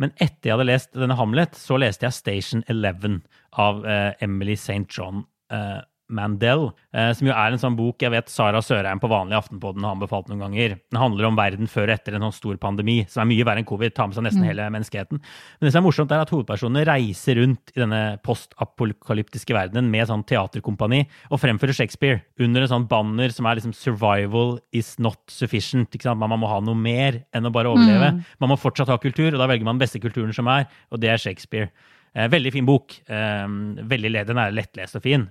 Men 0.00 0.14
etter 0.16 0.48
jeg 0.48 0.56
hadde 0.56 0.70
lest 0.70 0.96
denne 0.96 1.18
Hamlet, 1.18 1.58
så 1.58 1.78
leste 1.78 2.08
jeg 2.08 2.16
Station 2.16 2.64
Eleven 2.72 3.20
av 3.60 3.84
uh, 3.84 4.12
Emily 4.24 4.56
St. 4.58 4.88
John. 4.90 5.26
Uh, 5.52 5.84
Mandel, 6.14 6.68
eh, 6.94 7.10
som 7.16 7.28
jo 7.28 7.34
er 7.34 7.54
en 7.54 7.60
sånn 7.60 7.76
bok 7.78 8.02
jeg 8.02 8.12
vet 8.14 8.30
Sara 8.30 8.60
Sørheim 8.64 9.00
på 9.02 9.10
vanlig 9.10 9.36
Aftenpodden 9.38 9.84
har 9.84 9.96
anbefalt 9.96 10.30
noen 10.30 10.44
ganger. 10.46 10.76
Den 10.92 11.00
handler 11.00 11.28
om 11.28 11.38
verden 11.38 11.70
før 11.70 11.88
og 11.88 11.96
etter 11.96 12.16
en 12.16 12.26
sånn 12.28 12.36
stor 12.36 12.58
pandemi, 12.62 12.96
som 13.10 13.24
er 13.24 13.30
mye 13.32 13.46
verre 13.46 13.62
enn 13.62 13.68
covid. 13.68 13.94
Tar 13.96 14.08
med 14.10 14.18
seg 14.18 14.26
nesten 14.26 14.44
mm. 14.44 14.48
hele 14.48 14.68
menneskeheten. 14.74 15.20
Men 15.20 15.66
det 15.66 15.74
som 15.74 15.82
er 15.82 15.86
morsomt, 15.86 16.14
er 16.14 16.24
at 16.24 16.32
hovedpersonene 16.34 16.86
reiser 16.88 17.40
rundt 17.40 17.74
i 17.74 17.82
denne 17.82 18.02
postapokalyptiske 18.26 19.56
verdenen 19.56 19.90
med 19.92 20.08
sånn 20.10 20.24
teaterkompani 20.28 21.04
og 21.30 21.42
fremfører 21.42 21.76
Shakespeare 21.76 22.22
under 22.42 22.64
en 22.64 22.72
sånn 22.76 22.88
banner 22.90 23.34
som 23.34 23.46
er 23.46 23.60
liksom 23.60 23.74
'survival 23.74 24.58
is 24.72 24.98
not 24.98 25.20
sufficient'. 25.28 25.92
ikke 25.94 26.08
sant? 26.08 26.18
Man 26.18 26.38
må 26.38 26.48
ha 26.48 26.60
noe 26.60 26.74
mer 26.74 27.24
enn 27.34 27.46
å 27.46 27.52
bare 27.52 27.68
overleve. 27.68 28.14
Mm. 28.14 28.24
Man 28.40 28.50
må 28.50 28.56
fortsatt 28.60 28.88
ha 28.88 28.98
kultur, 28.98 29.34
og 29.34 29.40
da 29.40 29.46
velger 29.46 29.64
man 29.64 29.78
den 29.78 29.86
beste 29.86 30.00
kulturen 30.00 30.32
som 30.32 30.48
er, 30.48 30.66
og 30.90 31.00
det 31.00 31.10
er 31.10 31.18
Shakespeare. 31.18 31.70
Eh, 32.14 32.28
veldig 32.28 32.52
fin 32.52 32.66
bok. 32.66 32.94
Eh, 33.06 33.46
veldig, 33.82 34.26
den 34.26 34.38
er 34.38 34.54
lettlest 34.54 34.96
og 34.96 35.02
fin 35.02 35.30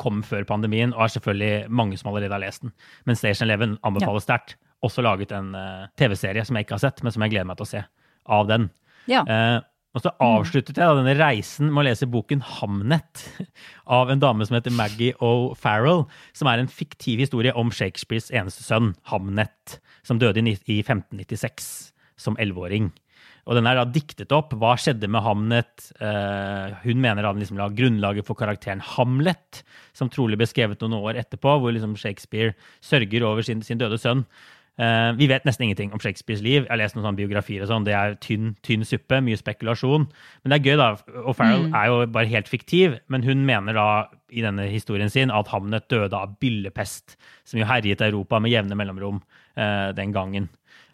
kom 0.00 0.22
før 0.26 0.46
pandemien, 0.48 0.94
og 0.96 1.06
er 1.06 1.16
selvfølgelig 1.16 1.72
mange 1.72 1.98
som 2.00 2.12
allerede 2.12 2.34
har 2.34 2.42
lest 2.42 2.64
den. 2.64 2.72
Men 3.08 3.18
Station 3.18 3.48
Eleven 3.48 3.76
anbefales 3.82 4.24
ja. 4.24 4.28
sterkt. 4.30 4.56
Også 4.82 5.02
laget 5.04 5.34
en 5.36 5.52
uh, 5.54 5.90
TV-serie 5.98 6.42
som 6.46 6.56
jeg 6.58 6.66
ikke 6.66 6.78
har 6.78 6.86
sett, 6.88 7.02
men 7.04 7.14
som 7.14 7.22
jeg 7.22 7.34
gleder 7.34 7.46
meg 7.50 7.60
til 7.60 7.68
å 7.68 7.72
se 7.72 7.82
av 8.38 8.48
den. 8.48 8.70
Ja. 9.10 9.22
Uh, 9.28 9.60
og 9.92 10.00
så 10.00 10.12
avsluttet 10.24 10.78
jeg 10.78 10.88
da 10.88 10.96
denne 10.96 11.12
reisen 11.18 11.68
med 11.68 11.82
å 11.82 11.86
lese 11.90 12.08
boken 12.08 12.40
Hamnet 12.56 13.26
av 13.98 14.10
en 14.10 14.22
dame 14.22 14.46
som 14.48 14.56
heter 14.56 14.72
Maggie 14.74 15.12
O'Farrell, 15.20 16.06
som 16.36 16.48
er 16.48 16.62
en 16.62 16.70
fiktiv 16.72 17.20
historie 17.20 17.52
om 17.52 17.72
Shakespeares 17.74 18.30
eneste 18.32 18.64
sønn, 18.64 18.94
Hamnet, 19.12 19.76
som 20.06 20.20
døde 20.22 20.40
i 20.40 20.80
1596 20.80 21.92
som 22.22 22.38
elleveåring. 22.40 22.90
Og 23.42 23.58
den 23.58 23.66
er 23.66 23.78
da 23.78 23.86
diktet 23.88 24.32
opp. 24.34 24.54
Hva 24.58 24.76
skjedde 24.78 25.10
med 25.10 25.24
Hamnet? 25.24 25.90
Uh, 25.98 26.78
hun 26.84 27.02
mener 27.02 27.26
han 27.26 27.40
liksom 27.42 27.58
la 27.58 27.68
grunnlaget 27.74 28.28
for 28.28 28.38
karakteren 28.38 28.82
Hamlet, 28.94 29.64
som 29.98 30.10
trolig 30.12 30.38
ble 30.38 30.46
skrevet 30.46 30.82
noen 30.84 31.00
år 31.00 31.18
etterpå, 31.24 31.56
hvor 31.58 31.74
liksom 31.74 31.96
Shakespeare 31.98 32.54
sørger 32.84 33.26
over 33.26 33.46
sin, 33.46 33.64
sin 33.66 33.82
døde 33.82 33.98
sønn. 33.98 34.22
Uh, 34.80 35.10
vi 35.18 35.26
vet 35.28 35.44
nesten 35.44 35.66
ingenting 35.66 35.90
om 35.92 36.00
Shakespeares 36.00 36.40
liv. 36.40 36.62
Jeg 36.62 36.70
har 36.70 36.80
lest 36.80 36.96
noen 36.96 37.08
sånne 37.08 37.18
biografier. 37.18 37.64
og 37.64 37.68
sånn. 37.72 37.84
Det 37.88 37.96
er 37.98 38.14
tynn, 38.22 38.54
tynn 38.64 38.86
suppe, 38.88 39.18
mye 39.26 39.40
spekulasjon. 39.40 40.06
Men 40.42 40.54
det 40.54 40.60
er 40.60 40.70
gøy, 40.70 40.78
da. 40.80 41.18
Og 41.26 41.36
Farrell 41.36 41.66
mm. 41.66 41.76
er 41.82 41.90
jo 41.90 41.98
bare 42.14 42.32
helt 42.32 42.48
fiktiv, 42.48 42.96
men 43.12 43.26
hun 43.26 43.42
mener 43.48 43.76
da 43.76 43.88
i 44.32 44.46
denne 44.46 44.70
historien 44.70 45.10
sin 45.12 45.34
at 45.34 45.50
Hamnet 45.52 45.90
døde 45.92 46.16
av 46.16 46.38
byllepest, 46.40 47.18
som 47.44 47.60
jo 47.60 47.68
herjet 47.68 48.06
Europa 48.06 48.40
med 48.40 48.54
jevne 48.54 48.78
mellomrom 48.78 49.18
uh, 49.20 49.90
den 49.98 50.14
gangen. 50.14 50.48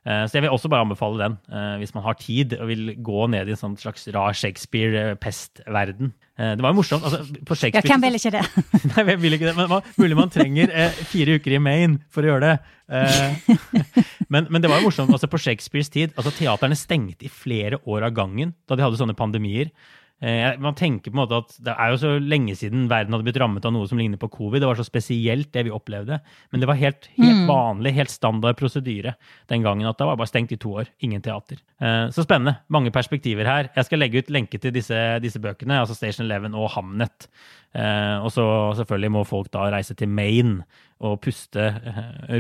Eh, 0.07 0.25
så 0.29 0.39
jeg 0.39 0.45
vil 0.45 0.55
også 0.55 0.71
bare 0.71 0.87
anbefale 0.87 1.19
den, 1.21 1.37
eh, 1.51 1.75
hvis 1.81 1.95
man 1.95 2.05
har 2.05 2.17
tid 2.21 2.55
og 2.59 2.69
vil 2.71 2.95
gå 3.05 3.27
ned 3.33 3.49
i 3.49 3.55
en 3.55 3.61
sånn 3.61 3.77
slags 3.81 4.07
rar 4.15 4.37
Shakespeare-pest-verden. 4.37 6.13
Eh, 6.39 6.55
det 6.57 6.65
var 6.65 6.73
jo 6.73 6.79
morsomt. 6.79 7.05
Altså, 7.05 7.21
på 7.45 7.59
Shakespeare, 7.59 7.85
ja, 7.85 7.97
hvem 7.97 8.07
vil 8.07 8.19
ikke 8.21 8.33
det? 8.37 8.45
Nei, 8.95 9.05
hvem 9.11 9.23
vil 9.25 9.37
ikke 9.37 9.51
det? 9.51 9.57
Men 9.59 9.75
mulig 9.99 10.19
man 10.19 10.33
trenger 10.33 10.73
fire 11.11 11.39
uker 11.39 11.59
i 11.59 11.63
Maine 11.63 12.01
for 12.15 12.25
å 12.25 12.33
gjøre 12.33 12.47
det. 12.47 12.57
men, 14.33 14.47
men, 14.49 14.63
det 14.65 14.71
var 14.71 14.81
jo 14.81 14.89
morsomt. 14.89 15.13
Altså, 15.13 15.29
på 15.29 15.41
Shakespeares 15.43 15.93
tid 15.93 16.15
altså 16.17 16.33
Teaterne 16.33 16.79
stengte 16.79 17.29
i 17.29 17.33
flere 17.33 17.83
år 17.85 18.07
av 18.09 18.15
gangen 18.17 18.55
da 18.69 18.79
de 18.79 18.87
hadde 18.87 19.01
sånne 19.01 19.19
pandemier. 19.19 19.75
Eh, 20.21 20.59
man 20.59 20.75
tenker 20.75 21.13
på 21.13 21.15
en 21.15 21.21
måte 21.21 21.37
at 21.39 21.53
Det 21.63 21.71
er 21.79 21.93
jo 21.93 21.99
så 22.03 22.09
lenge 22.19 22.57
siden 22.59 22.89
verden 22.91 23.15
hadde 23.15 23.23
blitt 23.29 23.37
rammet 23.39 23.67
av 23.69 23.71
noe 23.75 23.87
som 23.87 24.01
ligner 24.01 24.19
på 24.19 24.31
covid. 24.35 24.63
Det 24.63 24.71
var 24.71 24.81
så 24.81 24.87
spesielt, 24.87 25.53
det 25.55 25.67
vi 25.69 25.75
opplevde. 25.75 26.19
Men 26.51 26.63
det 26.63 26.69
var 26.71 26.81
helt, 26.81 27.07
helt 27.15 27.45
mm. 27.45 27.47
vanlig, 27.47 27.95
helt 28.01 28.11
standard 28.11 28.59
prosedyre 28.59 29.15
den 29.53 29.63
gangen. 29.63 29.87
at 29.87 29.99
Det 29.99 30.09
var 30.09 30.19
bare 30.19 30.31
stengt 30.31 30.53
i 30.53 30.59
to 30.59 30.75
år. 30.83 30.91
Ingen 31.07 31.23
teater. 31.23 31.63
Eh, 31.79 32.09
så 32.11 32.27
spennende. 32.27 32.59
Mange 32.69 32.91
perspektiver 32.91 33.47
her. 33.47 33.71
Jeg 33.77 33.87
skal 33.87 34.03
legge 34.03 34.19
ut 34.19 34.35
lenke 34.35 34.59
til 34.59 34.75
disse, 34.75 34.99
disse 35.23 35.39
bøkene, 35.39 35.79
altså 35.79 35.95
Station 35.95 36.27
Eleven 36.27 36.59
og 36.59 36.73
Hamnet. 36.75 37.31
Eh, 37.77 38.19
og 38.19 38.33
så 38.35 38.45
selvfølgelig 38.81 39.15
må 39.15 39.25
folk 39.29 39.53
da 39.55 39.69
reise 39.71 39.95
til 39.95 40.11
Maine 40.11 40.65
og 40.99 41.21
puste 41.23 41.71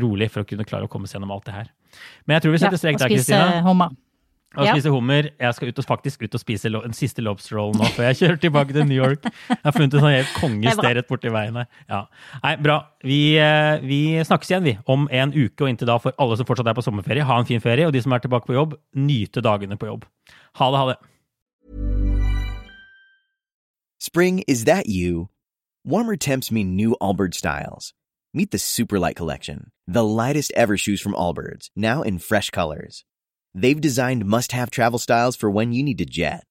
rolig 0.02 0.32
for 0.34 0.42
å 0.42 0.48
kunne 0.48 0.66
klare 0.66 0.88
å 0.88 0.90
komme 0.90 1.06
seg 1.06 1.20
gjennom 1.20 1.36
alt 1.36 1.46
det 1.46 1.54
her. 1.54 1.72
Men 2.26 2.36
jeg 2.36 2.42
tror 2.42 2.54
vi 2.56 2.60
setter 2.64 2.80
strek 2.80 2.98
der, 2.98 3.12
Kristina. 3.12 3.62
Og 3.70 4.07
ja. 4.66 4.74
spise 4.74 4.90
hummer. 4.90 5.28
Jeg 5.38 5.54
skal 5.54 5.70
ut 5.70 5.78
og, 5.78 5.86
faktisk 5.86 6.22
ut 6.24 6.34
og 6.34 6.42
spise 6.42 6.70
en 6.74 6.96
siste 6.96 7.22
lobster 7.22 7.58
roll 7.58 7.74
nå 7.78 7.88
før 7.94 8.08
jeg 8.08 8.18
kjører 8.22 8.40
tilbake 8.42 8.74
til 8.76 8.88
New 8.88 8.98
York. 8.98 9.28
Jeg 9.28 9.58
har 9.64 9.76
funnet 9.76 9.94
et 9.94 10.02
sånn 10.02 10.14
helt 10.14 10.32
kongested 10.38 10.98
rett 10.98 11.10
borti 11.10 11.32
veien 11.34 11.60
her. 11.60 11.68
Ja. 11.90 12.00
Nei, 12.42 12.54
bra. 12.64 12.78
Vi, 13.06 13.20
eh, 13.42 13.84
vi, 13.84 14.00
snakkes 14.26 14.50
igjen, 14.50 14.66
vi, 14.66 14.74
om 14.90 15.06
en 15.10 15.34
uke. 15.36 15.62
Og 15.62 15.70
inntil 15.70 15.90
da, 15.90 15.98
for 16.02 16.16
alle 16.18 16.40
som 16.40 16.48
fortsatt 16.48 16.72
er 16.72 16.78
på 16.78 16.84
sommerferie, 16.86 17.26
ha 17.28 17.38
en 17.38 17.48
fin 17.48 17.62
ferie. 17.62 17.86
Og 17.86 17.94
de 17.94 18.02
som 18.02 18.14
er 18.16 18.24
tilbake 18.24 18.50
på 18.50 18.56
jobb, 18.56 18.74
nyte 18.98 19.44
dagene 19.44 19.78
på 19.78 19.90
jobb. 19.90 20.08
Ha 20.58 20.72
det, 20.72 20.82
ha 20.82 20.90
det. 20.92 20.98
Spring, 24.00 24.44
is 24.46 24.64
that 24.64 24.86
you? 24.86 25.28
Warmer 25.84 26.16
temps 26.16 26.50
mean 26.50 26.76
new 26.76 26.96
Allbirds 27.00 27.36
styles. 27.36 27.94
Meet 28.34 28.50
the 28.50 28.58
Superlight 28.58 29.16
Collection, 29.16 29.70
the 29.86 30.04
lightest 30.04 30.52
ever 30.54 30.76
shoes 30.76 31.00
from 31.00 31.14
Allbirds, 31.14 31.70
now 31.74 32.02
in 32.02 32.18
fresh 32.18 32.50
colors. 32.50 33.04
They've 33.54 33.80
designed 33.80 34.26
must 34.26 34.52
have 34.52 34.70
travel 34.70 34.98
styles 34.98 35.36
for 35.36 35.50
when 35.50 35.72
you 35.72 35.82
need 35.82 35.98
to 35.98 36.04
jet. 36.04 36.44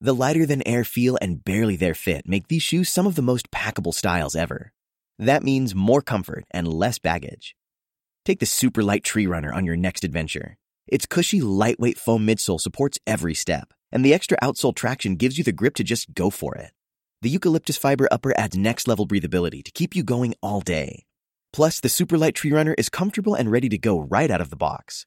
The 0.00 0.14
lighter 0.14 0.46
than 0.46 0.66
air 0.66 0.84
feel 0.84 1.18
and 1.20 1.44
barely 1.44 1.76
there 1.76 1.94
fit 1.94 2.28
make 2.28 2.48
these 2.48 2.62
shoes 2.62 2.88
some 2.88 3.06
of 3.06 3.14
the 3.14 3.22
most 3.22 3.50
packable 3.50 3.94
styles 3.94 4.36
ever. 4.36 4.72
That 5.18 5.42
means 5.42 5.74
more 5.74 6.02
comfort 6.02 6.44
and 6.50 6.68
less 6.68 6.98
baggage. 6.98 7.56
Take 8.24 8.40
the 8.40 8.46
super 8.46 8.82
light 8.82 9.04
tree 9.04 9.26
runner 9.26 9.52
on 9.52 9.64
your 9.64 9.76
next 9.76 10.04
adventure. 10.04 10.58
Its 10.86 11.06
cushy, 11.06 11.40
lightweight 11.40 11.98
foam 11.98 12.26
midsole 12.26 12.60
supports 12.60 12.98
every 13.06 13.34
step, 13.34 13.72
and 13.90 14.04
the 14.04 14.14
extra 14.14 14.36
outsole 14.42 14.74
traction 14.74 15.16
gives 15.16 15.38
you 15.38 15.44
the 15.44 15.52
grip 15.52 15.74
to 15.76 15.84
just 15.84 16.12
go 16.14 16.28
for 16.30 16.54
it. 16.54 16.72
The 17.22 17.30
eucalyptus 17.30 17.78
fiber 17.78 18.06
upper 18.10 18.38
adds 18.38 18.56
next 18.56 18.86
level 18.86 19.06
breathability 19.06 19.64
to 19.64 19.72
keep 19.72 19.96
you 19.96 20.02
going 20.02 20.34
all 20.42 20.60
day. 20.60 21.06
Plus, 21.52 21.80
the 21.80 21.88
Superlight 21.88 22.34
Tree 22.34 22.52
Runner 22.52 22.74
is 22.76 22.88
comfortable 22.88 23.34
and 23.34 23.50
ready 23.50 23.68
to 23.70 23.78
go 23.78 23.98
right 23.98 24.30
out 24.30 24.42
of 24.42 24.50
the 24.50 24.56
box. 24.56 25.06